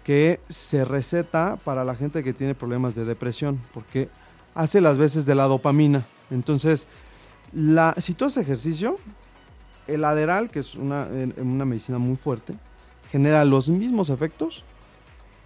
que 0.05 0.41
se 0.49 0.85
receta 0.85 1.57
para 1.65 1.85
la 1.85 1.97
gente 1.97 2.23
que 2.23 2.33
tiene 2.33 2.55
problemas 2.55 2.95
de 2.95 3.05
depresión 3.05 3.61
porque 3.75 4.09
hace 4.55 4.81
las 4.81 4.99
veces 4.99 5.27
de 5.27 5.35
la 5.35 5.45
dopamina. 5.45 6.07
Entonces, 6.31 6.87
la, 7.53 7.95
si 7.99 8.15
tú 8.15 8.25
haces 8.25 8.43
ejercicio, 8.43 8.99
el 9.87 10.05
Aderal, 10.05 10.51
que 10.51 10.61
es 10.61 10.75
una, 10.75 11.09
una 11.37 11.65
medicina 11.65 11.99
muy 11.99 12.17
fuerte, 12.17 12.55
genera 13.11 13.45
los 13.45 13.69
mismos 13.69 14.11
efectos 14.11 14.65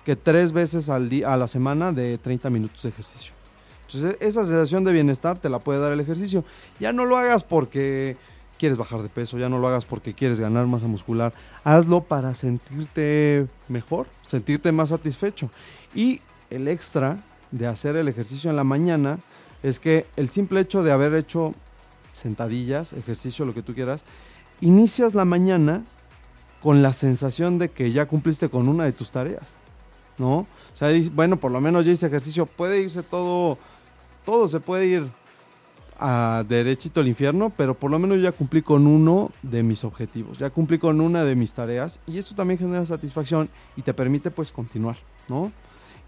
que 0.05 0.17
tres 0.17 0.53
veces 0.53 0.89
al 0.89 1.09
día, 1.09 1.33
a 1.33 1.37
la 1.37 1.47
semana 1.49 1.93
de 1.93 2.19
30 2.19 2.51
minutos 2.51 2.83
de 2.83 2.89
ejercicio. 2.89 3.33
Entonces, 3.87 4.17
esa 4.21 4.47
sensación 4.47 4.85
de 4.85 4.93
bienestar 4.93 5.39
te 5.39 5.49
la 5.49 5.59
puede 5.59 5.81
dar 5.81 5.93
el 5.93 6.01
ejercicio. 6.01 6.45
Ya 6.79 6.93
no 6.93 7.05
lo 7.05 7.17
hagas 7.17 7.43
porque 7.45 8.17
quieres 8.59 8.79
bajar 8.79 9.03
de 9.03 9.09
peso, 9.09 9.39
ya 9.39 9.49
no 9.49 9.59
lo 9.59 9.67
hagas 9.69 9.85
porque 9.85 10.15
quieres 10.15 10.39
ganar 10.39 10.67
masa 10.67 10.87
muscular. 10.87 11.33
Hazlo 11.65 12.03
para 12.03 12.35
sentirte 12.35 13.47
mejor, 13.69 14.07
sentirte 14.27 14.71
más 14.71 14.91
satisfecho. 14.91 15.51
Y 15.95 16.21
el 16.51 16.69
extra 16.69 17.19
de 17.51 17.67
hacer 17.67 17.97
el 17.97 18.07
ejercicio 18.07 18.49
en 18.49 18.57
la 18.57 18.65
mañana 18.65 19.19
es 19.63 19.81
que 19.81 20.07
el 20.17 20.31
simple 20.31 20.61
hecho 20.61 20.83
de 20.83 20.93
haber 20.93 21.15
hecho 21.15 21.55
sentadillas, 22.13 22.93
ejercicio, 22.93 23.45
lo 23.45 23.55
que 23.55 23.63
tú 23.63 23.75
quieras, 23.75 24.05
inicias 24.61 25.15
la 25.15 25.25
mañana 25.25 25.83
con 26.63 26.83
la 26.83 26.93
sensación 26.93 27.59
de 27.59 27.71
que 27.71 27.93
ya 27.93 28.07
cumpliste 28.07 28.49
con 28.49 28.69
una 28.69 28.85
de 28.85 28.93
tus 28.93 29.11
tareas, 29.11 29.55
¿no? 30.19 30.39
O 30.41 30.47
sea, 30.75 30.91
bueno, 31.13 31.39
por 31.39 31.51
lo 31.51 31.61
menos 31.61 31.85
ya 31.85 31.93
hice 31.93 32.07
ejercicio, 32.07 32.47
puede 32.47 32.81
irse 32.81 33.03
todo, 33.03 33.59
todo 34.25 34.49
se 34.49 34.61
puede 34.61 34.87
ir 34.87 35.09
a 35.99 36.45
derechito 36.49 37.01
al 37.01 37.09
infierno, 37.09 37.53
pero 37.55 37.75
por 37.75 37.91
lo 37.91 37.99
menos 37.99 38.21
ya 38.23 38.33
cumplí 38.33 38.63
con 38.63 38.87
uno 38.87 39.31
de 39.43 39.63
mis 39.63 39.85
objetivos, 39.85 40.39
ya 40.39 40.51
cumplí 40.51 40.79
con 40.79 41.01
una 41.01 41.25
de 41.25 41.35
mis 41.35 41.53
tareas 41.53 42.01
y 42.07 42.19
eso 42.19 42.35
también 42.35 42.59
genera 42.59 42.87
satisfacción 42.87 43.51
y 43.77 43.83
te 43.83 43.93
permite 43.93 44.31
pues 44.31 44.51
continuar, 44.51 44.97
¿no? 45.29 45.53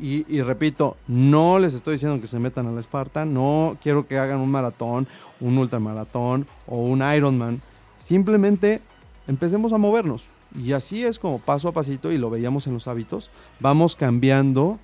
Y, 0.00 0.24
y 0.34 0.40
repito, 0.40 0.96
no 1.06 1.58
les 1.58 1.74
estoy 1.74 1.94
diciendo 1.94 2.20
que 2.20 2.26
se 2.26 2.38
metan 2.38 2.66
a 2.66 2.72
la 2.72 2.80
Esparta, 2.80 3.24
no 3.24 3.76
quiero 3.82 4.06
que 4.06 4.18
hagan 4.18 4.40
un 4.40 4.50
maratón, 4.50 5.06
un 5.40 5.58
ultramaratón 5.58 6.46
o 6.66 6.78
un 6.78 7.02
Ironman, 7.02 7.60
simplemente 8.02 8.80
empecemos 9.28 9.72
a 9.72 9.78
movernos. 9.78 10.24
Y 10.60 10.72
así 10.72 11.04
es 11.04 11.18
como 11.18 11.38
paso 11.38 11.68
a 11.68 11.72
pasito, 11.72 12.12
y 12.12 12.18
lo 12.18 12.28
veíamos 12.28 12.66
en 12.66 12.74
los 12.74 12.88
hábitos, 12.88 13.30
vamos 13.60 13.96
cambiando 13.96 14.78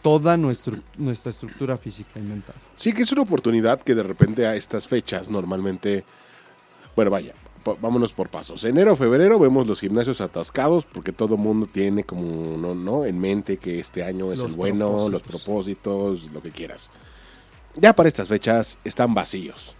toda 0.00 0.36
nuestro, 0.36 0.78
nuestra 0.96 1.30
estructura 1.30 1.76
física 1.76 2.18
y 2.18 2.22
mental. 2.22 2.54
Sí, 2.76 2.92
que 2.92 3.02
es 3.02 3.12
una 3.12 3.22
oportunidad 3.22 3.80
que 3.82 3.94
de 3.94 4.02
repente 4.02 4.46
a 4.46 4.56
estas 4.56 4.88
fechas 4.88 5.28
normalmente, 5.28 6.04
bueno, 6.96 7.10
vaya, 7.10 7.34
vámonos 7.80 8.12
por 8.12 8.30
pasos. 8.30 8.64
Enero, 8.64 8.96
febrero 8.96 9.38
vemos 9.38 9.68
los 9.68 9.80
gimnasios 9.80 10.20
atascados 10.20 10.86
porque 10.86 11.12
todo 11.12 11.36
mundo 11.36 11.68
tiene 11.70 12.04
como, 12.04 12.56
no, 12.56 12.74
no, 12.74 13.04
en 13.04 13.18
mente 13.18 13.58
que 13.58 13.80
este 13.80 14.02
año 14.02 14.32
es 14.32 14.40
Los 14.40 14.52
el 14.52 14.56
bueno, 14.56 15.08
los 15.08 15.22
propósitos, 15.22 16.30
lo 16.32 16.42
que 16.42 16.50
quieras. 16.50 16.90
Ya 17.74 17.92
para 17.92 18.08
estas 18.08 18.28
fechas 18.28 18.78
están 18.84 19.14
vacíos. 19.14 19.76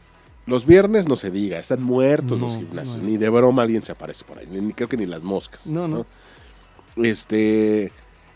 Los 0.47 0.66
viernes 0.66 1.07
no 1.09 1.16
se 1.16 1.30
diga, 1.30 1.59
están 1.59 1.82
muertos 1.82 2.38
No, 2.38 2.47
los 2.47 2.57
gimnasios. 2.57 2.99
no. 2.99 3.05
Ni 3.05 3.16
de 3.16 3.28
broma 3.28 3.62
alguien 3.62 3.82
se 3.82 3.93
aparece 3.93 4.24
por 4.24 4.38
ahí. 4.38 4.47
Ni, 4.51 4.72
creo 4.72 4.88
que 4.88 4.97
ni 4.97 5.07
las 5.07 5.22
moscas. 5.22 5.66
No, 5.68 5.86
no. 5.86 6.05
Este. 6.97 7.93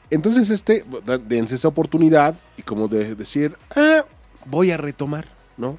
Entonces, 0.09 0.51
este, 0.51 0.85
dense 1.27 1.57
esa 1.57 1.69
oportunidad 1.69 2.37
y 2.57 2.63
como 2.63 2.87
de 2.87 3.17
decir, 3.17 3.57
ah, 3.75 4.05
voy 4.47 4.71
a 4.71 4.77
retomar, 4.77 5.27
¿no? 5.57 5.79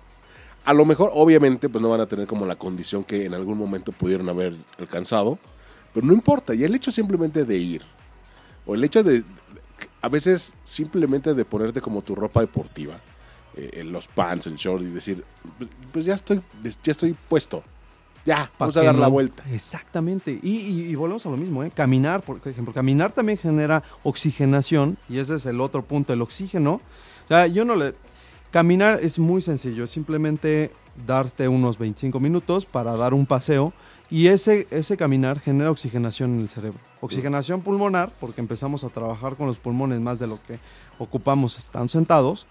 A 0.65 0.73
lo 0.73 0.83
mejor, 0.83 1.11
obviamente, 1.13 1.69
pues 1.69 1.81
no 1.81 1.89
van 1.89 2.01
a 2.01 2.07
tener 2.07 2.27
como 2.27 2.45
la 2.45 2.57
condición 2.57 3.05
que 3.05 3.23
en 3.23 3.33
algún 3.33 3.57
momento 3.57 3.93
pudieron 3.93 4.27
haber 4.27 4.53
alcanzado, 4.77 5.39
pero 5.93 6.05
no 6.05 6.11
importa. 6.11 6.53
Y 6.53 6.65
el 6.65 6.75
hecho 6.75 6.91
simplemente 6.91 7.45
de 7.45 7.55
ir, 7.55 7.83
o 8.65 8.75
el 8.75 8.83
hecho 8.83 9.01
de, 9.01 9.23
a 10.01 10.09
veces 10.09 10.55
simplemente 10.63 11.33
de 11.33 11.45
ponerte 11.45 11.79
como 11.79 12.01
tu 12.01 12.13
ropa 12.13 12.41
deportiva, 12.41 12.99
eh, 13.57 13.83
los 13.83 14.07
pants, 14.07 14.47
el 14.47 14.55
short 14.55 14.83
y 14.83 14.87
decir, 14.87 15.23
pues 15.91 16.05
ya 16.05 16.15
estoy, 16.15 16.41
ya 16.83 16.91
estoy 16.91 17.15
puesto, 17.27 17.63
ya, 18.25 18.45
¿Pa' 18.57 18.65
vamos 18.65 18.77
a 18.77 18.83
dar 18.83 18.95
la 18.95 19.05
no? 19.07 19.11
vuelta. 19.11 19.43
Exactamente. 19.51 20.39
Y, 20.43 20.49
y- 20.57 20.81
y 20.89 20.95
volvemos 20.95 21.25
a 21.25 21.29
lo 21.29 21.37
mismo, 21.37 21.63
¿eh? 21.63 21.71
Caminar, 21.73 22.21
por 22.21 22.39
ejemplo, 22.45 22.73
caminar 22.73 23.11
también 23.13 23.37
genera 23.37 23.83
oxigenación 24.03 24.97
y 25.09 25.19
ese 25.19 25.35
es 25.35 25.45
el 25.45 25.61
otro 25.61 25.83
punto, 25.83 26.11
el 26.13 26.21
oxígeno. 26.21 26.81
O 27.25 27.27
sea, 27.27 27.47
yo 27.47 27.63
no 27.65 27.75
le... 27.75 27.93
Caminar 28.51 28.99
es 29.01 29.19
muy 29.19 29.41
sencillo, 29.41 29.83
es 29.83 29.91
simplemente 29.91 30.71
darte 31.05 31.47
unos 31.47 31.77
25 31.77 32.19
minutos 32.19 32.65
para 32.65 32.95
dar 32.95 33.13
un 33.13 33.25
paseo 33.25 33.73
y 34.09 34.27
ese, 34.27 34.67
ese 34.71 34.95
caminar 34.95 35.39
genera 35.41 35.69
oxigenación 35.69 36.35
en 36.35 36.39
el 36.41 36.49
cerebro. 36.49 36.79
Oxigenación 37.01 37.61
pulmonar, 37.61 38.13
porque 38.21 38.39
empezamos 38.41 38.83
a 38.85 38.89
trabajar 38.89 39.35
con 39.35 39.47
los 39.47 39.57
pulmones 39.57 39.99
más 39.99 40.17
de 40.19 40.27
lo 40.27 40.41
que 40.43 40.59
ocupamos 40.97 41.59
estando 41.59 41.89
sentados, 41.89 42.47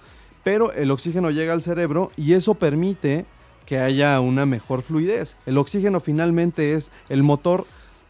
pero 0.47 0.73
el 0.73 0.93
oxígeno 0.93 1.33
llega 1.33 1.53
al 1.53 1.61
cerebro 1.61 2.13
y 2.17 2.35
eso 2.35 2.55
permite 2.55 3.27
que 3.67 3.81
haya 3.81 4.21
una 4.21 4.47
mejor 4.47 4.83
fluidez. 4.83 5.35
El 5.45 5.59
oxígeno 5.59 5.99
finalmente 5.99 6.75
es 6.75 6.93
el 7.09 7.25
motor 7.25 7.67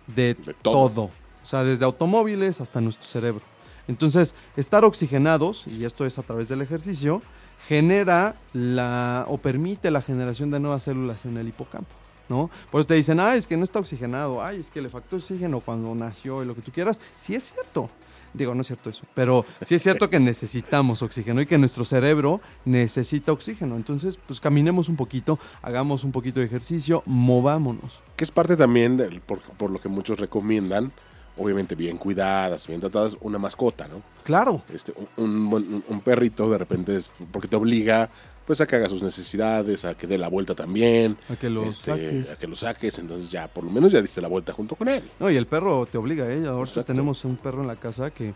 de, 0.07 0.35
De 0.35 0.53
todo. 0.53 0.91
todo. 0.91 1.03
O 1.05 1.47
sea, 1.47 1.65
desde 1.65 1.87
automóviles 1.87 2.61
hasta 2.61 2.83
nuestro 2.83 3.07
cerebro. 3.07 3.41
Entonces, 3.89 4.35
estar 4.55 4.85
oxigenados, 4.85 5.67
y 5.67 5.87
esto 5.87 6.05
es 6.05 6.19
a 6.19 6.25
través 6.25 6.49
del 6.49 6.61
ejercicio, 6.61 7.23
genera 7.69 8.37
la 8.53 9.25
o 9.29 9.39
permite 9.39 9.91
la 9.91 10.03
generación 10.03 10.51
de 10.51 10.61
nuevas 10.61 10.83
células 10.83 11.25
en 11.25 11.39
el 11.39 11.49
hipocampo. 11.49 11.89
¿No? 12.29 12.51
Por 12.71 12.83
eso 12.83 12.89
te 12.89 12.95
dicen, 12.97 13.19
ah, 13.19 13.35
es 13.35 13.47
que 13.47 13.57
no 13.57 13.65
está 13.65 13.79
oxigenado, 13.79 14.45
ay, 14.45 14.61
es 14.61 14.71
que 14.71 14.83
le 14.83 14.91
faltó 14.91 15.17
oxígeno 15.17 15.61
cuando 15.61 15.95
nació 15.95 16.43
y 16.43 16.47
lo 16.47 16.55
que 16.55 16.61
tú 16.61 16.71
quieras. 16.71 17.01
Sí 17.17 17.35
es 17.35 17.51
cierto. 17.51 17.89
Digo, 18.35 18.55
no 18.55 18.61
es 18.61 18.67
cierto 18.67 18.91
eso, 18.91 19.05
pero 19.15 19.45
sí 19.63 19.75
es 19.77 19.83
cierto 19.83 20.11
que 20.11 20.21
necesitamos 20.21 21.03
oxígeno 21.03 21.41
y 21.41 21.47
que 21.47 21.59
nuestro 21.59 21.85
cerebro 21.85 22.41
necesita 22.65 23.33
oxígeno. 23.33 23.77
Entonces, 23.77 24.19
pues 24.27 24.41
caminemos 24.41 24.89
un 24.89 24.97
poquito, 24.97 25.39
hagamos 25.63 26.05
un 26.05 26.13
poquito 26.13 26.41
de 26.41 26.47
ejercicio, 26.47 27.03
movámonos. 27.07 28.01
que 28.17 28.25
es 28.25 28.31
parte 28.31 28.57
también 28.57 28.97
del- 28.97 29.21
por, 29.21 29.41
por 29.41 29.71
lo 29.71 29.79
que 29.81 29.89
muchos 29.89 30.19
recomiendan, 30.19 30.91
obviamente 31.39 31.75
bien 31.75 31.99
cuidadas, 31.99 32.67
bien 32.67 32.81
tratadas, 32.81 33.17
una 33.21 33.39
mascota, 33.39 33.87
¿no? 33.89 34.03
Claro, 34.25 34.63
Este, 34.73 34.93
un, 35.17 35.53
un- 35.53 35.85
un- 35.87 36.01
perrito 36.01 36.49
de 36.51 36.57
repente 36.59 36.97
es 36.97 37.11
porque 37.31 37.47
te 37.49 37.57
obliga 37.57 38.09
pues 38.47 38.61
a 38.61 38.67
que 38.67 38.77
haga 38.77 38.89
sus 38.89 39.03
necesidades, 39.03 39.85
a 39.85 39.95
que 39.95 40.07
dé 40.07 40.17
la 40.17 40.29
vuelta 40.29 40.55
también, 40.55 41.17
a 41.29 41.37
que 41.37 41.51
lo 41.51 41.65
este, 41.65 41.91
saques. 41.91 42.33
a 42.33 42.39
que 42.39 42.47
lo 42.47 42.57
saques, 42.57 42.99
entonces 42.99 43.31
ya 43.31 43.49
por 43.49 43.65
lo 43.65 43.71
menos 43.71 43.93
ya 43.93 44.01
diste 44.01 44.21
la 44.21 44.29
vuelta 44.29 44.53
junto 44.53 44.77
con 44.77 44.89
él. 44.89 45.03
No, 45.19 45.31
y 45.31 45.37
el 45.37 45.47
perro 45.47 45.85
te 45.87 45.99
obliga, 45.99 46.31
¿eh? 46.31 46.47
Ahora 46.47 46.69
Exacto. 46.69 46.93
tenemos 46.93 47.25
un 47.25 47.37
perro 47.37 47.63
en 47.63 47.67
la 47.67 47.77
casa 47.77 48.11
que, 48.11 48.35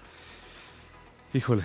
híjole, 1.32 1.62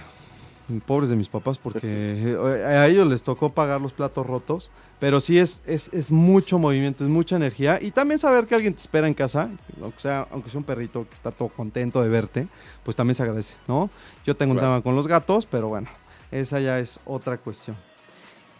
pobres 0.85 1.09
de 1.09 1.15
mis 1.15 1.27
papás 1.27 1.57
porque 1.57 1.87
eh, 2.37 2.63
a 2.65 2.87
ellos 2.87 3.07
les 3.07 3.23
tocó 3.23 3.49
pagar 3.49 3.81
los 3.81 3.93
platos 3.93 4.25
rotos, 4.27 4.69
pero 4.99 5.19
sí 5.19 5.39
es, 5.39 5.63
es, 5.65 5.89
es 5.91 6.11
mucho 6.11 6.59
movimiento, 6.59 7.03
es 7.03 7.09
mucha 7.09 7.35
energía 7.35 7.79
y 7.81 7.89
también 7.89 8.19
saber 8.19 8.45
que 8.45 8.53
alguien 8.53 8.75
te 8.75 8.81
espera 8.81 9.07
en 9.07 9.15
casa, 9.15 9.49
aunque 9.81 9.99
sea, 9.99 10.27
aunque 10.31 10.51
sea 10.51 10.59
un 10.59 10.65
perrito 10.65 11.07
que 11.07 11.15
está 11.15 11.31
todo 11.31 11.49
contento 11.49 12.01
de 12.03 12.09
verte, 12.09 12.47
pues 12.83 12.95
también 12.95 13.15
se 13.15 13.23
agradece, 13.23 13.55
¿no? 13.67 13.89
Yo 14.23 14.35
tengo 14.35 14.53
un 14.53 14.59
tema 14.59 14.81
con 14.81 14.95
los 14.95 15.07
gatos, 15.07 15.47
pero 15.47 15.67
bueno, 15.67 15.89
esa 16.31 16.59
ya 16.59 16.79
es 16.79 16.99
otra 17.05 17.37
cuestión. 17.37 17.75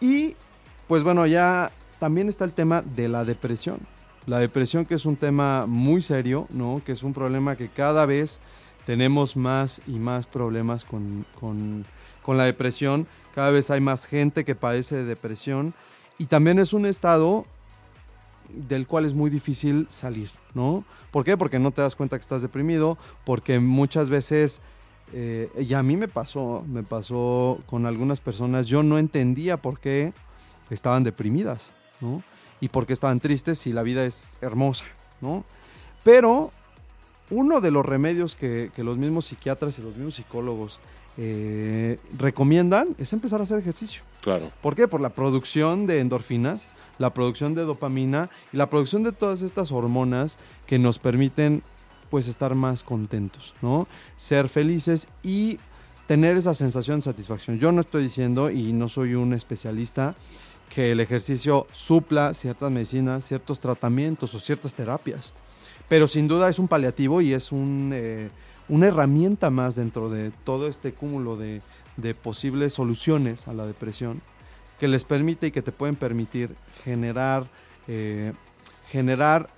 Y 0.00 0.34
pues 0.88 1.02
bueno, 1.02 1.26
ya 1.26 1.72
también 1.98 2.28
está 2.28 2.44
el 2.44 2.52
tema 2.52 2.82
de 2.82 3.08
la 3.08 3.24
depresión. 3.24 3.78
La 4.26 4.38
depresión 4.38 4.84
que 4.84 4.94
es 4.94 5.06
un 5.06 5.16
tema 5.16 5.66
muy 5.66 6.02
serio, 6.02 6.46
¿no? 6.50 6.82
Que 6.84 6.92
es 6.92 7.02
un 7.02 7.14
problema 7.14 7.56
que 7.56 7.68
cada 7.68 8.06
vez 8.06 8.40
tenemos 8.84 9.36
más 9.36 9.80
y 9.86 9.98
más 9.98 10.26
problemas 10.26 10.84
con, 10.84 11.24
con- 11.40 11.84
con 12.22 12.36
la 12.36 12.44
depresión. 12.44 13.06
Cada 13.34 13.50
vez 13.50 13.70
hay 13.70 13.80
más 13.80 14.06
gente 14.06 14.44
que 14.44 14.54
padece 14.54 14.96
de 14.96 15.04
depresión. 15.04 15.74
Y 16.18 16.26
también 16.26 16.58
es 16.58 16.72
un 16.72 16.86
estado 16.86 17.46
del 18.48 18.86
cual 18.86 19.04
es 19.04 19.14
muy 19.14 19.28
difícil 19.30 19.86
salir, 19.90 20.30
¿no? 20.54 20.84
¿Por 21.10 21.24
qué? 21.24 21.36
Porque 21.36 21.58
no 21.58 21.70
te 21.72 21.82
das 21.82 21.94
cuenta 21.96 22.16
que 22.16 22.22
estás 22.22 22.42
deprimido, 22.42 22.96
porque 23.24 23.58
muchas 23.60 24.08
veces, 24.08 24.60
eh, 25.12 25.50
y 25.58 25.74
a 25.74 25.82
mí 25.82 25.96
me 25.96 26.08
pasó, 26.08 26.64
me 26.68 26.82
pasó 26.82 27.60
con 27.66 27.86
algunas 27.86 28.20
personas, 28.20 28.66
yo 28.66 28.82
no 28.82 28.98
entendía 28.98 29.56
por 29.56 29.78
qué 29.78 30.12
estaban 30.70 31.04
deprimidas, 31.04 31.72
¿no? 32.00 32.22
Y 32.60 32.68
por 32.68 32.86
qué 32.86 32.92
estaban 32.92 33.20
tristes 33.20 33.58
si 33.58 33.72
la 33.72 33.82
vida 33.82 34.04
es 34.04 34.38
hermosa, 34.40 34.84
¿no? 35.20 35.44
Pero 36.02 36.50
uno 37.30 37.60
de 37.60 37.70
los 37.70 37.84
remedios 37.84 38.36
que, 38.36 38.70
que 38.74 38.84
los 38.84 38.96
mismos 38.96 39.26
psiquiatras 39.26 39.78
y 39.78 39.82
los 39.82 39.94
mismos 39.96 40.14
psicólogos 40.14 40.80
eh, 41.18 41.98
recomiendan 42.18 42.88
es 42.98 43.12
empezar 43.12 43.40
a 43.40 43.44
hacer 43.44 43.58
ejercicio. 43.58 44.02
Claro. 44.20 44.50
¿Por 44.60 44.74
qué? 44.74 44.86
Por 44.86 45.00
la 45.00 45.10
producción 45.10 45.86
de 45.86 46.00
endorfinas, 46.00 46.68
la 46.98 47.14
producción 47.14 47.54
de 47.54 47.62
dopamina 47.62 48.28
y 48.52 48.56
la 48.56 48.68
producción 48.68 49.02
de 49.02 49.12
todas 49.12 49.42
estas 49.42 49.72
hormonas 49.72 50.36
que 50.66 50.78
nos 50.78 50.98
permiten 50.98 51.62
pues 52.10 52.28
estar 52.28 52.54
más 52.54 52.82
contentos, 52.82 53.54
¿no? 53.62 53.86
Ser 54.16 54.48
felices 54.48 55.08
y 55.22 55.58
tener 56.06 56.36
esa 56.36 56.54
sensación 56.54 56.98
de 56.98 57.04
satisfacción. 57.04 57.58
Yo 57.58 57.72
no 57.72 57.80
estoy 57.80 58.04
diciendo 58.04 58.50
y 58.50 58.72
no 58.72 58.88
soy 58.88 59.14
un 59.14 59.32
especialista 59.32 60.14
que 60.74 60.92
el 60.92 61.00
ejercicio 61.00 61.66
supla 61.72 62.34
ciertas 62.34 62.70
medicinas, 62.70 63.26
ciertos 63.26 63.60
tratamientos 63.60 64.34
o 64.34 64.40
ciertas 64.40 64.74
terapias. 64.74 65.32
Pero 65.88 66.08
sin 66.08 66.28
duda 66.28 66.48
es 66.48 66.58
un 66.58 66.68
paliativo 66.68 67.20
y 67.20 67.32
es 67.32 67.50
eh, 67.52 68.30
una 68.68 68.86
herramienta 68.86 69.50
más 69.50 69.76
dentro 69.76 70.10
de 70.10 70.32
todo 70.44 70.66
este 70.66 70.92
cúmulo 70.92 71.36
de, 71.36 71.62
de 71.96 72.14
posibles 72.14 72.74
soluciones 72.74 73.46
a 73.48 73.52
la 73.52 73.66
depresión 73.66 74.20
que 74.78 74.88
les 74.88 75.04
permite 75.04 75.48
y 75.48 75.50
que 75.50 75.62
te 75.62 75.72
pueden 75.72 75.96
permitir 75.96 76.54
generar, 76.84 77.46
eh, 77.88 78.32
generar 78.90 79.48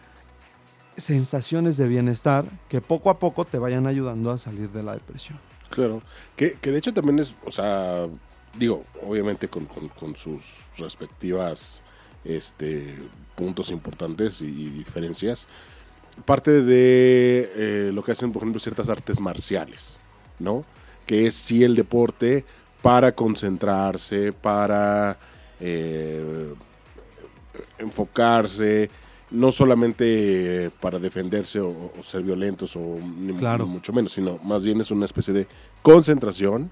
sensaciones 0.99 1.77
de 1.77 1.89
bienestar 1.89 2.45
que 2.69 2.81
poco 2.81 3.11
a 3.11 3.19
poco 3.19 3.45
te 3.45 3.59
vayan 3.59 3.87
ayudando 3.87 4.31
a 4.31 4.39
salir 4.39 4.71
de 4.71 4.83
la 4.83 4.95
depresión. 4.95 5.39
Claro. 5.71 6.03
Que, 6.37 6.53
que 6.53 6.71
de 6.71 6.79
hecho 6.79 6.93
también 6.93 7.19
es, 7.19 7.35
o 7.45 7.51
sea, 7.51 8.07
digo, 8.59 8.85
obviamente 9.07 9.49
con, 9.49 9.67
con- 9.67 10.17
sus 10.17 10.67
respectivas 10.79 11.83
este, 12.25 12.97
puntos 13.37 13.71
importantes 13.71 14.43
y, 14.43 14.47
y 14.47 14.71
diferencias, 14.71 15.47
parte 16.25 16.63
de 16.63 17.53
eh, 17.55 17.91
lo 17.93 18.03
que 18.03 18.13
hacen, 18.13 18.33
por 18.33 18.43
ejemplo, 18.43 18.61
ciertas 18.61 18.89
artes 18.89 19.21
marciales, 19.21 20.01
¿no? 20.39 20.65
Que 21.07 21.27
es 21.29 21.35
sí 21.35 21.63
el 21.65 21.75
deporte 21.77 22.45
para 22.83 23.13
concentrarse, 23.13 24.33
para 24.33 25.19
eh, 25.61 26.55
enfocarse, 27.79 28.91
no 29.31 29.53
solamente 29.53 30.71
para 30.81 30.99
defenderse 30.99 31.61
o, 31.61 31.93
o 31.99 32.03
ser 32.03 32.23
violentos 32.23 32.75
o 32.77 32.99
ni, 33.19 33.33
Claro. 33.35 33.67
mucho 33.67 33.93
menos, 33.93 34.13
sino 34.13 34.39
más 34.45 34.65
bien 34.65 34.81
es 34.81 34.91
una 34.91 35.05
especie 35.05 35.35
de 35.35 35.47
concentración 35.83 36.71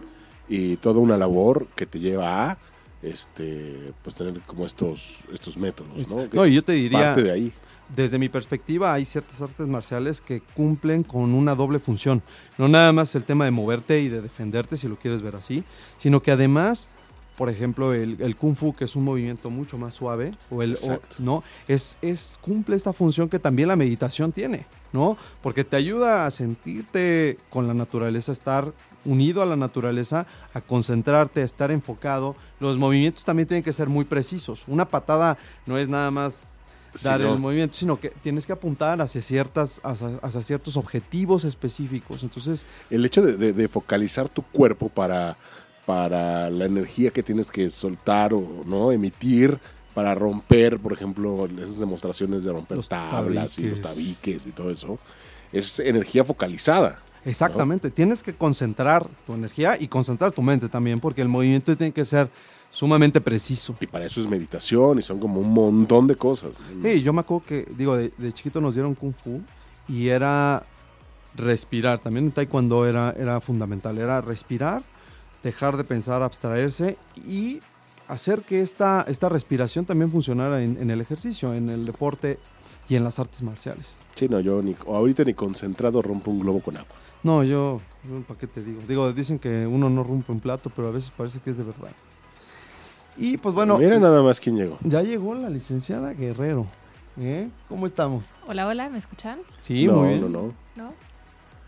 y 0.49 0.77
toda 0.77 1.01
una 1.01 1.17
labor 1.17 1.67
que 1.75 1.87
te 1.87 1.99
lleva 1.99 2.51
a 2.53 2.59
este 3.03 3.93
pues 4.03 4.17
tener 4.17 4.41
como 4.47 4.65
estos 4.67 5.21
estos 5.33 5.57
métodos, 5.57 6.09
¿no? 6.09 6.29
Que 6.31 6.37
No, 6.37 6.47
y 6.47 6.55
yo 6.55 6.65
te 6.65 6.73
diría, 6.73 6.99
parte 6.99 7.23
de 7.23 7.33
ahí. 7.33 7.53
desde 7.95 8.19
mi 8.19 8.29
perspectiva, 8.29 8.93
hay 8.95 9.05
ciertas 9.05 9.41
artes 9.43 9.67
marciales 9.67 10.21
que 10.21 10.41
cumplen 10.55 11.03
con 11.03 11.35
una 11.35 11.55
doble 11.55 11.79
función. 11.79 12.23
No 12.59 12.69
nada 12.69 12.93
más 12.93 13.15
el 13.15 13.25
tema 13.25 13.45
de 13.45 13.51
moverte 13.51 14.01
y 14.01 14.09
de 14.09 14.23
defenderte, 14.23 14.77
si 14.77 14.89
lo 14.89 14.97
quieres 14.97 15.23
ver 15.23 15.37
así, 15.37 15.63
sino 15.99 16.23
que 16.23 16.33
además, 16.33 16.89
por 17.37 17.49
ejemplo, 17.51 17.93
el, 17.95 18.17
el 18.21 18.35
kung 18.37 18.57
fu, 18.57 18.75
que 18.75 18.85
es 18.85 18.97
un 18.97 19.05
movimiento 19.05 19.51
mucho 19.51 19.77
más 19.79 19.95
suave, 19.95 20.33
o 20.51 20.63
el, 20.63 20.75
o- 20.75 21.01
no, 21.19 21.43
es, 21.69 21.97
es 22.03 22.39
cumple 22.41 22.77
esta 22.77 22.93
función 22.93 23.29
que 23.29 23.39
también 23.39 23.69
la 23.69 23.77
meditación 23.77 24.33
tiene, 24.33 24.67
¿no? 24.93 25.17
Porque 25.43 25.63
te 25.65 25.77
ayuda 25.77 26.27
a 26.27 26.31
sentirte 26.31 27.39
con 27.51 27.67
la 27.69 27.75
naturaleza, 27.75 28.33
estar 28.33 28.73
unido 29.05 29.41
a 29.43 29.47
la 29.47 29.55
naturaleza, 29.57 30.27
a 30.53 30.61
concentrarte, 30.61 31.41
a 31.43 31.45
estar 31.45 31.71
enfocado. 31.71 32.35
Los 32.59 32.77
movimientos 32.77 33.25
también 33.25 33.47
tienen 33.47 33.63
que 33.63 33.73
ser 33.73 33.89
muy 33.89 34.05
precisos. 34.05 34.65
Una 34.67 34.85
patada 34.89 35.39
no 35.65 35.79
es 35.79 35.89
nada 35.89 36.11
más 36.11 36.55
dar 37.03 37.21
el 37.21 37.39
movimiento, 37.39 37.77
sino 37.77 38.01
que 38.01 38.09
tienes 38.09 38.47
que 38.47 38.53
apuntar 38.53 39.01
hacia 39.03 39.21
ciertas, 39.23 39.81
hacia, 39.85 40.17
hacia 40.23 40.43
ciertos 40.43 40.77
objetivos 40.77 41.45
específicos. 41.45 42.23
Entonces, 42.23 42.65
El 42.91 43.05
hecho 43.05 43.23
de, 43.23 43.37
de- 43.37 43.53
de 43.53 43.69
focalizar 43.69 44.29
tu 44.29 44.43
cuerpo 44.43 44.89
para, 44.89 45.37
para 45.87 46.51
la 46.51 46.65
energía 46.67 47.11
que 47.11 47.23
tienes 47.23 47.51
que 47.51 47.71
soltar 47.71 48.35
o 48.35 48.65
no 48.67 48.93
emitir 48.93 49.59
para 49.95 50.15
romper, 50.15 50.79
por 50.79 50.93
ejemplo, 50.93 51.47
esas 51.57 51.79
demostraciones 51.79 52.43
de 52.45 52.53
romper 52.53 52.77
Los 52.77 52.89
tablas 52.89 53.59
y 53.59 53.63
los 53.69 53.81
tabiques. 53.81 54.43
tabiques 54.43 54.47
y 54.47 54.51
todo 54.51 54.71
eso, 54.71 54.99
es 55.53 55.79
energía 55.81 56.23
focalizada. 56.25 57.01
exactamente, 57.25 57.91
tienes 57.91 58.23
que 58.23 58.35
concentrar 58.35 59.07
tu 59.27 59.33
energía 59.33 59.77
y 59.81 59.89
concentrar 59.89 60.33
tu 60.33 60.43
mente 60.43 60.69
también, 60.69 61.01
porque 61.01 61.23
el 61.23 61.29
movimiento 61.29 61.75
tiene 61.77 61.93
que 61.93 62.05
ser 62.05 62.29
sumamente 62.71 63.21
preciso. 63.23 63.75
Y 63.81 63.87
para 63.87 64.05
eso 64.05 64.21
es 64.21 64.27
meditación 64.29 64.99
y 64.99 65.03
son 65.03 65.19
como 65.19 65.41
un 65.41 65.51
montón 65.55 66.07
de 66.09 66.17
cosas. 66.17 66.59
¿no? 66.75 66.87
Sí, 66.87 67.01
yo 67.01 67.13
me 67.15 67.21
acuerdo 67.21 67.47
que, 67.47 67.67
digo, 67.79 67.97
de, 67.97 68.13
de 68.19 68.33
chiquito 68.35 68.61
nos 68.61 68.75
dieron 68.75 68.95
kung 68.95 69.15
fu 69.15 69.41
y 69.89 70.09
era 70.09 70.63
respirar. 71.37 72.01
También 72.01 72.27
en 72.27 72.33
taekwondo 72.33 72.87
era, 72.87 73.15
era 73.17 73.41
fundamental. 73.41 73.97
Era 73.99 74.21
respirar, 74.21 74.83
dejar 75.47 75.77
de 75.77 75.85
pensar, 75.85 76.23
abstraerse 76.23 76.99
y 77.27 77.61
hacer 78.09 78.43
que 78.43 78.61
esta, 78.61 79.05
esta 79.09 79.29
respiración 79.29 79.85
también 79.85 80.11
funcionara 80.11 80.61
en, 80.63 80.77
en 80.81 80.91
el 80.91 81.01
ejercicio, 81.01 81.55
en 81.55 81.71
el 81.71 81.87
deporte 81.87 82.39
y 82.89 82.97
en 82.97 83.05
las 83.05 83.19
artes 83.21 83.43
marciales. 83.43 83.97
Sí, 84.17 84.29
no, 84.29 84.41
yo 84.41 84.61
ni, 84.63 84.75
ahorita 84.87 85.23
ni 85.25 85.35
concentrado 85.35 86.03
rompo 86.03 86.31
un 86.33 86.41
globo 86.41 86.61
con 86.61 86.77
agua. 86.77 86.97
No, 87.23 87.45
yo, 87.45 87.81
¿para 88.27 88.39
qué 88.41 88.47
te 88.49 88.63
digo? 88.63 88.81
Digo, 88.89 89.13
dicen 89.13 89.39
que 89.39 89.67
uno 89.67 89.89
no 89.89 90.03
rompe 90.05 90.33
un 90.33 90.41
plato, 90.41 90.71
pero 90.75 90.89
a 90.89 90.91
veces 90.91 91.11
parece 91.17 91.39
que 91.41 91.51
es 91.51 91.57
de 91.57 91.65
verdad. 91.65 91.91
Y 93.17 93.39
pues 93.39 93.55
bueno, 93.55 93.79
Mira 93.79 93.99
nada 93.99 94.23
más 94.23 94.41
quién 94.41 94.57
llegó. 94.57 94.79
ya 94.83 95.03
llegó 95.03 95.35
la 95.35 95.49
licenciada 95.49 96.13
Guerrero. 96.13 96.67
¿Eh? 97.19 97.49
¿Cómo 97.69 97.87
estamos? 97.87 98.27
Hola, 98.47 98.67
hola, 98.67 98.91
¿me 98.91 98.99
escuchan? 98.99 99.39
Sí, 99.61 99.87
no, 99.87 99.95
muy 99.95 100.09
bien. 100.11 100.21
no, 100.21 100.29
no. 100.29 100.53
¿No? 100.77 100.93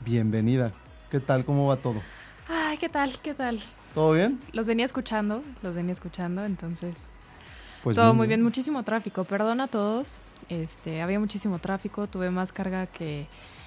Bienvenida. 0.05 0.73
¿Qué 1.11 1.21
tal? 1.21 1.45
¿Cómo 1.47 1.67
va 1.69 1.77
todo? 1.77 2.01
Ay, 2.49 2.79
¿qué 2.79 2.89
tal? 2.89 3.13
¿Qué 3.23 3.35
tal? 3.35 3.61
¿Todo 3.95 4.13
bien? 4.13 4.41
Los 4.53 4.67
venía 4.67 4.87
escuchando, 4.87 5.43
los 5.63 5.75
venía 5.75 5.93
escuchando, 5.93 6.45
entonces 6.45 7.13
Pues 7.83 7.95
todo 7.95 8.15
muy 8.15 8.27
bien, 8.27 8.43
muchísimo 8.43 8.83
tráfico. 8.85 9.25
Perdón 9.25 9.61
a 9.61 9.69
todos, 9.69 10.21
este, 10.49 11.03
había 11.03 11.21
muchísimo 11.21 11.59
tráfico, 11.59 12.07
tuve 12.07 12.31
más 12.31 12.53
carga 12.53 12.87
que 12.87 13.27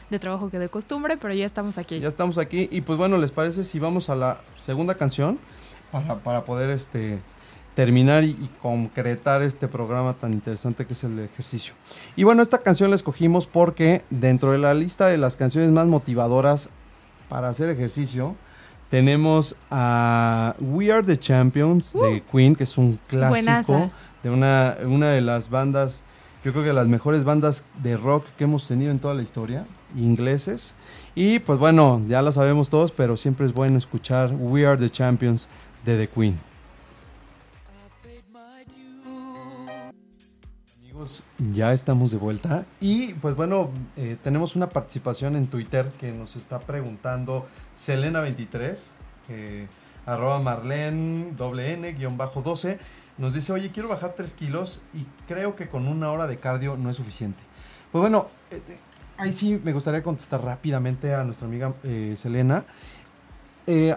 de 0.09 0.19
trabajo 0.19 0.49
que 0.49 0.57
de 0.57 0.67
costumbre, 0.67 1.17
pero 1.17 1.33
ya 1.33 1.45
estamos 1.45 1.77
aquí. 1.77 1.99
Ya 1.99 2.07
estamos 2.07 2.37
aquí 2.39 2.67
y 2.71 2.81
pues 2.81 2.97
bueno, 2.97 3.17
¿les 3.17 3.31
parece 3.31 3.63
si 3.63 3.79
vamos 3.79 4.09
a 4.09 4.15
la 4.15 4.41
segunda 4.57 4.95
canción 4.95 5.37
para, 5.91 6.15
para 6.19 6.43
poder 6.43 6.71
este 6.71 7.19
terminar 7.75 8.23
y, 8.23 8.31
y 8.31 8.49
concretar 8.61 9.41
este 9.43 9.67
programa 9.67 10.13
tan 10.15 10.33
interesante 10.33 10.87
que 10.87 10.93
es 10.93 11.03
el 11.03 11.19
ejercicio? 11.19 11.75
Y 12.15 12.23
bueno, 12.23 12.41
esta 12.41 12.57
canción 12.57 12.89
la 12.89 12.95
escogimos 12.95 13.45
porque 13.45 14.01
dentro 14.09 14.51
de 14.51 14.57
la 14.57 14.73
lista 14.73 15.05
de 15.05 15.17
las 15.17 15.35
canciones 15.35 15.69
más 15.69 15.85
motivadoras 15.85 16.69
para 17.29 17.47
hacer 17.47 17.69
ejercicio 17.69 18.35
tenemos 18.91 19.55
a 19.71 20.53
We 20.59 20.91
Are 20.91 21.01
the 21.01 21.17
Champions 21.17 21.93
de 21.93 22.21
Queen, 22.29 22.57
que 22.57 22.65
es 22.65 22.77
un 22.77 22.99
clásico 23.07 23.29
Buenaza. 23.29 23.89
de 24.21 24.29
una, 24.29 24.75
una 24.83 25.11
de 25.11 25.21
las 25.21 25.49
bandas, 25.49 26.03
yo 26.43 26.51
creo 26.51 26.65
que 26.65 26.73
las 26.73 26.87
mejores 26.87 27.23
bandas 27.23 27.63
de 27.81 27.95
rock 27.95 28.25
que 28.37 28.43
hemos 28.43 28.67
tenido 28.67 28.91
en 28.91 28.99
toda 28.99 29.13
la 29.13 29.21
historia, 29.23 29.65
ingleses. 29.95 30.75
Y 31.15 31.39
pues 31.39 31.57
bueno, 31.57 32.01
ya 32.09 32.21
la 32.21 32.33
sabemos 32.33 32.67
todos, 32.67 32.91
pero 32.91 33.15
siempre 33.15 33.45
es 33.45 33.53
bueno 33.53 33.77
escuchar 33.77 34.33
We 34.37 34.65
Are 34.65 34.77
the 34.77 34.89
Champions 34.89 35.47
de 35.85 35.97
The 35.97 36.09
Queen. 36.09 36.50
Amigos, 41.01 41.23
ya 41.51 41.73
estamos 41.73 42.11
de 42.11 42.17
vuelta 42.17 42.63
y 42.79 43.13
pues 43.15 43.35
bueno, 43.35 43.71
eh, 43.97 44.17
tenemos 44.23 44.55
una 44.55 44.69
participación 44.69 45.35
en 45.35 45.47
Twitter 45.47 45.89
que 45.99 46.11
nos 46.11 46.35
está 46.35 46.59
preguntando 46.59 47.47
Selena23, 47.75 48.77
eh, 49.29 49.67
arroba 50.05 50.39
Marlene, 50.39 51.31
doble 51.35 51.73
N, 51.73 51.91
guion 51.93 52.17
bajo 52.17 52.43
12, 52.43 52.77
nos 53.17 53.33
dice, 53.33 53.51
oye, 53.51 53.71
quiero 53.71 53.89
bajar 53.89 54.13
3 54.15 54.31
kilos 54.35 54.83
y 54.93 55.07
creo 55.27 55.55
que 55.55 55.67
con 55.67 55.87
una 55.87 56.11
hora 56.11 56.27
de 56.27 56.37
cardio 56.37 56.77
no 56.77 56.91
es 56.91 56.97
suficiente. 56.97 57.39
Pues 57.91 57.99
bueno, 58.01 58.27
eh, 58.51 58.61
ahí 59.17 59.33
sí 59.33 59.59
me 59.63 59.73
gustaría 59.73 60.03
contestar 60.03 60.43
rápidamente 60.43 61.15
a 61.15 61.23
nuestra 61.23 61.47
amiga 61.47 61.73
Selena. 62.15 62.63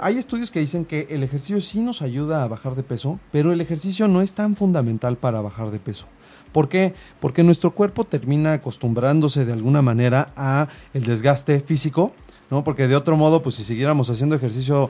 Hay 0.00 0.16
estudios 0.16 0.50
que 0.50 0.60
dicen 0.60 0.86
que 0.86 1.08
el 1.10 1.22
ejercicio 1.22 1.60
sí 1.60 1.80
nos 1.80 2.00
ayuda 2.00 2.44
a 2.44 2.48
bajar 2.48 2.76
de 2.76 2.82
peso, 2.82 3.20
pero 3.30 3.52
el 3.52 3.60
ejercicio 3.60 4.08
no 4.08 4.22
es 4.22 4.32
tan 4.32 4.56
fundamental 4.56 5.18
para 5.18 5.42
bajar 5.42 5.70
de 5.70 5.80
peso. 5.80 6.06
¿Por 6.54 6.68
qué? 6.68 6.94
Porque 7.20 7.42
nuestro 7.42 7.72
cuerpo 7.72 8.04
termina 8.04 8.52
acostumbrándose 8.52 9.44
de 9.44 9.52
alguna 9.52 9.82
manera 9.82 10.28
a 10.36 10.68
el 10.94 11.02
desgaste 11.02 11.58
físico, 11.58 12.12
¿no? 12.48 12.62
Porque 12.62 12.86
de 12.86 12.94
otro 12.94 13.16
modo, 13.16 13.42
pues 13.42 13.56
si 13.56 13.64
siguiéramos 13.64 14.08
haciendo 14.08 14.36
ejercicio, 14.36 14.88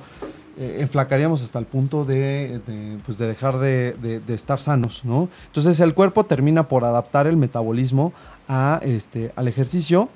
eh, 0.58 0.76
enflacaríamos 0.80 1.42
hasta 1.42 1.58
el 1.58 1.64
punto 1.64 2.04
de, 2.04 2.60
pues, 3.06 3.16
de 3.16 3.26
dejar 3.28 3.58
de, 3.60 3.94
de- 3.94 4.20
de 4.20 4.34
estar 4.34 4.60
sanos, 4.60 5.00
¿no? 5.04 5.30
Entonces 5.46 5.80
el 5.80 5.94
cuerpo 5.94 6.24
termina 6.26 6.68
por 6.68 6.84
adaptar 6.84 7.26
el 7.26 7.38
metabolismo 7.38 8.12
a, 8.46 8.80
este, 8.84 9.32
al 9.34 9.48
ejercicio. 9.48 10.10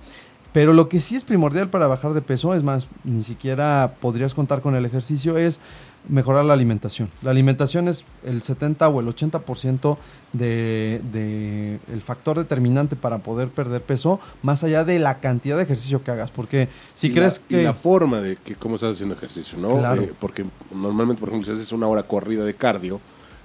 Pero 0.53 0.73
lo 0.73 0.89
que 0.89 1.01
sí 1.01 1.15
es 1.15 1.25
primordial 1.25 1.69
para 1.69 1.87
bajar 1.89 2.15
de 2.15 2.23
peso, 2.23 2.55
es 2.55 2.63
más, 2.63 2.89
ni 3.05 3.23
siquiera 3.23 3.95
podrías 4.01 4.33
contar 4.35 4.61
con 4.63 4.75
el 4.75 4.85
ejercicio, 4.87 5.37
es 5.37 5.61
mejorar 6.09 6.45
la 6.45 6.53
alimentación. 6.55 7.11
La 7.23 7.31
alimentación 7.31 7.89
es 7.89 8.05
el 8.25 8.43
70 8.43 8.89
o 8.89 9.01
el 9.01 9.07
80% 9.07 9.97
de, 10.33 11.01
de 11.13 11.79
el 11.93 12.03
factor 12.03 12.39
determinante 12.39 12.97
para 12.97 13.19
poder 13.19 13.49
perder 13.49 13.83
peso, 13.83 14.21
más 14.43 14.63
allá 14.65 14.85
de 14.85 14.99
la 14.99 15.19
cantidad 15.21 15.57
de 15.57 15.63
ejercicio 15.65 16.03
que 16.03 16.11
hagas. 16.11 16.31
Porque 16.31 16.69
si 16.95 17.09
Y 17.09 17.13
crees 17.13 17.43
la, 17.51 17.57
y 17.57 17.59
que... 17.61 17.65
la 17.65 17.75
forma 17.75 18.21
de 18.21 18.37
que 18.37 18.55
cómo 18.55 18.77
estás 18.77 18.93
haciendo 18.95 19.15
ejercicio, 19.15 19.59
¿no? 19.59 19.77
Claro. 19.79 20.03
Eh, 20.03 20.13
porque 20.19 20.45
normalmente, 20.75 21.21
por 21.21 21.31
ejemplo, 21.31 21.47
si 21.47 21.59
haces 21.59 21.73
una 21.73 21.87
hora 21.89 22.03
corrida 22.05 22.45
de 22.45 22.55
cardio, 22.55 23.01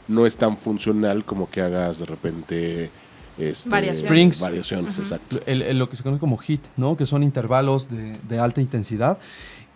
no 0.08 0.26
es 0.26 0.36
tan 0.38 0.58
funcional 0.58 1.24
como 1.26 1.50
que 1.50 1.62
hagas 1.62 2.00
de 2.00 2.06
repente 2.06 2.92
este, 3.38 3.68
Variaciones. 3.70 4.40
Variaciones, 4.42 4.98
exacto. 5.00 5.40
el- 5.48 5.64
el- 5.64 5.80
lo 5.80 5.90
que 5.90 5.96
se 5.96 6.04
conoce 6.04 6.20
como 6.20 6.38
HIT, 6.38 6.62
¿no? 6.78 6.96
Que 6.96 7.06
son 7.08 7.24
intervalos 7.24 7.90
de, 7.90 8.14
de 8.30 8.40
alta 8.40 8.62
intensidad. 8.62 9.18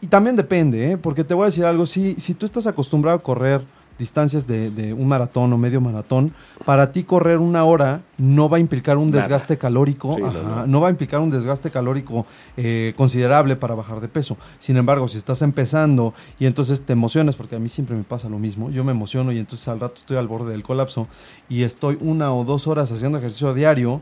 Y 0.01 0.07
también 0.07 0.35
depende, 0.35 0.91
¿eh? 0.91 0.97
Porque 0.97 1.23
te 1.23 1.33
voy 1.33 1.43
a 1.43 1.45
decir 1.47 1.65
algo, 1.65 1.85
si, 1.85 2.15
si 2.19 2.33
tú 2.33 2.45
estás 2.45 2.67
acostumbrado 2.67 3.17
a 3.17 3.21
correr 3.21 3.61
distancias 3.97 4.45
de, 4.45 4.69
de 4.69 4.93
un 4.93 5.07
maratón 5.07 5.51
o 5.53 5.57
medio 5.57 5.81
maratón, 5.81 6.31
para 6.65 6.91
ti 6.91 7.01
correr 7.03 7.39
una 7.39 7.63
hora 7.63 8.01
no 8.19 8.47
va 8.47 8.57
a 8.57 8.59
implicar 8.59 8.95
un 8.97 9.09
Nada. 9.09 9.21
desgaste 9.23 9.57
calórico, 9.57 10.13
Sí, 10.13 10.21
no, 10.21 10.27
ajá, 10.27 10.39
no. 10.39 10.67
no 10.67 10.81
va 10.81 10.89
a 10.89 10.91
implicar 10.91 11.19
un 11.19 11.31
desgaste 11.31 11.71
calórico 11.71 12.27
eh, 12.57 12.93
considerable 12.95 13.55
para 13.55 13.73
bajar 13.73 13.99
de 13.99 14.07
peso. 14.07 14.37
Sin 14.59 14.77
embargo, 14.77 15.07
si 15.07 15.17
estás 15.17 15.41
empezando 15.41 16.13
y 16.37 16.45
entonces 16.45 16.83
te 16.83 16.93
emocionas, 16.93 17.35
porque 17.35 17.55
a 17.55 17.59
mí 17.59 17.69
siempre 17.69 17.95
me 17.97 18.03
pasa 18.03 18.29
lo 18.29 18.37
mismo, 18.37 18.69
yo 18.69 18.83
me 18.83 18.91
emociono 18.91 19.31
y 19.31 19.39
entonces 19.39 19.67
al 19.67 19.79
rato 19.79 19.95
estoy 19.97 20.17
al 20.17 20.27
borde 20.27 20.51
del 20.51 20.61
colapso 20.61 21.07
y 21.49 21.63
estoy 21.63 21.97
una 21.99 22.31
o 22.35 22.43
dos 22.43 22.67
horas 22.67 22.91
haciendo 22.91 23.17
ejercicio 23.17 23.55
diario, 23.55 24.01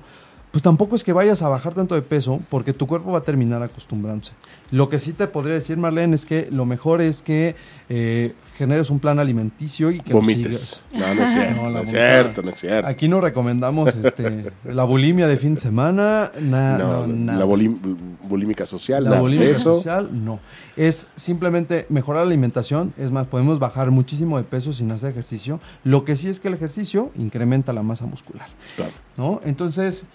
pues 0.56 0.64
tampoco 0.64 0.96
es 0.96 1.04
que 1.04 1.12
vayas 1.12 1.42
a 1.42 1.50
bajar 1.50 1.74
tanto 1.74 1.96
de 1.96 2.02
peso 2.02 2.40
porque 2.48 2.72
tu 2.72 2.88
cuerpo 2.88 3.12
va 3.12 3.18
a 3.18 3.24
terminar 3.24 3.62
acostumbrándose. 3.62 4.32
Lo 4.72 4.88
que 4.88 5.00
sí 5.00 5.12
te 5.12 5.28
podría 5.28 5.56
decir, 5.56 5.76
Marlene, 5.76 6.16
es 6.16 6.26
que 6.26 6.48
lo 6.50 6.64
mejor 6.66 7.02
es 7.02 7.22
que 7.22 7.58
eh, 7.90 8.34
generes 8.58 8.90
un 8.90 9.00
plan 9.02 9.20
alimenticio 9.20 9.92
y 9.92 10.00
que 10.00 10.14
Vomites. 10.14 10.82
sigas. 10.94 11.08
No, 11.08 11.14
no 11.14 11.24
es 11.26 11.32
cierto, 11.34 11.70
No, 11.70 11.80
es 11.80 11.90
cierto, 11.90 12.42
no 12.42 12.50
es 12.52 12.56
cierto. 12.62 12.88
Aquí 12.90 13.10
no 13.10 13.20
recomendamos 13.20 13.94
este, 14.02 14.46
la 14.64 14.86
bulimia 14.86 15.28
de 15.28 15.36
fin 15.36 15.56
de 15.56 15.60
semana, 15.60 16.32
na- 16.40 16.78
No, 16.78 17.06
no, 17.06 17.08
nada. 17.08 17.40
la 17.40 17.44
bulímica 17.46 18.66
social, 18.66 19.04
La 19.04 19.10
nada 19.22 19.34
eso. 19.44 19.76
social, 19.76 20.10
no. 20.14 20.40
Es 20.78 21.08
simplemente 21.18 21.86
mejorar 21.90 22.22
la 22.24 22.28
alimentación. 22.30 22.94
Es 22.98 23.12
más, 23.12 23.28
podemos 23.28 23.60
bajar 23.60 23.92
muchísimo 23.92 24.38
de 24.38 24.46
peso 24.46 24.72
sin 24.72 24.90
hacer 24.92 25.10
ejercicio. 25.12 25.60
Lo 25.84 26.06
que 26.06 26.16
sí 26.16 26.30
es 26.30 26.40
que 26.40 26.48
el 26.48 26.54
ejercicio 26.54 27.12
incrementa 27.18 27.74
la 27.74 27.84
masa 27.84 28.06
muscular, 28.06 28.48
Claro. 28.78 28.94
¿no? 29.18 29.42
Entonces, 29.44 30.06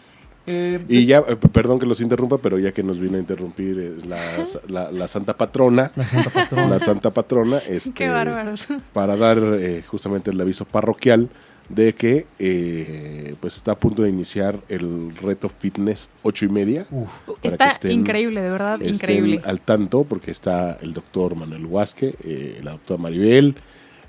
eh, 0.50 0.84
Y 0.88 1.06
ya, 1.06 1.18
eh, 1.28 1.36
perdón 1.36 1.78
que 1.78 1.86
los 1.86 2.00
interrumpa, 2.00 2.38
pero 2.38 2.58
ya 2.58 2.72
que 2.72 2.82
nos 2.82 2.98
vino 3.00 3.16
a 3.16 3.20
interrumpir 3.20 3.78
eh, 3.78 3.92
la, 4.06 4.20
la- 4.68 4.90
la 4.92 5.08
Santa 5.08 5.36
Patrona, 5.36 5.92
la 5.96 6.04
Santa 6.04 6.30
Patrona. 6.30 6.68
la 6.68 6.80
Santa 6.80 7.10
Patrona, 7.10 7.58
este, 7.68 7.92
Qué 7.92 8.08
bárbaros. 8.08 8.66
para 8.92 9.16
dar 9.16 9.38
eh, 9.38 9.82
justamente 9.86 10.30
el 10.30 10.40
aviso 10.40 10.64
parroquial 10.64 11.28
de 11.68 11.92
que 11.94 12.26
eh, 12.40 13.34
pues 13.40 13.54
está 13.56 13.72
a 13.72 13.78
punto 13.78 14.02
de 14.02 14.08
iniciar 14.08 14.58
el 14.68 15.14
reto 15.22 15.48
fitness 15.48 16.10
ocho 16.22 16.44
y 16.44 16.48
media. 16.48 16.84
Uf, 16.90 17.08
Está 17.42 17.70
estén- 17.70 17.92
increíble, 17.92 18.40
de 18.42 18.50
verdad, 18.50 18.74
estén 18.74 18.94
increíble. 18.94 19.40
al 19.44 19.60
tanto 19.60 20.02
porque 20.04 20.32
está 20.32 20.78
el 20.82 20.92
doctor 20.94 21.36
Manuel 21.36 21.66
Huasque, 21.66 22.14
eh, 22.24 22.60
la 22.64 22.72
doctora 22.72 23.00
Maribel, 23.00 23.54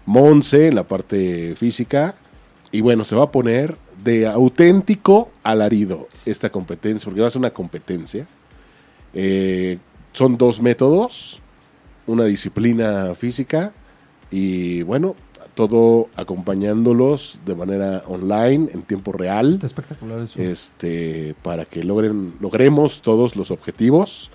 Monse 0.08 0.68
en 0.70 0.76
la 0.76 0.84
parte 0.88 1.54
física 1.56 2.16
y 2.72 2.82
bueno, 2.82 3.04
se 3.04 3.16
va 3.16 3.26
a 3.26 3.32
poner 3.32 3.76
de 4.04 4.28
auténtico 4.28 5.30
alarido 5.44 6.08
esta 6.26 6.50
competencia, 6.50 7.06
porque 7.06 7.22
va 7.22 7.28
a 7.28 7.32
ser 7.32 7.40
una 7.40 7.52
competencia. 7.52 8.28
Eh, 9.14 9.78
son 10.14 10.38
dos 10.38 10.62
métodos, 10.62 11.42
una 12.08 12.26
disciplina 12.26 13.14
física 13.16 13.74
y 14.30 14.84
bueno, 14.84 15.16
todo 15.54 16.10
acompañándolos 16.16 17.40
de 17.46 17.56
manera 17.56 18.04
online, 18.08 18.70
en 18.74 18.84
tiempo 18.84 19.12
real 19.12 19.54
está 19.54 19.68
espectacular 19.68 20.20
eso. 20.20 20.42
este 20.42 21.36
para 21.44 21.66
que 21.66 21.84
logren 21.84 22.34
logremos 22.40 23.02
todos 23.02 23.36
los 23.36 23.52
objetivos 23.52 24.32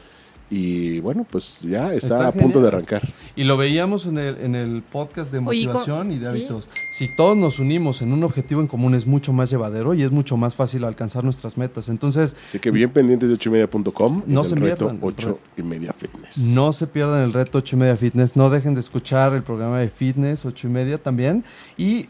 y 0.49 1.01
bueno 1.01 1.27
pues 1.29 1.61
ya 1.63 1.93
está, 1.93 2.07
Está 2.17 2.29
a 2.29 2.33
punto 2.33 2.61
de 2.63 2.69
arrancar 2.69 3.03
Y 3.35 3.45
lo 3.45 3.57
veíamos 3.57 4.07
en 4.07 4.17
el, 4.19 4.37
en 4.39 4.55
el 4.55 4.83
podcast 4.83 5.33
de 5.33 5.39
Oye, 5.39 5.61
¿y 5.61 5.67
motivación 5.67 6.13
y 6.13 6.17
de 6.17 6.21
sí? 6.21 6.27
hábitos. 6.27 6.71
Si 6.93 7.09
todos 7.09 7.37
nos 7.37 7.59
unimos 7.59 8.01
en 8.01 8.13
un 8.13 8.23
objetivo 8.23 8.61
en 8.61 8.69
común 8.69 8.95
es 8.95 9.07
mucho 9.07 9.33
más 9.33 9.51
llevadero 9.51 9.95
y 9.95 10.03
es 10.03 10.11
mucho 10.13 10.37
más 10.37 10.55
fácil 10.55 10.85
alcanzar 10.85 11.25
nuestras 11.25 11.57
metas. 11.59 11.89
Entonces, 11.89 12.37
así 12.45 12.59
que 12.61 12.71
bien 12.71 12.91
pendientes 12.91 13.29
de 13.29 13.35
ocho 13.35 13.49
y 13.49 13.53
media.com 13.53 14.23
No 14.27 14.43
y 14.43 14.45
se 14.45 14.55
reto 14.55 14.77
pierdan 14.77 14.97
el 14.97 15.05
ocho 15.05 15.29
reto. 15.29 15.41
y 15.57 15.63
media 15.63 15.93
fitness 15.93 16.39
no 16.39 16.73
se 16.73 16.87
pierdan 16.87 17.23
el 17.23 17.33
reto 17.33 17.59
8 17.59 17.77
y 17.77 17.79
media 17.79 17.97
fitness. 17.97 18.37
No 18.37 18.51
dejen 18.51 18.75
de 18.75 18.81
escuchar 18.81 19.33
el 19.35 19.43
programa 19.43 19.79
de 19.81 19.89
fitness 19.89 20.45
8 20.45 20.67
y 20.67 20.71
media 20.71 20.99
también. 20.99 21.45
Y 21.77 22.07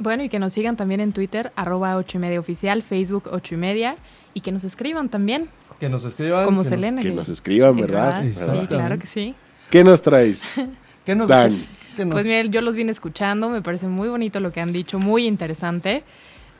Bueno, 0.00 0.24
y 0.24 0.28
que 0.28 0.38
nos 0.38 0.52
sigan 0.54 0.76
también 0.76 1.00
en 1.00 1.12
Twitter, 1.12 1.52
arroba 1.56 1.96
8 1.96 2.16
y 2.16 2.20
media 2.20 2.40
oficial, 2.40 2.82
Facebook 2.82 3.28
8 3.30 3.54
y 3.54 3.58
media, 3.58 3.96
y 4.34 4.40
que 4.40 4.50
nos 4.50 4.64
escriban 4.64 5.08
también, 5.10 5.48
que 5.78 5.88
nos 5.88 6.04
escriban. 6.04 6.44
como 6.46 6.58
que 6.62 6.64
nos- 6.64 6.68
Selena. 6.68 7.02
que 7.02 7.10
nos 7.12 7.28
escriban 7.28 7.76
verdad, 7.76 8.22
¿Verdad? 8.24 8.54
Sí, 8.60 8.66
claro 8.66 8.98
que 8.98 9.06
sí. 9.06 9.34
qué 9.70 9.84
nos 9.84 10.00
traes 10.02 10.60
que 11.06 11.14
nos, 11.14 11.28
Dan. 11.28 11.52
nos- 11.98 12.08
Pues 12.12 12.24
miren, 12.24 12.50
yo 12.50 12.60
los 12.62 12.74
vine 12.74 12.90
escuchando, 12.92 13.48
me 13.50 13.60
parece 13.62 13.88
muy 13.88 14.08
bonito 14.08 14.40
lo 14.40 14.50
que 14.52 14.60
han 14.60 14.72
dicho, 14.72 14.98
muy 14.98 15.26
interesante. 15.26 16.02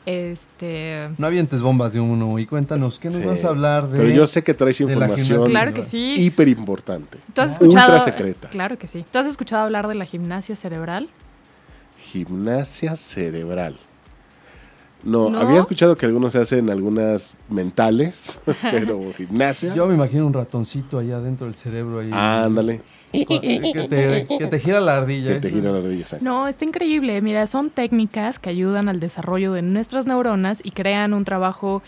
Este, 0.05 1.09
no 1.19 1.27
avientes 1.27 1.61
bombas 1.61 1.93
de 1.93 1.99
uno 1.99 2.39
y 2.39 2.45
cuéntanos, 2.47 2.97
¿qué 2.99 3.09
nos 3.09 3.17
Sí. 3.17 3.23
vas 3.25 3.43
a 3.45 3.49
hablar 3.49 3.87
de...? 3.87 3.99
pero 3.99 4.09
yo 4.09 4.25
sé 4.25 4.43
que 4.43 4.53
traes 4.55 4.81
información 4.81 5.27
gimnasia. 5.27 5.49
claro 5.51 5.73
que 5.73 5.85
sí. 5.85 6.15
hiper 6.17 6.47
importante 6.47 7.19
¿Tú 7.33 7.41
has 7.41 7.59
ultra 7.61 7.67
escuchado? 7.85 7.99
secreta 8.01 8.49
Claro 8.49 8.77
que 8.79 8.87
sí. 8.87 9.05
¿Tú 9.11 9.19
has 9.19 9.27
escuchado 9.27 9.63
hablar 9.63 9.87
de 9.87 9.93
la 9.95 10.05
gimnasia 10.05 10.55
cerebral? 10.55 11.09
Gimnasia 12.11 12.95
cerebral 12.95 13.77
no, 15.03 15.29
¿No? 15.31 15.39
había 15.39 15.59
escuchado 15.59 15.95
que 15.95 16.05
algunos 16.05 16.33
se 16.33 16.39
hacen 16.39 16.69
algunas 16.69 17.33
mentales 17.49 18.39
pero 18.61 18.99
gimnasia 19.17 19.73
Yo 19.73 19.87
me 19.87 19.95
imagino 19.95 20.27
un 20.27 20.33
ratoncito 20.33 20.99
allá 20.99 21.19
dentro 21.19 21.47
del 21.47 21.55
cerebro. 21.55 21.99
Ahí, 21.99 22.09
ándale 22.13 22.81
que, 23.11 23.87
te, 23.89 24.27
que 24.37 24.47
te 24.47 24.59
gira 24.59 24.79
la 24.79 24.97
ardilla. 24.97 25.33
que 25.33 25.39
te 25.41 25.47
eso. 25.49 25.57
gira 25.57 25.71
la 25.71 25.81
rodilla 25.81 26.01
exacto. 26.01 26.23
No, 26.23 26.47
está 26.47 26.65
increíble. 26.65 27.21
Mira, 27.21 27.45
son 27.47 27.69
técnicas 27.69 28.39
que 28.39 28.49
ayudan 28.49 28.89
al 28.89 28.99
desarrollo 28.99 29.51
de 29.53 29.61
nuestras 29.61 30.05
neuronas 30.05 30.61
y 30.63 30.71
crean 30.71 31.13
un 31.13 31.25
trabajo, 31.25 31.81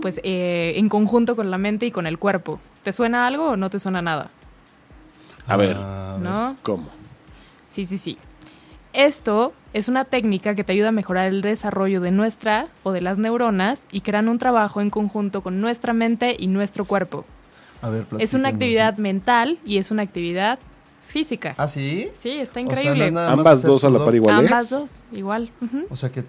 pues, 0.00 0.20
eh, 0.22 0.74
en 0.76 0.88
conjunto 0.88 1.34
con 1.36 1.50
la 1.50 1.58
mente 1.58 1.86
y 1.86 1.90
con 1.90 2.06
el 2.06 2.18
cuerpo. 2.18 2.60
¿Te 2.84 2.92
suena 2.92 3.26
algo 3.26 3.50
o 3.50 3.56
no 3.56 3.70
te 3.70 3.78
suena 3.78 4.02
nada? 4.02 4.30
a 5.48 5.56
ver 5.56 5.76
Ah, 5.80 6.16
ver. 6.20 6.30
¿No? 6.30 6.56
cómo 6.62 6.88
Sí, 7.68 7.84
sí, 7.84 7.98
sí. 7.98 8.16
Esto 8.92 9.52
es 9.72 9.88
una 9.88 10.04
técnica 10.04 10.54
que 10.54 10.64
te 10.64 10.72
ayuda 10.72 10.88
a 10.88 10.92
mejorar 10.92 11.28
el 11.28 11.40
desarrollo 11.40 12.00
de 12.00 12.10
nuestra 12.10 12.66
o 12.82 12.92
de 12.92 13.00
las 13.00 13.18
neuronas 13.18 13.86
y 13.90 14.02
crean 14.02 14.28
un 14.28 14.38
trabajo 14.38 14.80
en 14.80 14.90
conjunto 14.90 15.42
con 15.42 15.60
nuestra 15.60 15.92
mente 15.92 16.36
y 16.38 16.46
nuestro 16.46 16.84
cuerpo. 16.84 17.24
A 17.80 17.88
ver, 17.88 18.06
Es 18.18 18.34
una 18.34 18.50
actividad 18.50 18.98
mental 18.98 19.58
y 19.64 19.78
es 19.78 19.90
una 19.90 20.02
actividad 20.02 20.58
física. 21.06 21.54
¿Ah, 21.58 21.68
sí? 21.68 22.10
Sí, 22.12 22.30
está 22.30 22.60
O 22.60 22.64
sea, 22.64 22.64
no 22.64 22.70
increíble. 22.80 23.06
es 23.06 23.12
nada 23.12 23.28
más 23.30 23.38
ambas 23.38 23.62
dos 23.62 23.84
a 23.84 23.90
la 23.90 24.04
par 24.04 24.14
iguales 24.14 24.50
Ambas 24.50 24.70
dos, 24.70 25.02
igual. 25.12 25.50
O 25.90 25.96
sea 25.96 26.10
que 26.10 26.22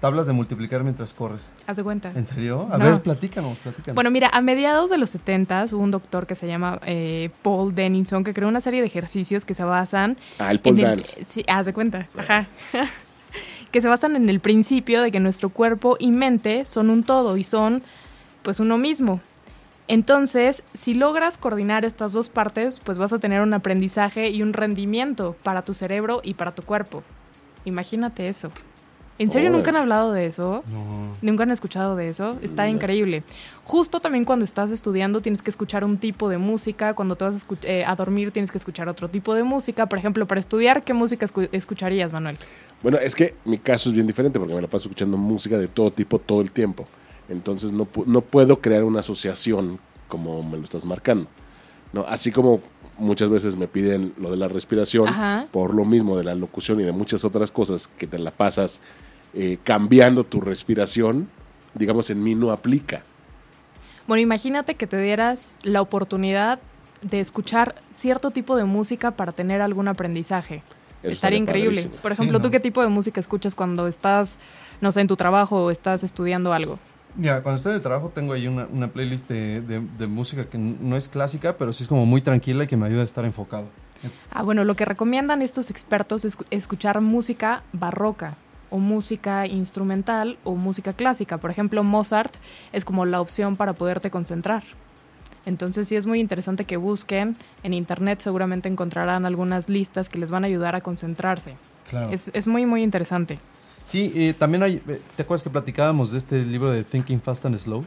tablas 0.00 0.26
de 0.26 0.32
multiplicar 0.32 0.82
mientras 0.84 1.12
corres. 1.12 1.50
Haz 1.66 1.76
de 1.76 1.82
cuenta. 1.84 2.10
¿En 2.14 2.26
serio? 2.26 2.68
A 2.70 2.78
No. 2.78 2.84
ver, 2.84 3.02
platícanos, 3.02 3.58
platícanos. 3.58 3.94
Bueno, 3.94 4.10
mira, 4.10 4.28
a 4.32 4.40
mediados 4.40 4.90
de 4.90 4.98
los 4.98 5.10
70 5.10 5.66
hubo 5.72 5.78
un 5.82 5.90
doctor 5.90 6.26
que 6.26 6.34
se 6.34 6.46
llama 6.46 6.78
eh, 6.86 7.30
Paul 7.42 7.74
Dennison 7.74 8.22
que 8.24 8.32
creó 8.34 8.48
una 8.48 8.60
serie 8.60 8.80
de 8.80 8.86
ejercicios 8.86 9.44
que 9.44 9.54
se 9.54 9.64
basan 9.64 10.16
ah 10.38 10.50
el 10.52 10.60
pole 10.60 10.82
en 10.82 10.88
el- 11.00 11.04
sí, 11.04 11.44
haz 11.48 11.66
de 11.66 11.72
cuenta. 11.72 12.06
Ajá. 12.16 12.46
que 13.72 13.80
se 13.80 13.88
basan 13.88 14.16
en 14.16 14.28
el 14.28 14.40
principio 14.40 15.02
de 15.02 15.10
que 15.12 15.20
nuestro 15.20 15.50
cuerpo 15.50 15.96
y 15.98 16.10
mente 16.10 16.64
son 16.64 16.88
un 16.90 17.02
todo 17.04 17.36
y 17.36 17.44
son 17.44 17.82
pues 18.42 18.60
uno 18.60 18.78
mismo. 18.78 19.20
Entonces, 19.88 20.62
si 20.74 20.92
logras 20.94 21.38
coordinar 21.38 21.84
estas 21.84 22.12
dos 22.12 22.28
partes, 22.28 22.78
pues 22.80 22.98
vas 22.98 23.12
a 23.12 23.18
tener 23.18 23.40
un 23.40 23.54
aprendizaje 23.54 24.28
y 24.30 24.42
un 24.42 24.52
rendimiento 24.52 25.34
para 25.42 25.62
tu 25.62 25.72
cerebro 25.74 26.20
y 26.22 26.34
para 26.34 26.54
tu 26.54 26.62
cuerpo. 26.62 27.02
Imagínate 27.64 28.28
eso. 28.28 28.50
¿En 29.18 29.30
serio 29.32 29.50
nunca 29.50 29.70
han 29.70 29.76
hablado 29.76 30.12
de 30.12 30.26
eso? 30.26 30.62
No. 30.70 31.08
¿Nunca 31.22 31.42
han 31.42 31.50
escuchado 31.50 31.96
de 31.96 32.08
eso? 32.08 32.38
Está 32.40 32.66
No. 32.66 32.70
increíble. 32.74 33.24
Justo 33.64 33.98
también 34.00 34.24
cuando 34.24 34.44
estás 34.44 34.70
estudiando 34.70 35.20
tienes 35.20 35.42
que 35.42 35.50
escuchar 35.50 35.82
un 35.84 35.98
tipo 35.98 36.28
de 36.28 36.38
música, 36.38 36.94
cuando 36.94 37.16
te 37.16 37.24
vas 37.24 37.44
a, 37.44 37.66
eh, 37.66 37.84
a 37.84 37.96
dormir 37.96 38.30
tienes 38.30 38.50
que 38.52 38.58
escuchar 38.58 38.88
otro 38.88 39.08
tipo 39.08 39.34
de 39.34 39.42
música. 39.42 39.86
Por 39.86 39.98
ejemplo, 39.98 40.26
para 40.26 40.40
estudiar, 40.40 40.84
¿qué 40.84 40.94
música 40.94 41.26
escu- 41.26 41.48
escucharías, 41.50 42.12
Manuel? 42.12 42.38
Bueno, 42.82 42.98
es 42.98 43.14
que 43.16 43.34
mi 43.44 43.58
caso 43.58 43.88
es 43.88 43.94
bien 43.96 44.06
diferente 44.06 44.38
porque 44.38 44.54
me 44.54 44.60
la 44.60 44.68
paso 44.68 44.84
escuchando 44.88 45.16
música 45.16 45.58
de 45.58 45.66
todo 45.66 45.90
tipo 45.90 46.18
todo 46.20 46.40
el 46.40 46.52
tiempo. 46.52 46.86
Entonces 47.28 47.72
no, 47.72 47.88
no 48.06 48.20
puedo 48.20 48.60
crear 48.60 48.84
una 48.84 49.00
asociación 49.00 49.80
como 50.06 50.42
me 50.44 50.56
lo 50.58 50.64
estás 50.64 50.84
marcando. 50.84 51.28
¿no? 51.92 52.02
Así 52.08 52.30
como 52.30 52.60
muchas 52.98 53.30
veces 53.30 53.56
me 53.56 53.66
piden 53.68 54.12
lo 54.18 54.30
de 54.30 54.36
la 54.36 54.48
respiración, 54.48 55.08
Ajá. 55.08 55.46
por 55.50 55.74
lo 55.74 55.84
mismo 55.84 56.16
de 56.16 56.24
la 56.24 56.34
locución 56.34 56.80
y 56.80 56.84
de 56.84 56.92
muchas 56.92 57.24
otras 57.24 57.50
cosas 57.52 57.88
que 57.88 58.06
te 58.06 58.18
la 58.18 58.30
pasas 58.30 58.80
eh, 59.34 59.58
cambiando 59.64 60.24
tu 60.24 60.40
respiración, 60.40 61.28
digamos 61.74 62.10
en 62.10 62.22
mí 62.22 62.34
no 62.34 62.50
aplica. 62.50 63.02
Bueno, 64.06 64.20
imagínate 64.22 64.74
que 64.74 64.86
te 64.86 65.00
dieras 65.00 65.56
la 65.62 65.82
oportunidad 65.82 66.58
de 67.02 67.20
escuchar 67.20 67.74
cierto 67.90 68.30
tipo 68.30 68.56
de 68.56 68.64
música 68.64 69.12
para 69.12 69.32
tener 69.32 69.60
algún 69.60 69.86
aprendizaje. 69.88 70.62
Eso 71.02 71.12
Estaría 71.12 71.38
increíble. 71.38 71.82
padrísimo. 71.82 72.02
Por 72.02 72.12
ejemplo, 72.12 72.38
Sí, 72.38 72.42
¿tú 72.42 72.48
¿no? 72.48 72.52
qué 72.52 72.60
tipo 72.60 72.82
de 72.82 72.88
música 72.88 73.20
escuchas 73.20 73.54
cuando 73.54 73.86
estás, 73.86 74.38
no 74.80 74.90
sé, 74.92 75.02
en 75.02 75.06
tu 75.06 75.14
trabajo 75.16 75.64
o 75.64 75.70
estás 75.70 76.02
estudiando 76.02 76.52
algo? 76.52 76.78
Mira, 77.14 77.42
cuando 77.42 77.56
estoy 77.58 77.70
en 77.72 77.76
el 77.76 77.82
trabajo 77.82 78.10
tengo 78.14 78.32
ahí 78.32 78.46
una, 78.48 78.66
una 78.72 78.88
playlist 78.88 79.28
de, 79.28 79.60
de- 79.60 79.80
de 79.80 80.06
música 80.06 80.44
que 80.46 80.58
no 80.58 80.96
es 80.96 81.08
clásica, 81.08 81.56
pero 81.56 81.72
sí 81.72 81.82
es 81.84 81.88
como 81.88 82.04
muy 82.06 82.20
tranquila 82.20 82.64
y 82.64 82.66
que 82.66 82.76
me 82.76 82.86
ayuda 82.86 83.02
a 83.02 83.04
estar 83.04 83.24
enfocado. 83.24 83.66
Ah, 84.32 84.42
bueno, 84.42 84.64
lo 84.64 84.74
que 84.74 84.84
recomiendan 84.84 85.42
estos 85.42 85.70
expertos 85.70 86.24
es 86.24 86.36
escuchar 86.50 87.00
música 87.00 87.62
barroca 87.72 88.34
o 88.70 88.78
música 88.78 89.46
instrumental 89.46 90.38
o 90.44 90.54
música 90.54 90.92
clásica. 90.92 91.38
Por 91.38 91.50
ejemplo, 91.50 91.82
Mozart 91.84 92.34
es 92.72 92.84
como 92.84 93.06
la 93.06 93.20
opción 93.20 93.56
para 93.56 93.72
poderte 93.72 94.10
concentrar. 94.10 94.64
Entonces 95.46 95.88
sí 95.88 95.96
es 95.96 96.06
muy 96.06 96.20
interesante 96.20 96.64
que 96.64 96.76
busquen. 96.76 97.36
En 97.62 97.72
internet 97.72 98.20
seguramente 98.20 98.68
encontrarán 98.68 99.24
algunas 99.24 99.68
listas 99.68 100.08
que 100.08 100.18
les 100.18 100.30
van 100.30 100.44
a 100.44 100.46
ayudar 100.46 100.74
a 100.74 100.80
concentrarse. 100.80 101.54
Claro. 101.88 102.10
Es, 102.10 102.30
es 102.34 102.46
muy, 102.46 102.66
muy 102.66 102.82
interesante. 102.82 103.38
Sí, 103.88 104.12
eh, 104.14 104.34
también 104.38 104.62
hay, 104.62 104.82
eh, 104.86 105.00
¿te 105.16 105.22
acuerdas 105.22 105.42
que 105.42 105.48
platicábamos 105.48 106.12
de 106.12 106.18
este 106.18 106.44
libro 106.44 106.70
de 106.70 106.84
Thinking 106.84 107.22
Fast 107.22 107.46
and 107.46 107.56
Slow? 107.56 107.86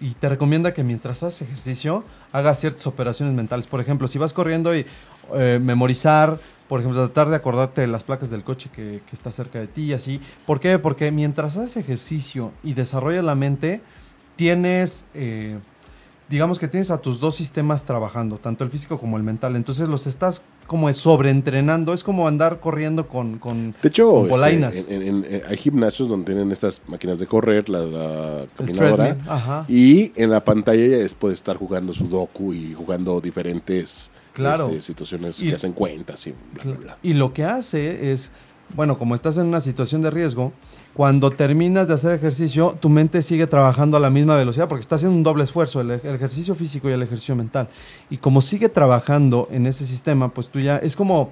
Y 0.00 0.10
te 0.14 0.28
recomienda 0.28 0.72
que 0.72 0.84
mientras 0.84 1.24
haces 1.24 1.42
ejercicio 1.42 2.04
hagas 2.30 2.60
ciertas 2.60 2.86
operaciones 2.86 3.34
mentales. 3.34 3.66
Por 3.66 3.80
ejemplo, 3.80 4.06
si 4.06 4.16
vas 4.16 4.32
corriendo 4.32 4.76
y 4.76 4.86
eh, 5.34 5.58
memorizar, 5.60 6.38
por 6.70 6.78
ejemplo, 6.80 7.04
tratar 7.04 7.28
de 7.30 7.34
acordarte 7.36 7.80
de 7.82 7.88
las 7.88 8.04
placas 8.04 8.30
del 8.30 8.44
coche 8.44 8.70
que, 8.74 9.00
que 9.04 9.16
está 9.16 9.32
cerca 9.32 9.58
de 9.58 9.66
ti 9.66 9.82
y 9.86 9.92
así. 9.92 10.20
¿Por 10.46 10.60
qué? 10.60 10.78
Porque 10.78 11.10
mientras 11.10 11.56
haces 11.56 11.76
ejercicio 11.76 12.52
y 12.62 12.74
desarrollas 12.74 13.24
la 13.24 13.34
mente, 13.34 13.80
tienes, 14.36 15.06
eh, 15.14 15.58
digamos 16.28 16.60
que 16.60 16.68
tienes 16.68 16.92
a 16.92 16.98
tus 16.98 17.18
dos 17.18 17.34
sistemas 17.34 17.84
trabajando, 17.84 18.38
tanto 18.38 18.62
el 18.62 18.70
físico 18.70 18.98
como 19.00 19.16
el 19.16 19.24
mental. 19.24 19.56
Entonces 19.56 19.88
los 19.88 20.06
estás 20.06 20.42
como 20.68 20.92
sobreentrenando, 20.94 21.92
es 21.92 22.04
como 22.04 22.28
andar 22.28 22.60
corriendo 22.60 23.08
con, 23.08 23.40
con, 23.40 23.72
De 23.82 23.88
hecho, 23.88 24.08
con 24.08 24.20
este, 24.20 24.30
polainas. 24.30 24.88
en- 24.88 25.02
en- 25.02 25.24
en- 25.24 25.42
hay 25.48 25.56
gimnasios 25.56 26.08
donde 26.08 26.26
tienen 26.26 26.52
estas 26.52 26.80
máquinas 26.86 27.18
de 27.18 27.26
correr, 27.26 27.68
la, 27.68 27.80
la 27.80 28.46
caminadora, 28.56 29.16
ajá. 29.26 29.64
y 29.68 30.12
en 30.14 30.30
la 30.30 30.38
pantalla 30.44 30.86
ya 30.86 30.98
es- 30.98 31.14
puede 31.14 31.34
estar 31.34 31.56
jugando 31.56 31.92
sudoku 31.92 32.54
y 32.54 32.74
jugando 32.74 33.20
diferentes 33.20 34.12
Claro. 34.32 34.66
este, 34.66 34.82
situaciones 34.82 35.42
Y- 35.42 35.48
que 35.48 35.56
hacen 35.56 35.72
cuentas 35.72 36.26
y 36.26 36.34
bla, 36.54 36.62
bla, 36.64 36.74
bla. 36.76 36.98
Y 37.02 37.14
lo 37.14 37.32
que 37.34 37.44
hace 37.44 38.12
es, 38.12 38.30
bueno, 38.74 38.96
como 38.98 39.14
estás 39.14 39.36
en 39.36 39.46
una 39.46 39.60
situación 39.60 40.02
de 40.02 40.10
riesgo, 40.10 40.52
cuando 40.94 41.30
terminas 41.30 41.86
de 41.88 41.94
hacer 41.94 42.12
ejercicio, 42.12 42.76
tu 42.80 42.88
mente 42.88 43.22
sigue 43.22 43.46
trabajando 43.46 43.96
a 43.96 44.00
la 44.00 44.10
misma 44.10 44.36
velocidad 44.36 44.68
porque 44.68 44.80
está 44.82 44.96
haciendo 44.96 45.16
un 45.16 45.22
doble 45.22 45.44
esfuerzo, 45.44 45.80
el, 45.80 45.90
el 45.92 46.00
ejercicio 46.14 46.54
físico 46.54 46.88
y 46.90 46.92
el 46.92 47.02
ejercicio 47.02 47.36
mental. 47.36 47.68
Y 48.10 48.16
como 48.18 48.42
sigue 48.42 48.68
trabajando 48.68 49.48
en 49.52 49.66
ese 49.66 49.86
sistema, 49.86 50.28
pues 50.34 50.48
tú 50.48 50.58
ya, 50.60 50.78
es 50.78 50.96
como, 50.96 51.30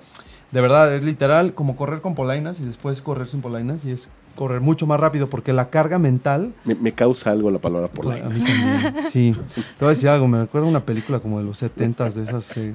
de 0.52 0.60
verdad, 0.60 0.94
es 0.94 1.02
literal 1.04 1.54
como 1.54 1.74
correr 1.76 2.00
con 2.00 2.14
polainas 2.14 2.60
y 2.60 2.64
después 2.64 3.02
correr 3.02 3.28
sin 3.28 3.40
polainas 3.42 3.84
y 3.84 3.90
es 3.90 4.08
correr 4.38 4.60
mucho 4.60 4.86
más 4.86 5.00
rápido 5.00 5.26
porque 5.28 5.52
la 5.52 5.68
carga 5.68 5.98
mental... 5.98 6.54
Me, 6.64 6.74
me 6.76 6.92
causa 6.92 7.30
algo 7.32 7.50
la 7.50 7.58
palabra 7.58 7.88
A 7.88 7.90
polaina. 7.90 8.28
mí 8.28 8.38
también, 8.40 8.94
sí. 9.10 9.34
Te 9.54 9.84
voy 9.84 9.86
a 9.88 9.90
decir 9.90 10.08
algo, 10.08 10.28
me 10.28 10.40
recuerda 10.42 10.66
una 10.68 10.84
película 10.84 11.18
como 11.20 11.38
de 11.40 11.44
los 11.44 11.58
70 11.58 12.10
de 12.10 12.22
esas, 12.22 12.56
eh, 12.56 12.74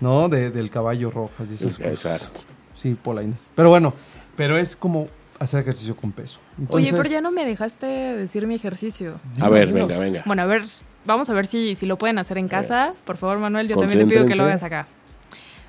¿no? 0.00 0.28
De, 0.28 0.50
del 0.50 0.70
caballo 0.70 1.10
rojas 1.10 1.48
y 1.50 1.54
esas 1.54 1.76
cosas. 1.76 1.92
Exacto. 1.92 2.40
Sí, 2.74 2.94
polainas. 2.94 3.40
Pero 3.54 3.68
bueno, 3.68 3.92
pero 4.36 4.56
es 4.58 4.74
como 4.74 5.08
hacer 5.38 5.60
ejercicio 5.60 5.94
con 5.96 6.12
peso. 6.12 6.40
Oye, 6.68 6.90
pero 6.92 7.04
ya 7.08 7.20
no 7.20 7.30
me 7.30 7.44
dejaste 7.44 7.86
decir 7.86 8.46
mi 8.46 8.54
ejercicio. 8.54 9.14
A 9.40 9.48
ver, 9.48 9.72
venga, 9.72 9.98
venga. 9.98 10.22
Bueno, 10.24 10.42
a 10.42 10.46
ver, 10.46 10.62
vamos 11.04 11.28
a 11.30 11.34
ver 11.34 11.46
si, 11.46 11.76
si 11.76 11.84
lo 11.86 11.98
pueden 11.98 12.18
hacer 12.18 12.38
en 12.38 12.48
casa. 12.48 12.94
Por 13.04 13.16
favor, 13.18 13.38
Manuel, 13.38 13.68
yo 13.68 13.76
también 13.76 13.98
te 14.00 14.06
pido 14.06 14.26
que 14.26 14.34
lo 14.34 14.44
hagas 14.44 14.62
acá. 14.62 14.86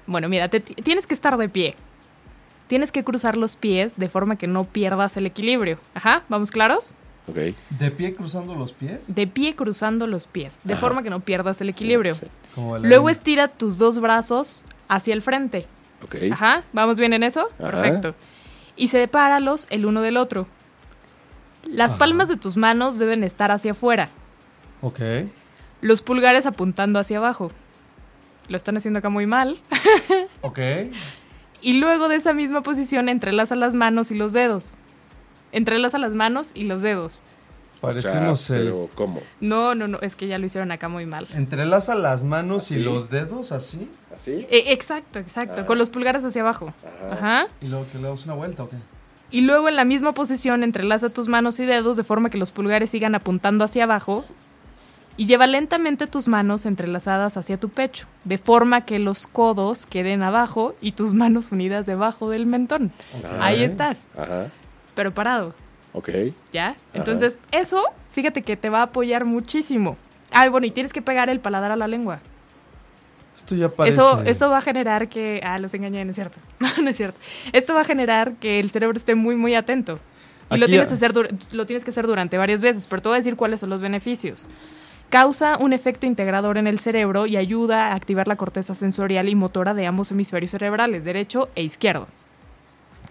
Bueno, 0.07 0.29
mira, 0.29 0.47
te- 0.47 0.59
tienes 0.61 1.05
que 1.07 1.13
estar 1.13 1.37
de 1.37 1.49
pie. 1.49 1.75
Tienes 2.73 2.91
que 2.91 3.03
cruzar 3.03 3.37
los 3.37 3.55
pies 3.55 3.97
de 3.97 4.09
forma 4.09 4.35
que 4.35 4.47
no 4.47 4.63
pierdas 4.63 5.15
el 5.15 5.27
equilibrio. 5.27 5.77
Ajá, 5.93 6.23
¿vamos 6.27 6.49
claros? 6.49 6.95
Ok. 7.27 7.37
¿De 7.69 7.91
pie 7.91 8.15
cruzando 8.15 8.55
los 8.55 8.73
pies? 8.73 9.13
De 9.13 9.27
pie 9.27 9.55
cruzando 9.55 10.07
los 10.07 10.25
pies, 10.25 10.59
de 10.63 10.75
forma 10.75 11.03
que 11.03 11.11
no 11.11 11.19
pierdas 11.19 11.61
el 11.61 11.69
equilibrio. 11.69 12.15
Sí, 12.15 12.25
Luego 12.81 13.11
estira 13.11 13.47
tus 13.47 13.77
dos 13.77 14.01
brazos 14.01 14.65
hacia 14.87 15.13
el 15.13 15.21
frente. 15.21 15.67
Ok. 16.03 16.15
Ajá, 16.31 16.63
¿vamos 16.73 16.97
bien 16.97 17.13
en 17.13 17.21
eso? 17.21 17.47
Ajá. 17.59 17.69
Perfecto. 17.83 18.15
Y 18.75 18.87
sepáralos 18.87 19.67
el 19.69 19.85
uno 19.85 20.01
del 20.01 20.17
otro. 20.17 20.47
Las 21.67 21.91
Ajá. 21.91 21.99
palmas 21.99 22.27
de 22.27 22.37
tus 22.37 22.57
manos 22.57 22.97
deben 22.97 23.23
estar 23.23 23.51
hacia 23.51 23.73
afuera, 23.73 24.09
Ok. 24.81 24.99
los 25.81 26.01
pulgares 26.01 26.47
apuntando 26.47 26.97
hacia 26.97 27.19
abajo. 27.19 27.51
Lo 28.47 28.57
están 28.57 28.77
haciendo 28.77 28.97
acá 28.97 29.09
muy 29.09 29.27
mal. 29.27 29.59
Ok. 30.41 30.59
Y 31.63 31.73
luego 31.79 32.09
de 32.09 32.15
esa 32.17 32.33
misma 32.33 32.61
posición 32.61 33.09
entrelaza 33.09 33.55
las 33.55 33.73
manos 33.73 34.11
y 34.11 34.15
los 34.15 34.33
dedos. 34.33 34.77
Entrelaza 35.51 35.97
las 35.97 36.13
manos 36.13 36.51
y 36.53 36.63
los 36.65 36.81
dedos. 36.81 37.23
O 37.81 37.91
sea, 37.91 38.01
Parecemos 38.11 38.49
el... 38.49 38.63
pero 38.65 38.89
¿cómo? 38.95 39.21
No, 39.41 39.75
no, 39.75 39.87
no, 39.87 39.99
es 40.01 40.15
que 40.15 40.27
ya 40.27 40.37
lo 40.37 40.45
hicieron 40.45 40.71
acá 40.71 40.87
muy 40.89 41.05
mal. 41.05 41.27
Entrelaza 41.33 41.95
las 41.95 42.23
manos 42.23 42.71
y 42.71 42.79
los 42.79 43.09
dedos 43.09 43.51
así. 43.51 43.89
¿Así? 44.13 44.45
Eh, 44.49 44.65
exacto, 44.67 45.19
exacto, 45.19 45.61
Ah. 45.61 45.65
con 45.65 45.77
los 45.77 45.89
pulgares 45.89 46.23
hacia 46.23 46.41
abajo. 46.41 46.73
Ajá. 47.11 47.47
Y 47.61 47.67
luego 47.67 47.85
que 47.91 47.97
le 47.97 48.03
damos 48.05 48.25
una 48.25 48.35
vuelta, 48.35 48.63
¿o 48.63 48.69
qué? 48.69 48.77
Y 49.31 49.41
luego 49.41 49.67
en 49.67 49.75
la 49.75 49.83
misma 49.83 50.13
posición 50.13 50.63
entrelaza 50.63 51.09
tus 51.09 51.27
manos 51.27 51.59
y 51.59 51.65
dedos 51.65 51.97
de 51.97 52.03
forma 52.03 52.29
que 52.29 52.37
los 52.37 52.51
pulgares 52.51 52.89
sigan 52.91 53.15
apuntando 53.15 53.63
hacia 53.65 53.83
abajo. 53.85 54.23
Y 55.15 55.27
lleva 55.27 55.45
lentamente 55.45 56.07
tus 56.07 56.27
manos 56.27 56.65
entrelazadas 56.65 57.37
hacia 57.37 57.59
tu 57.59 57.69
pecho, 57.69 58.07
de 58.23 58.37
forma 58.39 58.85
que 58.85 58.97
los 58.97 59.27
codos 59.27 59.85
queden 59.85 60.23
abajo 60.23 60.75
y 60.81 60.93
tus 60.93 61.13
manos 61.13 61.51
unidas 61.51 61.85
debajo 61.85 62.29
del 62.31 62.47
mentón. 62.47 62.91
Ahí 63.39 63.61
estás, 63.63 64.07
Ajá. 64.17 64.49
pero 64.95 65.13
parado, 65.13 65.53
Ok. 65.93 66.09
¿ya? 66.51 66.75
Entonces, 66.95 67.37
eso, 67.51 67.83
fíjate 68.11 68.41
que 68.41 68.57
te 68.57 68.69
va 68.69 68.79
a 68.79 68.83
apoyar 68.83 69.23
muchísimo. 69.25 69.97
Ah, 70.31 70.49
bueno, 70.49 70.65
y 70.65 70.71
tienes 70.71 70.91
que 70.91 71.03
pegar 71.03 71.29
el 71.29 71.39
paladar 71.39 71.71
a 71.71 71.75
la 71.75 71.87
lengua. 71.87 72.19
Esto 73.35 73.53
ya 73.55 73.69
parece... 73.69 73.95
Eso, 73.99 74.21
esto 74.23 74.49
va 74.49 74.57
a 74.59 74.61
generar 74.61 75.07
que. 75.09 75.41
Ah, 75.43 75.57
los 75.59 75.73
engañé, 75.73 76.03
no 76.05 76.09
es 76.09 76.15
cierto. 76.15 76.39
No, 76.81 76.89
es 76.89 76.95
cierto. 76.97 77.19
Esto 77.51 77.73
va 77.75 77.81
a 77.81 77.83
generar 77.83 78.33
que 78.33 78.59
el 78.59 78.71
cerebro 78.71 78.97
esté 78.97 79.13
muy, 79.15 79.35
muy 79.35 79.53
atento. 79.55 79.99
Y 80.51 80.57
lo 80.57 80.67
tienes, 80.67 80.87
a- 80.87 80.89
que 80.89 80.95
hacer, 80.95 81.35
lo 81.51 81.65
tienes 81.67 81.83
que 81.83 81.91
hacer 81.91 82.05
durante 82.07 82.37
varias 82.37 82.61
veces, 82.61 82.87
pero 82.87 83.01
te 83.01 83.09
voy 83.09 83.15
a 83.15 83.19
decir 83.19 83.35
cuáles 83.35 83.59
son 83.59 83.69
los 83.69 83.81
beneficios. 83.81 84.49
Causa 85.13 85.59
un 85.59 85.73
efecto 85.73 86.07
integrador 86.07 86.57
en 86.57 86.65
el 86.65 86.79
cerebro 86.79 87.27
y 87.27 87.37
ayuda 87.37 87.89
a 87.89 87.93
activar 87.93 88.27
la 88.27 88.35
corteza 88.35 88.73
sensorial 88.73 89.29
y 89.29 89.35
motora 89.35 89.75
de 89.75 89.85
ambos 89.85 90.09
hemisferios 90.09 90.49
cerebrales, 90.49 91.05
derecho 91.05 91.49
e 91.53 91.61
izquierdo. 91.61 92.07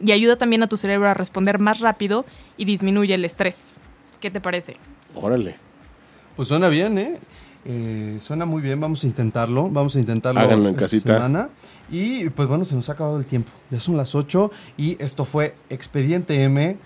Y 0.01 0.11
ayuda 0.11 0.35
también 0.35 0.65
a 0.65 0.67
tu 0.67 0.77
cerebro 0.77 1.07
a 1.07 1.15
responder 1.15 1.61
más 1.61 1.79
rápido 1.79 2.27
y 2.57 2.65
disminuye 2.65 3.15
el 3.15 3.25
estrés. 3.25 3.77
¿Qué 4.21 4.33
te 4.33 4.41
parece? 4.41 4.79
Órale. 5.15 5.55
Pues 6.35 6.49
suena 6.49 6.69
bien, 6.71 6.99
¿eh? 6.99 7.21
Eh, 7.67 8.19
suena 8.21 8.47
muy 8.47 8.63
bien, 8.63 8.81
vamos 8.81 9.05
a 9.05 9.07
intentarlo, 9.07 9.71
vamos 9.71 9.95
a 9.95 10.01
intentarlo 10.01 10.41
Háganlo 10.41 10.71
en 10.71 10.75
esta 10.75 10.81
casita. 10.81 11.15
semana. 11.15 11.51
Y 11.89 12.29
pues 12.31 12.49
bueno, 12.49 12.65
se 12.65 12.75
nos 12.75 12.89
ha 12.89 12.95
acabado 12.95 13.17
el 13.17 13.27
tiempo. 13.27 13.53
Ya 13.71 13.79
son 13.79 13.97
las 13.97 14.17
8 14.17 14.51
y 14.77 15.01
esto 15.01 15.25
fue 15.25 15.55
Expediente 15.71 16.43
M. 16.43 16.79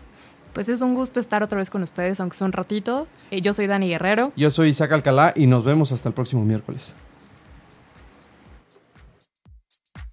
Pues 0.57 0.71
es 0.71 0.81
un 0.81 0.95
gusto 0.95 1.21
estar 1.21 1.43
otra 1.43 1.59
vez 1.59 1.69
con 1.69 1.83
ustedes, 1.83 2.19
aunque 2.19 2.35
sea 2.35 2.47
un 2.47 2.53
ratito. 2.53 3.07
Eh, 3.31 3.43
yo 3.43 3.53
soy 3.53 3.67
Dani 3.67 3.91
Guerrero. 3.91 4.33
Yo 4.37 4.51
soy 4.51 4.71
Isaac 4.71 4.91
Alcalá 4.91 5.35
y 5.37 5.47
nos 5.47 5.67
vemos 5.67 5.93
hasta 5.93 6.09
el 6.09 6.15
próximo 6.15 6.47
miércoles. 6.47 6.97